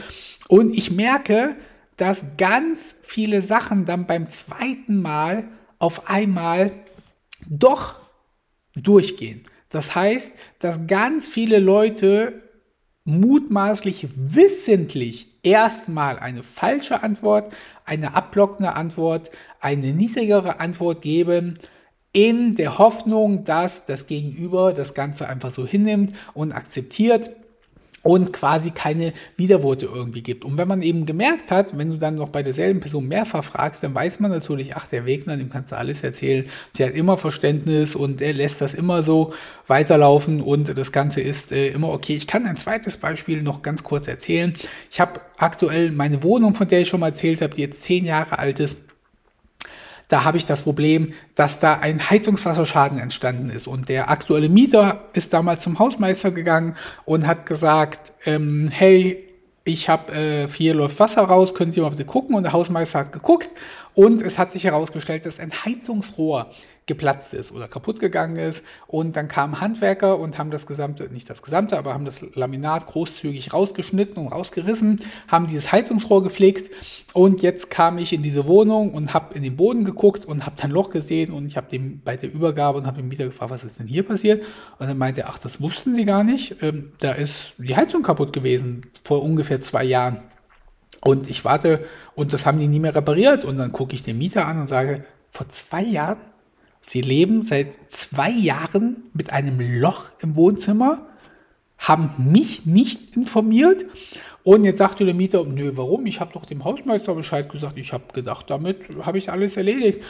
Und 0.49 0.77
ich 0.77 0.91
merke, 0.91 1.57
dass 1.97 2.25
ganz 2.37 2.97
viele 3.03 3.41
Sachen 3.41 3.87
dann 3.87 4.07
beim 4.07 4.29
zweiten 4.29 5.01
Mal 5.01 5.45
auf 5.79 6.09
einmal 6.09 6.73
doch 7.49 7.97
durchgehen. 8.77 9.45
Das 9.75 9.97
heißt, 9.97 10.35
dass 10.61 10.87
ganz 10.87 11.29
viele 11.29 11.59
Leute 11.59 12.43
mutmaßlich 13.05 14.07
wissentlich 14.15 15.27
erstmal 15.43 16.21
eine 16.21 16.45
falsche 16.45 17.03
Antwort, 17.03 17.53
eine 17.85 18.15
abblockende 18.15 18.75
Antwort, 18.75 19.33
eine 19.61 19.93
niedrigere 19.93 20.61
Antwort 20.61 21.03
geben, 21.03 21.59
in 22.13 22.55
der 22.55 22.79
Hoffnung, 22.79 23.45
dass 23.45 23.87
das 23.87 24.07
Gegenüber 24.07 24.73
das 24.73 24.95
Ganze 24.95 25.29
einfach 25.29 25.51
so 25.51 25.67
hinnimmt 25.67 26.15
und 26.35 26.53
akzeptiert. 26.53 27.31
Und 28.05 28.33
quasi 28.33 28.71
keine 28.71 29.13
Widerworte 29.37 29.87
irgendwie 29.87 30.23
gibt. 30.23 30.45
Und 30.45 30.59
wenn 30.59 30.69
man 30.69 30.83
eben 30.83 31.07
gemerkt 31.07 31.51
hat, 31.51 31.77
wenn 31.77 31.91
du 31.91 31.97
dann 31.97 32.15
noch 32.17 32.29
bei 32.29 32.43
derselben 32.43 32.79
Person 32.79 33.09
mehrfach 33.09 33.43
fragst, 33.43 33.83
dann 33.83 33.95
weiß 33.95 34.21
man 34.21 34.31
natürlich, 34.31 34.77
ach, 34.77 34.87
der 34.87 35.07
Wegner, 35.07 35.37
dem 35.37 35.49
kannst 35.49 35.73
du 35.73 35.77
alles 35.77 36.03
erzählen. 36.03 36.45
Der 36.79 36.89
hat 36.89 36.95
immer 36.95 37.17
Verständnis 37.17 37.97
und 37.97 38.21
er 38.21 38.35
lässt 38.35 38.61
das 38.61 38.75
immer 38.75 39.03
so 39.03 39.33
weiterlaufen 39.67 40.43
und 40.43 40.77
das 40.77 40.93
Ganze 40.93 41.23
ist 41.23 41.51
äh, 41.51 41.69
immer 41.69 41.89
okay. 41.89 42.15
Ich 42.15 42.27
kann 42.27 42.47
ein 42.47 42.59
zweites 42.59 42.99
Beispiel 42.99 43.43
noch 43.43 43.63
ganz 43.63 43.83
kurz 43.83 44.07
erzählen. 44.07 44.55
Ich 44.91 45.01
habe 45.01 45.23
aktuell 45.39 45.91
meine 45.91 46.23
Wohnung, 46.23 46.55
von 46.55 46.69
der 46.69 46.83
ich 46.83 46.89
schon 46.89 47.01
mal 47.01 47.09
erzählt 47.09 47.41
habe, 47.41 47.55
die 47.55 47.63
jetzt 47.63 47.83
zehn 47.83 48.05
Jahre 48.05 48.39
alt 48.39 48.61
ist 48.61 48.77
da 50.09 50.25
habe 50.25 50.37
ich 50.37 50.47
das 50.47 50.63
Problem, 50.63 51.13
dass 51.35 51.61
da 51.61 51.79
ein 51.81 52.11
Heizungswasserschaden 52.11 52.99
entstanden 52.99 53.49
ist. 53.49 53.67
Und 53.67 53.89
der 53.89 54.11
aktuelle 54.11 54.49
Mieter 54.49 55.05
ist 55.13 55.33
damals 55.33 55.63
zum 55.63 55.79
Hausmeister 55.79 56.31
gegangen 56.31 56.77
und 57.05 57.27
hat 57.27 57.47
gesagt, 57.47 58.13
ähm, 58.25 58.69
hey, 58.73 59.25
ich 59.65 59.89
habe 59.89 60.13
äh, 60.13 60.49
hier 60.49 60.75
läuft 60.75 61.01
Wasser 61.01 61.23
raus, 61.23 61.55
können 61.55 61.73
Sie 61.73 61.81
mal 61.81 61.89
bitte 61.89 62.05
gucken? 62.05 62.37
Und 62.37 62.43
der 62.43 62.53
Hausmeister 62.53 62.99
hat 62.99 63.13
geguckt 63.13 63.49
und 63.95 64.21
es 64.21 64.39
hat 64.39 64.53
sich 64.53 64.65
herausgestellt, 64.65 65.25
dass 65.25 65.41
ein 65.41 65.53
Heizungsrohr 65.53 66.51
geplatzt 66.87 67.33
ist 67.33 67.51
oder 67.53 67.67
kaputt 67.67 67.99
gegangen 67.99 68.37
ist. 68.37 68.63
Und 68.87 69.17
dann 69.17 69.29
kamen 69.29 69.61
Handwerker 69.61 70.19
und 70.19 70.39
haben 70.39 70.51
das 70.51 70.67
gesamte, 70.67 71.05
nicht 71.13 71.31
das 71.31 71.43
gesamte, 71.43 71.79
aber 71.79 71.95
haben 71.95 72.05
das 72.05 72.21
Laminat 72.35 72.87
großzügig 72.87 73.53
rausgeschnitten 73.53 74.19
und 74.19 74.33
rausgerissen, 74.33 75.01
haben 75.29 75.47
dieses 75.47 75.73
Heizungsrohr 75.73 76.23
gepflegt. 76.23 76.71
Und 77.15 77.43
jetzt 77.43 77.71
kam 77.71 77.97
ich 77.97 78.13
in 78.13 78.23
diese 78.23 78.47
Wohnung 78.47 78.93
und 78.93 79.15
habe 79.15 79.35
in 79.35 79.43
den 79.43 79.57
Boden 79.57 79.85
geguckt 79.85 80.27
und 80.27 80.45
habe 80.45 80.57
dann 80.59 80.71
Loch 80.71 80.91
gesehen 80.91 81.33
und 81.33 81.47
ich 81.47 81.57
habe 81.57 81.71
dem 81.71 82.01
bei 82.05 82.17
der 82.17 82.33
Übergabe 82.33 82.79
und 82.79 82.87
habe 82.87 83.01
den 83.01 83.09
Mieter 83.09 83.25
gefragt, 83.25 83.51
was 83.51 83.65
ist 83.65 83.79
denn 83.79 83.87
hier 83.87 84.03
passiert? 84.03 84.43
Und 84.79 84.89
dann 84.89 84.99
meinte 84.99 85.23
er, 85.23 85.29
ach, 85.31 85.39
das 85.39 85.61
wussten 85.61 85.95
Sie 85.95 86.05
gar 86.05 86.25
nicht. 86.25 86.57
Ähm, 86.61 86.93
da 87.01 87.13
ist 87.13 87.55
die 87.59 87.77
Heizung 87.77 88.03
kaputt 88.03 88.33
gewesen 88.33 88.87
vor 89.03 89.23
ungefähr 89.23 89.61
zwei 89.61 89.85
Jahren. 89.85 90.21
Und 91.01 91.29
ich 91.29 91.45
warte 91.45 91.85
und 92.15 92.33
das 92.33 92.47
haben 92.47 92.59
die 92.59 92.67
nie 92.67 92.81
mehr 92.81 92.95
repariert. 92.95 93.45
Und 93.45 93.59
dann 93.59 93.73
gucke 93.73 93.95
ich 93.95 94.03
den 94.03 94.19
Mieter 94.19 94.47
an 94.47 94.61
und 94.61 94.69
sage, 94.69 95.05
vor 95.31 95.49
zwei 95.49 95.83
Jahren 95.83 96.19
Sie 96.87 97.01
leben 97.01 97.43
seit 97.43 97.77
zwei 97.89 98.31
Jahren 98.31 99.05
mit 99.15 99.33
einem 99.33 99.59
Loch 99.81 100.11
im 100.21 100.37
Wohnzimmer, 100.37 101.07
haben 101.79 102.11
mich 102.19 102.67
nicht 102.67 103.17
informiert. 103.17 103.87
Und 104.43 104.65
jetzt 104.65 104.79
sagte 104.79 105.07
der 105.07 105.15
Mieter, 105.15 105.45
nö, 105.45 105.73
warum? 105.77 106.05
Ich 106.05 106.21
habe 106.21 106.35
doch 106.35 106.45
dem 106.45 106.63
Hausmeister 106.63 107.15
Bescheid 107.15 107.49
gesagt. 107.49 107.79
Ich 107.79 107.95
habe 107.95 108.13
gedacht, 108.13 108.51
damit 108.51 108.89
habe 109.01 109.17
ich 109.17 109.33
alles 109.33 109.57
erledigt. 109.57 110.03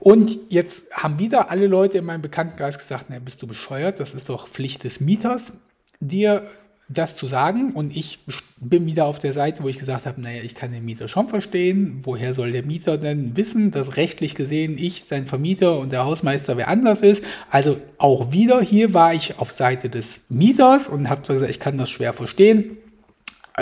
Und 0.00 0.38
jetzt 0.48 0.90
haben 0.92 1.18
wieder 1.18 1.50
alle 1.50 1.66
Leute 1.66 1.98
in 1.98 2.06
meinem 2.06 2.22
Bekanntenkreis 2.22 2.78
gesagt, 2.78 3.06
na, 3.08 3.18
bist 3.18 3.42
du 3.42 3.46
bescheuert? 3.46 4.00
Das 4.00 4.14
ist 4.14 4.30
doch 4.30 4.48
Pflicht 4.48 4.84
des 4.84 5.00
Mieters, 5.00 5.52
dir 6.00 6.48
das 6.88 7.16
zu 7.16 7.26
sagen 7.26 7.72
und 7.72 7.94
ich 7.94 8.20
bin 8.56 8.86
wieder 8.86 9.04
auf 9.04 9.18
der 9.18 9.34
Seite, 9.34 9.62
wo 9.62 9.68
ich 9.68 9.78
gesagt 9.78 10.06
habe, 10.06 10.20
naja, 10.20 10.42
ich 10.42 10.54
kann 10.54 10.72
den 10.72 10.84
Mieter 10.84 11.06
schon 11.06 11.28
verstehen. 11.28 12.00
Woher 12.02 12.32
soll 12.32 12.52
der 12.52 12.64
Mieter 12.64 12.96
denn 12.96 13.36
wissen, 13.36 13.70
dass 13.70 13.96
rechtlich 13.96 14.34
gesehen 14.34 14.78
ich 14.78 15.04
sein 15.04 15.26
Vermieter 15.26 15.78
und 15.78 15.92
der 15.92 16.06
Hausmeister 16.06 16.56
wer 16.56 16.68
anders 16.68 17.02
ist? 17.02 17.22
Also 17.50 17.78
auch 17.98 18.32
wieder 18.32 18.62
hier 18.62 18.94
war 18.94 19.12
ich 19.12 19.38
auf 19.38 19.50
Seite 19.50 19.90
des 19.90 20.22
Mieters 20.30 20.88
und 20.88 21.10
habe 21.10 21.20
gesagt, 21.20 21.50
ich 21.50 21.60
kann 21.60 21.76
das 21.76 21.90
schwer 21.90 22.14
verstehen. 22.14 22.78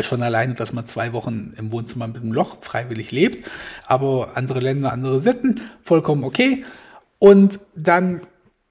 Schon 0.01 0.23
alleine, 0.23 0.55
dass 0.55 0.73
man 0.73 0.87
zwei 0.87 1.13
Wochen 1.13 1.55
im 1.57 1.73
Wohnzimmer 1.73 2.07
mit 2.07 2.19
einem 2.19 2.33
Loch 2.33 2.59
freiwillig 2.61 3.13
lebt. 3.13 3.49
Aber 3.87 4.37
andere 4.37 4.61
Länder, 4.61 4.93
andere 4.93 5.21
Sitten, 5.21 5.61
vollkommen 5.83 6.23
okay. 6.23 6.65
Und 7.19 7.59
dann 7.75 8.21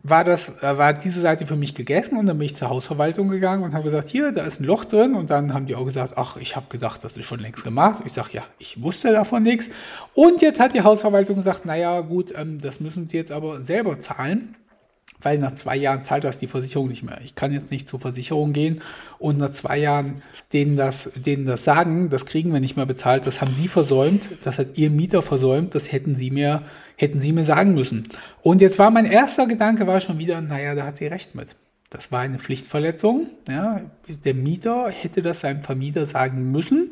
war 0.08 0.24
das, 0.24 0.62
äh, 0.62 0.78
war 0.78 0.94
diese 0.94 1.20
Seite 1.20 1.46
für 1.48 1.56
mich 1.56 1.74
gegessen 1.74 2.18
und 2.18 2.28
dann 2.28 2.38
bin 2.38 2.46
ich 2.46 2.56
zur 2.56 2.70
Hausverwaltung 2.70 3.28
gegangen 3.28 3.64
und 3.64 3.74
habe 3.74 3.86
gesagt, 3.86 4.10
hier, 4.10 4.32
da 4.32 4.44
ist 4.44 4.62
ein 4.62 4.66
Loch 4.66 4.86
drin 4.86 5.16
und 5.16 5.32
dann 5.32 5.54
haben 5.54 5.66
die 5.66 5.76
auch 5.76 5.86
gesagt, 5.86 6.14
ach, 6.16 6.38
ich 6.38 6.56
habe 6.56 6.68
gedacht, 6.70 7.04
das 7.04 7.18
ist 7.18 7.26
schon 7.26 7.40
längst 7.40 7.64
gemacht. 7.64 8.04
Ich 8.06 8.14
sage, 8.14 8.30
ja, 8.34 8.44
ich 8.60 8.82
wusste 8.82 9.12
davon 9.12 9.42
nichts. 9.42 9.70
Und 10.14 10.44
jetzt 10.44 10.60
hat 10.60 10.76
die 10.76 10.84
Hausverwaltung 10.84 11.38
gesagt, 11.38 11.66
naja, 11.66 12.02
gut, 12.02 12.34
ähm, 12.38 12.62
das 12.62 12.80
müssen 12.80 13.08
Sie 13.08 13.18
jetzt 13.18 13.32
aber 13.32 13.62
selber 13.62 14.00
zahlen, 14.00 14.56
weil 15.22 15.40
nach 15.40 15.54
zwei 15.54 15.76
Jahren 15.76 16.04
zahlt 16.04 16.24
das 16.24 16.40
die 16.40 16.46
Versicherung 16.48 16.88
nicht 16.88 17.02
mehr. 17.02 17.20
Ich 17.26 17.34
kann 17.34 17.52
jetzt 17.52 17.72
nicht 17.72 17.88
zur 17.88 18.00
Versicherung 18.00 18.54
gehen 18.54 18.82
und 19.18 19.40
nach 19.40 19.50
zwei 19.50 19.80
Jahren 19.80 20.22
denen 20.54 20.78
das, 20.78 21.14
denen 21.16 21.48
das 21.48 21.64
sagen, 21.64 22.12
das 22.12 22.28
kriegen 22.28 22.54
wir 22.54 22.60
nicht 22.60 22.78
mehr 22.78 22.86
bezahlt, 22.86 23.26
das 23.26 23.42
haben 23.42 23.56
Sie 23.56 23.68
versäumt, 23.68 24.30
das 24.44 24.60
hat 24.60 24.78
Ihr 24.78 24.92
Mieter 24.92 25.24
versäumt, 25.24 25.74
das 25.74 25.92
hätten 25.92 26.14
Sie 26.14 26.30
mir 26.30 26.62
hätten 26.98 27.20
sie 27.20 27.32
mir 27.32 27.44
sagen 27.44 27.76
müssen. 27.76 28.08
Und 28.42 28.62
jetzt 28.62 28.80
war 28.80 28.92
mein 28.92 29.06
erster 29.06 29.48
Gedanke 29.48 29.88
war 29.88 30.02
schon 30.02 30.18
wieder, 30.18 30.42
naja, 30.42 30.76
da 30.76 30.86
hat 30.86 30.98
sie 30.98 31.08
recht 31.08 31.36
mit. 31.36 31.56
Das 31.90 32.12
war 32.12 32.22
eine 32.22 32.40
Pflichtverletzung. 32.40 33.30
Ja, 33.48 33.82
der 34.08 34.34
Mieter 34.34 34.90
hätte 34.90 35.22
das 35.22 35.42
seinem 35.42 35.62
Vermieter 35.62 36.06
sagen 36.06 36.52
müssen. 36.52 36.92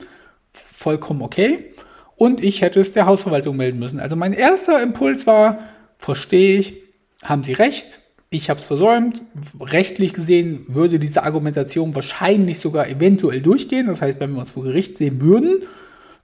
Vollkommen 0.54 1.22
okay. 1.22 1.74
Und 2.16 2.44
ich 2.44 2.62
hätte 2.62 2.80
es 2.80 2.94
der 2.94 3.06
Hausverwaltung 3.06 3.58
melden 3.58 3.80
müssen. 3.80 4.00
Also 4.00 4.16
mein 4.16 4.34
erster 4.34 4.82
Impuls 4.82 5.26
war, 5.26 5.60
verstehe 5.98 6.60
ich, 6.60 6.76
haben 7.24 7.44
Sie 7.44 7.54
recht, 7.54 8.00
ich 8.34 8.50
habe 8.50 8.60
es 8.60 8.66
versäumt. 8.66 9.22
Rechtlich 9.60 10.14
gesehen 10.14 10.66
würde 10.68 11.00
diese 11.00 11.24
Argumentation 11.24 11.94
wahrscheinlich 11.96 12.60
sogar 12.60 12.88
eventuell 12.88 13.42
durchgehen. 13.42 13.88
Das 13.88 14.02
heißt, 14.02 14.20
wenn 14.20 14.32
wir 14.32 14.40
uns 14.40 14.52
vor 14.52 14.64
Gericht 14.64 14.98
sehen 14.98 15.22
würden, 15.22 15.64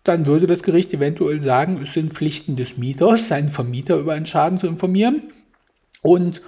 dann 0.04 0.26
würde 0.26 0.48
das 0.48 0.64
Gericht 0.64 0.94
eventuell 0.94 1.40
sagen, 1.42 1.80
es 1.82 1.94
sind 1.94 2.14
Pflichten 2.14 2.56
des 2.56 2.78
Mieters, 2.78 3.28
seinen 3.28 3.50
Vermieter 3.50 3.98
über 3.98 4.14
einen 4.14 4.26
Schaden 4.26 4.58
zu 4.58 4.68
informieren. 4.68 5.24
Und 6.02 6.42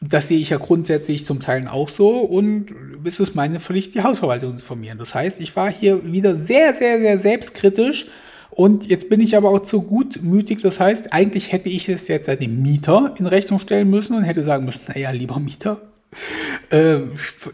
das 0.00 0.28
sehe 0.28 0.38
ich 0.38 0.50
ja 0.50 0.58
grundsätzlich 0.58 1.26
zum 1.26 1.40
Teil 1.40 1.68
auch 1.68 1.88
so 1.88 2.20
und 2.20 2.74
es 3.04 3.20
ist 3.20 3.34
meine 3.34 3.60
Pflicht, 3.60 3.94
die 3.94 4.02
Hausverwaltung 4.02 4.50
zu 4.50 4.56
informieren. 4.56 4.98
Das 4.98 5.14
heißt, 5.14 5.40
ich 5.40 5.54
war 5.54 5.70
hier 5.70 6.12
wieder 6.12 6.34
sehr, 6.34 6.74
sehr, 6.74 6.98
sehr 6.98 7.18
selbstkritisch 7.18 8.06
und 8.50 8.86
jetzt 8.86 9.08
bin 9.08 9.20
ich 9.20 9.36
aber 9.36 9.50
auch 9.50 9.60
zu 9.60 9.82
gutmütig. 9.82 10.60
Das 10.60 10.80
heißt, 10.80 11.12
eigentlich 11.12 11.52
hätte 11.52 11.68
ich 11.68 11.88
es 11.88 12.08
jetzt 12.08 12.28
dem 12.28 12.62
Mieter 12.62 13.14
in 13.18 13.26
Rechnung 13.26 13.60
stellen 13.60 13.90
müssen 13.90 14.16
und 14.16 14.24
hätte 14.24 14.44
sagen 14.44 14.64
müssen, 14.64 14.82
naja, 14.88 15.10
lieber 15.10 15.38
Mieter, 15.38 15.80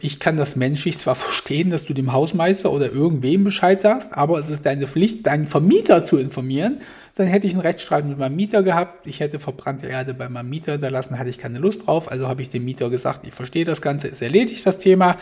ich 0.01 0.21
kann 0.21 0.37
das 0.37 0.55
menschlich 0.55 0.97
zwar 0.99 1.17
verstehen, 1.17 1.71
dass 1.71 1.85
du 1.85 1.93
dem 1.93 2.13
Hausmeister 2.13 2.71
oder 2.71 2.93
irgendwem 2.93 3.43
Bescheid 3.43 3.81
sagst, 3.81 4.13
aber 4.13 4.39
es 4.39 4.49
ist 4.49 4.65
deine 4.65 4.87
Pflicht, 4.87 5.27
deinen 5.27 5.49
Vermieter 5.49 6.05
zu 6.05 6.19
informieren. 6.19 6.81
Dann 7.17 7.27
hätte 7.27 7.49
ich 7.49 7.55
einen 7.55 7.63
Rechtsstreit 7.63 8.07
mit 8.07 8.17
meinem 8.17 8.37
Mieter 8.37 8.63
gehabt. 8.63 9.09
Ich 9.09 9.19
hätte 9.19 9.41
verbrannte 9.41 9.89
Erde 9.89 10.15
bei 10.15 10.29
meinem 10.29 10.51
Mieter 10.51 10.73
hinterlassen, 10.73 11.19
hatte 11.19 11.31
ich 11.31 11.39
keine 11.39 11.59
Lust 11.59 11.89
drauf. 11.89 12.09
Also 12.09 12.29
habe 12.29 12.43
ich 12.43 12.49
dem 12.49 12.65
Mieter 12.65 12.91
gesagt, 12.91 13.27
ich 13.27 13.35
verstehe 13.35 13.65
das 13.65 13.83
Ganze, 13.83 14.07
ist 14.07 14.23
erledigt 14.23 14.65
das 14.65 14.79
Thema. 14.79 15.19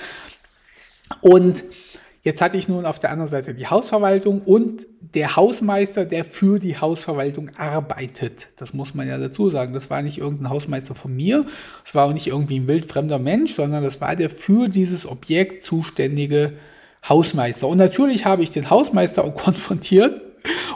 Und 1.23 1.65
Jetzt 2.27 2.41
hatte 2.41 2.57
ich 2.57 2.69
nun 2.69 2.87
auf 2.87 2.99
der 2.99 3.13
anderen 3.13 3.31
Seite 3.31 3.55
die 3.55 3.69
Hausverwaltung 3.69 4.43
und 4.43 4.89
der 5.15 5.37
Hausmeister, 5.37 6.05
der 6.05 6.25
für 6.25 6.59
die 6.59 6.77
Hausverwaltung 6.77 7.53
arbeitet. 7.57 8.49
Das 8.57 8.75
muss 8.75 8.95
man 8.95 9.07
ja 9.07 9.17
dazu 9.17 9.49
sagen. 9.49 9.73
Das 9.73 9.91
war 9.91 10.03
nicht 10.03 10.19
irgendein 10.19 10.51
Hausmeister 10.51 10.97
von 10.97 11.15
mir. 11.15 11.47
Es 11.85 11.95
war 11.95 12.07
auch 12.07 12.13
nicht 12.13 12.27
irgendwie 12.27 12.59
ein 12.59 12.67
wildfremder 12.67 13.21
Mensch, 13.21 13.55
sondern 13.55 13.85
das 13.85 14.01
war 14.01 14.17
der 14.17 14.29
für 14.29 14.67
dieses 14.67 15.07
Objekt 15.07 15.63
zuständige 15.63 16.55
Hausmeister. 17.09 17.69
Und 17.69 17.79
natürlich 17.79 18.27
habe 18.27 18.43
ich 18.43 18.51
den 18.51 18.71
Hausmeister 18.71 19.23
auch 19.23 19.35
konfrontiert 19.45 20.21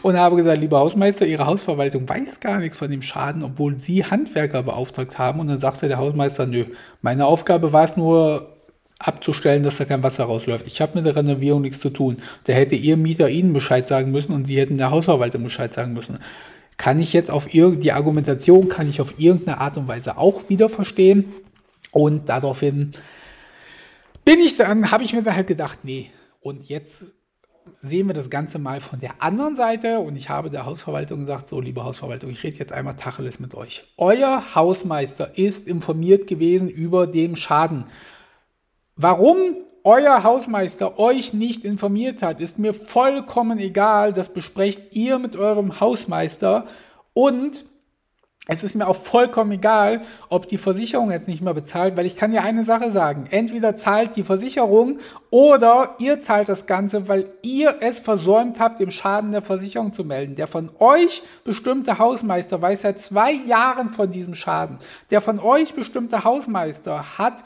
und 0.02 0.16
habe 0.16 0.36
gesagt, 0.36 0.60
lieber 0.60 0.78
Hausmeister, 0.78 1.26
Ihre 1.26 1.46
Hausverwaltung 1.46 2.08
weiß 2.08 2.38
gar 2.38 2.60
nichts 2.60 2.76
von 2.76 2.92
dem 2.92 3.02
Schaden, 3.02 3.42
obwohl 3.42 3.76
Sie 3.76 4.04
Handwerker 4.04 4.62
beauftragt 4.62 5.18
haben. 5.18 5.40
Und 5.40 5.48
dann 5.48 5.58
sagte 5.58 5.88
der 5.88 5.98
Hausmeister, 5.98 6.46
nö, 6.46 6.66
meine 7.02 7.26
Aufgabe 7.26 7.72
war 7.72 7.82
es 7.82 7.96
nur, 7.96 8.59
abzustellen, 9.00 9.62
dass 9.62 9.78
da 9.78 9.86
kein 9.86 10.02
Wasser 10.02 10.24
rausläuft. 10.24 10.66
Ich 10.66 10.80
habe 10.80 10.94
mit 10.94 11.06
der 11.06 11.16
Renovierung 11.16 11.62
nichts 11.62 11.80
zu 11.80 11.90
tun. 11.90 12.18
Da 12.44 12.52
hätte 12.52 12.76
Ihr 12.76 12.96
Mieter 12.96 13.28
Ihnen 13.28 13.52
Bescheid 13.52 13.88
sagen 13.88 14.12
müssen 14.12 14.32
und 14.32 14.46
Sie 14.46 14.58
hätten 14.58 14.78
der 14.78 14.90
Hausverwaltung 14.90 15.42
Bescheid 15.42 15.72
sagen 15.72 15.94
müssen. 15.94 16.18
Kann 16.76 17.00
ich 17.00 17.12
jetzt 17.12 17.30
auf 17.30 17.46
die 17.46 17.92
Argumentation 17.92 18.68
kann 18.68 18.88
ich 18.88 19.00
auf 19.00 19.18
irgendeine 19.18 19.58
Art 19.58 19.76
und 19.76 19.88
Weise 19.88 20.16
auch 20.16 20.48
wieder 20.48 20.68
verstehen 20.68 21.32
und 21.92 22.28
daraufhin 22.28 22.90
bin 24.24 24.38
ich 24.38 24.56
dann, 24.56 24.90
habe 24.90 25.04
ich 25.04 25.12
mir 25.12 25.22
dann 25.22 25.34
halt 25.34 25.46
gedacht, 25.46 25.80
nee, 25.82 26.10
und 26.40 26.68
jetzt 26.68 27.06
sehen 27.82 28.06
wir 28.06 28.14
das 28.14 28.30
Ganze 28.30 28.58
mal 28.58 28.80
von 28.80 29.00
der 29.00 29.22
anderen 29.22 29.56
Seite 29.56 30.00
und 30.00 30.16
ich 30.16 30.28
habe 30.28 30.50
der 30.50 30.66
Hausverwaltung 30.66 31.20
gesagt, 31.20 31.48
so 31.48 31.60
liebe 31.60 31.84
Hausverwaltung, 31.84 32.30
ich 32.30 32.42
rede 32.42 32.58
jetzt 32.58 32.72
einmal 32.72 32.96
Tacheles 32.96 33.40
mit 33.40 33.54
euch. 33.54 33.84
Euer 33.96 34.54
Hausmeister 34.54 35.36
ist 35.38 35.66
informiert 35.66 36.26
gewesen 36.26 36.68
über 36.68 37.06
den 37.06 37.36
Schaden. 37.36 37.84
Warum 39.02 39.56
euer 39.82 40.24
Hausmeister 40.24 40.98
euch 40.98 41.32
nicht 41.32 41.64
informiert 41.64 42.22
hat, 42.22 42.38
ist 42.38 42.58
mir 42.58 42.74
vollkommen 42.74 43.58
egal. 43.58 44.12
Das 44.12 44.28
besprecht 44.28 44.94
ihr 44.94 45.18
mit 45.18 45.36
eurem 45.36 45.80
Hausmeister. 45.80 46.66
Und 47.14 47.64
es 48.46 48.62
ist 48.62 48.74
mir 48.74 48.86
auch 48.86 48.96
vollkommen 48.96 49.52
egal, 49.52 50.02
ob 50.28 50.48
die 50.48 50.58
Versicherung 50.58 51.10
jetzt 51.10 51.28
nicht 51.28 51.40
mehr 51.40 51.54
bezahlt, 51.54 51.96
weil 51.96 52.04
ich 52.04 52.14
kann 52.14 52.30
ja 52.30 52.42
eine 52.42 52.62
Sache 52.62 52.92
sagen. 52.92 53.24
Entweder 53.30 53.74
zahlt 53.74 54.16
die 54.16 54.24
Versicherung 54.24 54.98
oder 55.30 55.94
ihr 55.98 56.20
zahlt 56.20 56.50
das 56.50 56.66
Ganze, 56.66 57.08
weil 57.08 57.32
ihr 57.40 57.76
es 57.80 58.00
versäumt 58.00 58.60
habt, 58.60 58.82
im 58.82 58.90
Schaden 58.90 59.32
der 59.32 59.40
Versicherung 59.40 59.94
zu 59.94 60.04
melden. 60.04 60.36
Der 60.36 60.46
von 60.46 60.68
euch 60.78 61.22
bestimmte 61.42 61.98
Hausmeister 61.98 62.60
weiß 62.60 62.82
seit 62.82 63.00
zwei 63.00 63.32
Jahren 63.32 63.94
von 63.94 64.10
diesem 64.10 64.34
Schaden. 64.34 64.78
Der 65.10 65.22
von 65.22 65.38
euch 65.38 65.72
bestimmte 65.72 66.22
Hausmeister 66.22 67.16
hat 67.16 67.44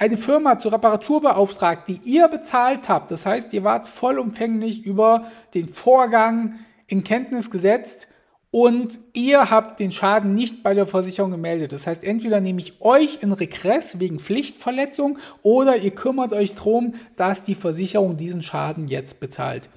eine 0.00 0.16
Firma 0.16 0.56
zur 0.56 0.72
Reparatur 0.72 1.20
beauftragt, 1.20 1.86
die 1.86 2.00
ihr 2.04 2.26
bezahlt 2.28 2.88
habt. 2.88 3.10
Das 3.10 3.26
heißt, 3.26 3.52
ihr 3.52 3.64
wart 3.64 3.86
vollumfänglich 3.86 4.82
über 4.82 5.26
den 5.52 5.68
Vorgang 5.68 6.54
in 6.86 7.04
Kenntnis 7.04 7.50
gesetzt 7.50 8.08
und 8.50 8.98
ihr 9.12 9.50
habt 9.50 9.78
den 9.78 9.92
Schaden 9.92 10.34
nicht 10.34 10.62
bei 10.62 10.72
der 10.72 10.86
Versicherung 10.86 11.30
gemeldet. 11.32 11.72
Das 11.72 11.86
heißt, 11.86 12.02
entweder 12.02 12.40
nehme 12.40 12.60
ich 12.60 12.80
euch 12.80 13.18
in 13.20 13.32
Regress 13.32 14.00
wegen 14.00 14.20
Pflichtverletzung 14.20 15.18
oder 15.42 15.76
ihr 15.76 15.90
kümmert 15.90 16.32
euch 16.32 16.54
darum, 16.54 16.94
dass 17.16 17.44
die 17.44 17.54
Versicherung 17.54 18.16
diesen 18.16 18.42
Schaden 18.42 18.88
jetzt 18.88 19.20
bezahlt. 19.20 19.68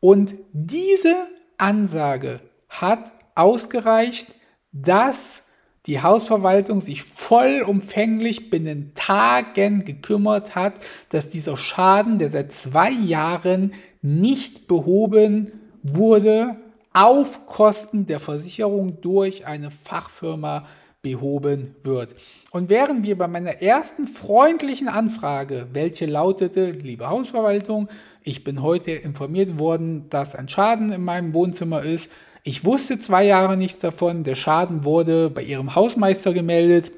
Und 0.00 0.34
diese 0.52 1.14
Ansage 1.56 2.40
hat 2.68 3.12
ausgereicht, 3.36 4.26
dass 4.72 5.44
die 5.88 6.02
Hausverwaltung 6.02 6.82
sich 6.82 7.02
vollumfänglich 7.02 8.50
binnen 8.50 8.92
Tagen 8.94 9.84
gekümmert 9.86 10.54
hat, 10.54 10.74
dass 11.08 11.30
dieser 11.30 11.56
Schaden, 11.56 12.18
der 12.18 12.30
seit 12.30 12.52
zwei 12.52 12.90
Jahren 12.90 13.72
nicht 14.02 14.68
behoben 14.68 15.50
wurde, 15.82 16.56
auf 16.92 17.46
Kosten 17.46 18.04
der 18.04 18.20
Versicherung 18.20 19.00
durch 19.00 19.46
eine 19.46 19.70
Fachfirma 19.70 20.66
behoben 21.00 21.74
wird. 21.84 22.14
Und 22.50 22.68
während 22.68 23.04
wir 23.04 23.16
bei 23.16 23.28
meiner 23.28 23.62
ersten 23.62 24.06
freundlichen 24.06 24.88
Anfrage, 24.88 25.68
welche 25.72 26.04
lautete, 26.04 26.70
liebe 26.70 27.08
Hausverwaltung, 27.08 27.88
ich 28.22 28.44
bin 28.44 28.62
heute 28.62 28.90
informiert 28.90 29.58
worden, 29.58 30.10
dass 30.10 30.34
ein 30.34 30.50
Schaden 30.50 30.92
in 30.92 31.02
meinem 31.02 31.32
Wohnzimmer 31.32 31.82
ist, 31.82 32.10
ich 32.42 32.64
wusste 32.64 32.98
zwei 32.98 33.24
Jahre 33.24 33.56
nichts 33.56 33.80
davon. 33.80 34.24
Der 34.24 34.34
Schaden 34.34 34.84
wurde 34.84 35.30
bei 35.30 35.42
ihrem 35.42 35.74
Hausmeister 35.74 36.32
gemeldet. 36.32 36.92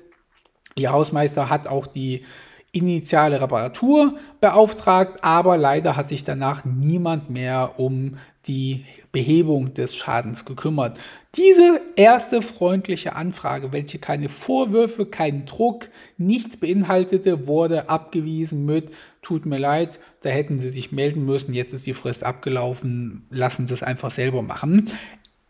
Ihr 0.76 0.92
Hausmeister 0.92 1.50
hat 1.50 1.66
auch 1.66 1.86
die 1.86 2.24
initiale 2.72 3.40
Reparatur 3.40 4.16
beauftragt, 4.40 5.18
aber 5.22 5.58
leider 5.58 5.96
hat 5.96 6.08
sich 6.08 6.24
danach 6.24 6.64
niemand 6.64 7.30
mehr 7.30 7.74
um 7.78 8.16
die 8.46 8.84
Behebung 9.12 9.74
des 9.74 9.96
Schadens 9.96 10.44
gekümmert. 10.44 10.98
Diese 11.36 11.80
erste 11.96 12.42
freundliche 12.42 13.14
Anfrage, 13.16 13.72
welche 13.72 13.98
keine 13.98 14.28
Vorwürfe, 14.28 15.06
keinen 15.06 15.46
Druck, 15.46 15.88
nichts 16.16 16.56
beinhaltete, 16.56 17.46
wurde 17.46 17.88
abgewiesen 17.88 18.64
mit, 18.64 18.90
tut 19.20 19.46
mir 19.46 19.58
leid, 19.58 20.00
da 20.22 20.30
hätten 20.30 20.58
Sie 20.58 20.70
sich 20.70 20.92
melden 20.92 21.24
müssen, 21.24 21.54
jetzt 21.54 21.72
ist 21.72 21.86
die 21.86 21.94
Frist 21.94 22.24
abgelaufen, 22.24 23.26
lassen 23.30 23.66
Sie 23.66 23.74
es 23.74 23.82
einfach 23.82 24.10
selber 24.10 24.42
machen. 24.42 24.90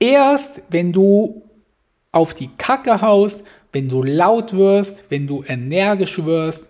Erst 0.01 0.63
wenn 0.71 0.93
du 0.93 1.43
auf 2.11 2.35
die 2.35 2.49
Kacke 2.57 3.01
haust, 3.03 3.45
wenn 3.73 3.89
du 3.89 4.03
laut 4.03 4.53
wirst, 4.53 5.05
wenn 5.11 5.27
du 5.27 5.45
energisch 5.47 6.25
wirst, 6.25 6.69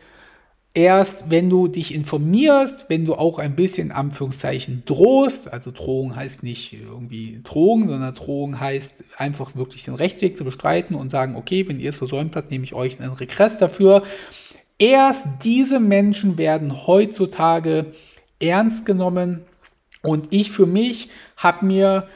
erst 0.74 1.30
wenn 1.30 1.48
du 1.48 1.68
dich 1.68 1.94
informierst, 1.94 2.86
wenn 2.88 3.04
du 3.04 3.14
auch 3.14 3.38
ein 3.38 3.56
bisschen 3.56 3.90
Anführungszeichen 3.90 4.82
drohst, 4.84 5.52
also 5.52 5.70
Drohung 5.70 6.14
heißt 6.14 6.42
nicht 6.42 6.72
irgendwie 6.72 7.40
Drohung, 7.42 7.86
sondern 7.86 8.14
Drohung 8.14 8.60
heißt 8.60 9.04
einfach 9.16 9.56
wirklich 9.56 9.84
den 9.84 9.94
Rechtsweg 9.94 10.36
zu 10.36 10.44
bestreiten 10.44 10.94
und 10.94 11.08
sagen, 11.10 11.36
okay, 11.36 11.66
wenn 11.68 11.80
ihr 11.80 11.90
es 11.90 11.98
versäumt 11.98 12.36
habt, 12.36 12.50
nehme 12.50 12.64
ich 12.64 12.74
euch 12.74 13.00
einen 13.00 13.12
Regress 13.12 13.56
dafür. 13.56 14.02
Erst 14.78 15.26
diese 15.44 15.80
Menschen 15.80 16.36
werden 16.38 16.86
heutzutage 16.86 17.86
ernst 18.40 18.86
genommen 18.86 19.42
und 20.02 20.28
ich 20.30 20.50
für 20.50 20.66
mich 20.66 21.10
habe 21.36 21.66
mir 21.66 22.08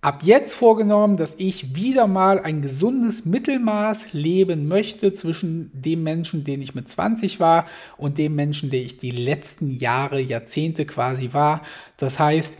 ab 0.00 0.20
jetzt 0.22 0.54
vorgenommen, 0.54 1.16
dass 1.16 1.34
ich 1.34 1.74
wieder 1.74 2.06
mal 2.06 2.40
ein 2.40 2.62
gesundes 2.62 3.24
Mittelmaß 3.24 4.12
leben 4.12 4.68
möchte 4.68 5.12
zwischen 5.12 5.70
dem 5.74 6.04
Menschen, 6.04 6.44
den 6.44 6.62
ich 6.62 6.74
mit 6.74 6.88
20 6.88 7.40
war 7.40 7.66
und 7.96 8.18
dem 8.18 8.34
Menschen, 8.36 8.70
der 8.70 8.80
ich 8.80 8.98
die 8.98 9.10
letzten 9.10 9.70
Jahre, 9.70 10.20
Jahrzehnte 10.20 10.86
quasi 10.86 11.32
war. 11.32 11.62
Das 11.96 12.18
heißt, 12.18 12.58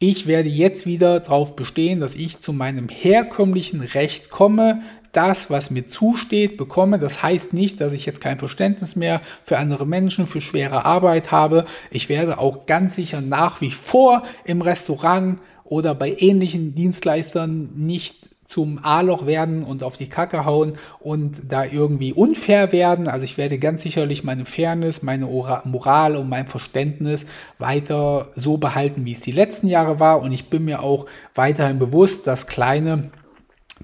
ich 0.00 0.26
werde 0.26 0.48
jetzt 0.48 0.84
wieder 0.84 1.20
darauf 1.20 1.54
bestehen, 1.54 2.00
dass 2.00 2.16
ich 2.16 2.40
zu 2.40 2.52
meinem 2.52 2.88
herkömmlichen 2.88 3.82
Recht 3.82 4.30
komme, 4.30 4.82
das, 5.12 5.50
was 5.50 5.70
mir 5.70 5.86
zusteht, 5.86 6.56
bekomme. 6.56 6.98
Das 6.98 7.22
heißt 7.22 7.52
nicht, 7.52 7.80
dass 7.80 7.92
ich 7.92 8.06
jetzt 8.06 8.20
kein 8.20 8.38
Verständnis 8.38 8.96
mehr 8.96 9.20
für 9.44 9.58
andere 9.58 9.86
Menschen, 9.86 10.26
für 10.26 10.40
schwere 10.40 10.84
Arbeit 10.84 11.30
habe. 11.30 11.66
Ich 11.90 12.08
werde 12.08 12.38
auch 12.38 12.66
ganz 12.66 12.96
sicher 12.96 13.20
nach 13.20 13.60
wie 13.60 13.70
vor 13.70 14.24
im 14.44 14.62
Restaurant 14.62 15.38
oder 15.72 15.94
bei 15.94 16.14
ähnlichen 16.18 16.74
Dienstleistern 16.74 17.70
nicht 17.74 18.28
zum 18.44 18.80
A-Loch 18.82 19.24
werden 19.24 19.64
und 19.64 19.82
auf 19.82 19.96
die 19.96 20.10
Kacke 20.10 20.44
hauen 20.44 20.74
und 21.00 21.40
da 21.48 21.64
irgendwie 21.64 22.12
unfair 22.12 22.72
werden. 22.72 23.08
Also 23.08 23.24
ich 23.24 23.38
werde 23.38 23.58
ganz 23.58 23.80
sicherlich 23.80 24.22
meine 24.22 24.44
Fairness, 24.44 25.02
meine 25.02 25.24
Moral 25.24 26.16
und 26.16 26.28
mein 26.28 26.46
Verständnis 26.46 27.24
weiter 27.58 28.28
so 28.34 28.58
behalten, 28.58 29.06
wie 29.06 29.12
es 29.12 29.20
die 29.20 29.32
letzten 29.32 29.66
Jahre 29.66 29.98
war. 29.98 30.20
Und 30.20 30.32
ich 30.32 30.50
bin 30.50 30.66
mir 30.66 30.82
auch 30.82 31.06
weiterhin 31.34 31.78
bewusst, 31.78 32.26
dass 32.26 32.46
kleine 32.46 33.10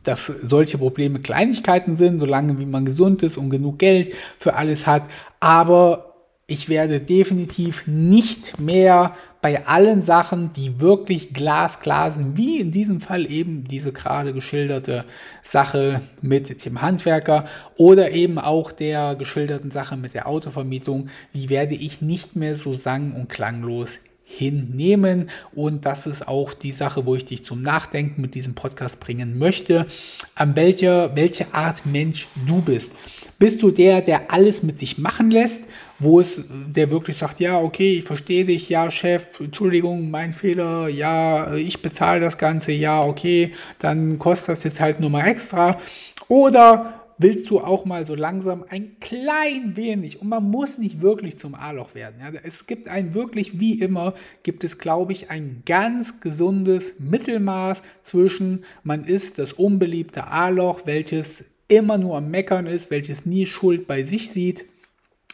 dass 0.05 0.27
solche 0.27 0.79
Probleme 0.79 1.19
Kleinigkeiten 1.19 1.97
sind, 1.97 2.21
solange 2.21 2.61
wie 2.61 2.67
man 2.67 2.85
gesund 2.85 3.25
ist 3.25 3.37
und 3.37 3.51
genug 3.51 3.81
Geld 3.81 4.15
für 4.39 4.55
alles 4.55 4.87
hat. 4.87 5.03
Aber 5.41 6.08
ich 6.51 6.71
werde 6.71 6.99
definitiv 6.99 7.87
nicht 7.87 8.59
mehr 8.59 9.15
bei 9.43 9.67
allen 9.67 10.01
Sachen, 10.01 10.51
die 10.55 10.81
wirklich 10.81 11.35
glasklar 11.35 12.11
sind, 12.11 12.39
wie 12.39 12.59
in 12.59 12.71
diesem 12.71 13.03
Fall 13.03 13.31
eben 13.31 13.65
diese 13.65 13.93
gerade 13.93 14.33
geschilderte 14.33 15.05
Sache 15.43 16.01
mit 16.23 16.65
dem 16.65 16.81
Handwerker 16.81 17.47
oder 17.77 18.13
eben 18.13 18.39
auch 18.39 18.73
der 18.73 19.15
geschilderten 19.15 19.71
Sache 19.71 19.99
mit 19.99 20.15
der 20.15 20.27
Autovermietung, 20.27 21.11
die 21.35 21.51
werde 21.51 21.75
ich 21.75 22.01
nicht 22.01 22.35
mehr 22.35 22.55
so 22.55 22.73
sang- 22.73 23.13
und 23.13 23.29
klanglos 23.29 24.01
hinnehmen. 24.25 25.31
Und 25.55 25.85
das 25.85 26.07
ist 26.07 26.29
auch 26.29 26.55
die 26.55 26.73
Sache, 26.73 27.05
wo 27.05 27.15
ich 27.15 27.25
dich 27.25 27.45
zum 27.45 27.63
Nachdenken 27.63 28.21
mit 28.21 28.35
diesem 28.35 28.55
Podcast 28.55 29.01
bringen 29.01 29.39
möchte, 29.39 29.87
an 30.35 30.57
welcher, 30.57 31.15
welche 31.15 31.53
Art 31.53 31.85
Mensch 31.87 32.29
du 32.47 32.63
bist. 32.63 32.93
Bist 33.39 33.63
du 33.63 33.71
der, 33.71 34.03
der 34.03 34.33
alles 34.33 34.63
mit 34.63 34.79
sich 34.79 34.99
machen 34.99 35.31
lässt, 35.31 35.69
wo 35.99 36.21
es 36.21 36.45
der 36.49 36.91
wirklich 36.91 37.17
sagt, 37.17 37.41
ja, 37.41 37.61
okay, 37.61 37.99
ich 37.99 38.05
verstehe 38.05 38.45
dich, 38.45 38.69
ja, 38.69 38.91
Chef, 38.91 39.41
Entschuldigung, 39.41 40.11
mein 40.11 40.33
Fehler, 40.33 40.89
ja, 40.89 41.55
ich 41.55 41.83
bezahle 41.83 42.21
das 42.21 42.39
Ganze, 42.39 42.73
ja, 42.73 43.03
okay, 43.03 43.53
dann 43.79 44.19
kostet 44.19 44.51
das 44.51 44.65
jetzt 44.65 44.81
halt 44.81 45.01
nur 45.01 45.11
mal 45.11 45.27
extra. 45.27 45.79
Oder 46.29 47.05
willst 47.19 47.51
du 47.51 47.61
auch 47.61 47.85
mal 47.85 48.07
so 48.07 48.15
langsam 48.15 48.65
ein 48.69 48.97
klein 49.01 49.73
wenig, 49.75 50.23
und 50.23 50.29
man 50.29 50.45
muss 50.45 50.79
nicht 50.79 51.03
wirklich 51.03 51.37
zum 51.37 51.57
A-Loch 51.57 51.97
werden. 51.97 52.15
Ja, 52.21 52.31
es 52.45 52.67
gibt 52.67 52.87
ein 52.87 53.15
wirklich, 53.15 53.59
wie 53.59 53.81
immer, 53.81 54.15
gibt 54.45 54.63
es, 54.63 54.79
glaube 54.79 55.13
ich, 55.13 55.31
ein 55.31 55.63
ganz 55.67 56.21
gesundes 56.21 56.95
Mittelmaß 57.01 57.83
zwischen, 58.03 58.65
man 58.85 59.05
ist 59.05 59.41
das 59.41 59.53
unbeliebte 59.53 60.29
A-Loch, 60.29 60.83
welches 60.85 61.47
immer 61.67 61.99
nur 61.99 62.19
am 62.19 62.31
Meckern 62.31 62.67
ist, 62.67 62.93
welches 62.93 63.27
nie 63.27 63.47
Schuld 63.47 63.89
bei 63.89 64.05
sich 64.05 64.31
sieht 64.31 64.65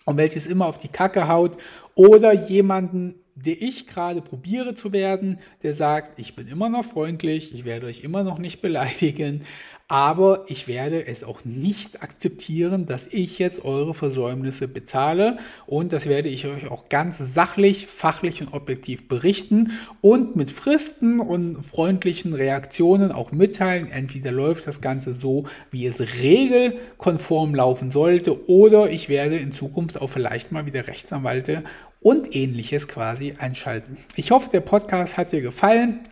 und 0.05 0.16
welches 0.16 0.46
immer 0.46 0.66
auf 0.66 0.78
die 0.78 0.88
Kacke 0.88 1.28
haut. 1.28 1.57
Oder 1.94 2.32
jemanden, 2.32 3.14
der 3.34 3.61
ich 3.61 3.86
gerade 3.86 4.20
probiere 4.20 4.74
zu 4.74 4.92
werden, 4.92 5.38
der 5.62 5.74
sagt, 5.74 6.18
ich 6.18 6.36
bin 6.36 6.48
immer 6.48 6.68
noch 6.68 6.84
freundlich, 6.84 7.55
ich 7.55 7.64
werde 7.64 7.86
euch 7.86 8.00
immer 8.00 8.22
noch 8.22 8.38
nicht 8.38 8.62
beleidigen, 8.62 9.42
aber 9.89 10.45
ich 10.49 10.66
werde 10.66 11.07
es 11.07 11.24
auch 11.24 11.45
nicht 11.45 12.03
akzeptieren, 12.03 12.87
dass 12.87 13.07
ich 13.07 13.39
jetzt 13.39 13.64
eure 13.64 13.93
Versäumnisse 13.93 14.66
bezahle 14.66 15.39
und 15.66 15.93
das 15.93 16.07
werde 16.07 16.28
ich 16.28 16.47
euch 16.47 16.70
auch 16.70 16.89
ganz 16.89 17.18
sachlich, 17.18 17.87
fachlich 17.87 18.41
und 18.41 18.55
objektiv 18.55 19.09
berichten 19.09 19.72
und 20.01 20.37
mit 20.37 20.51
Fristen 20.51 21.20
und 21.20 21.62
freundlichen 21.62 22.32
Reaktionen 22.32 23.12
auch 23.12 23.30
mitteilen. 23.30 23.91
Entweder 23.91 24.32
läuft 24.32 24.66
das 24.66 24.80
Ganze 24.80 25.12
so, 25.12 25.45
wie 25.70 25.87
es 25.87 26.01
regelkonform 26.01 27.55
laufen 27.55 27.91
sollte 27.91 28.49
oder 28.49 28.91
ich 28.91 29.11
werde 29.11 29.37
in 29.37 29.53
Zukunft 29.53 30.01
auch 30.01 30.09
vielleicht 30.09 30.51
mal 30.51 30.64
wieder 30.64 30.87
Rechtsanwalte 30.87 31.62
und 32.01 32.35
ähnliches 32.35 32.89
quasi 32.89 33.35
einschalten. 33.39 33.99
Ich 34.16 34.30
hoffe, 34.30 34.49
der 34.51 34.61
Podcast 34.61 35.18
hat 35.18 35.32
dir 35.32 35.43
gefallen. 35.43 36.09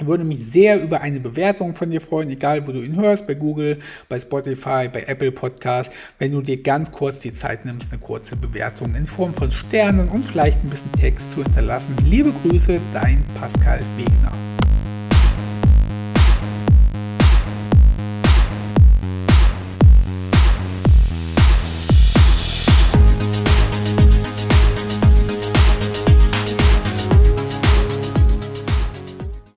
Ich 0.00 0.06
würde 0.06 0.22
mich 0.22 0.38
sehr 0.38 0.80
über 0.80 1.00
eine 1.00 1.18
Bewertung 1.18 1.74
von 1.74 1.90
dir 1.90 2.00
freuen, 2.00 2.30
egal 2.30 2.66
wo 2.66 2.72
du 2.72 2.80
ihn 2.82 2.94
hörst, 2.96 3.26
bei 3.26 3.34
Google, 3.34 3.78
bei 4.08 4.20
Spotify, 4.20 4.88
bei 4.88 5.02
Apple 5.06 5.32
Podcast, 5.32 5.92
wenn 6.20 6.30
du 6.30 6.40
dir 6.40 6.62
ganz 6.62 6.92
kurz 6.92 7.18
die 7.20 7.32
Zeit 7.32 7.64
nimmst, 7.64 7.92
eine 7.92 8.00
kurze 8.00 8.36
Bewertung 8.36 8.94
in 8.94 9.06
Form 9.06 9.34
von 9.34 9.50
Sternen 9.50 10.08
und 10.08 10.24
vielleicht 10.24 10.62
ein 10.62 10.70
bisschen 10.70 10.92
Text 10.92 11.32
zu 11.32 11.42
hinterlassen. 11.42 11.96
Liebe 12.06 12.32
Grüße, 12.42 12.80
dein 12.94 13.24
Pascal 13.40 13.80
Wegner. 13.96 14.32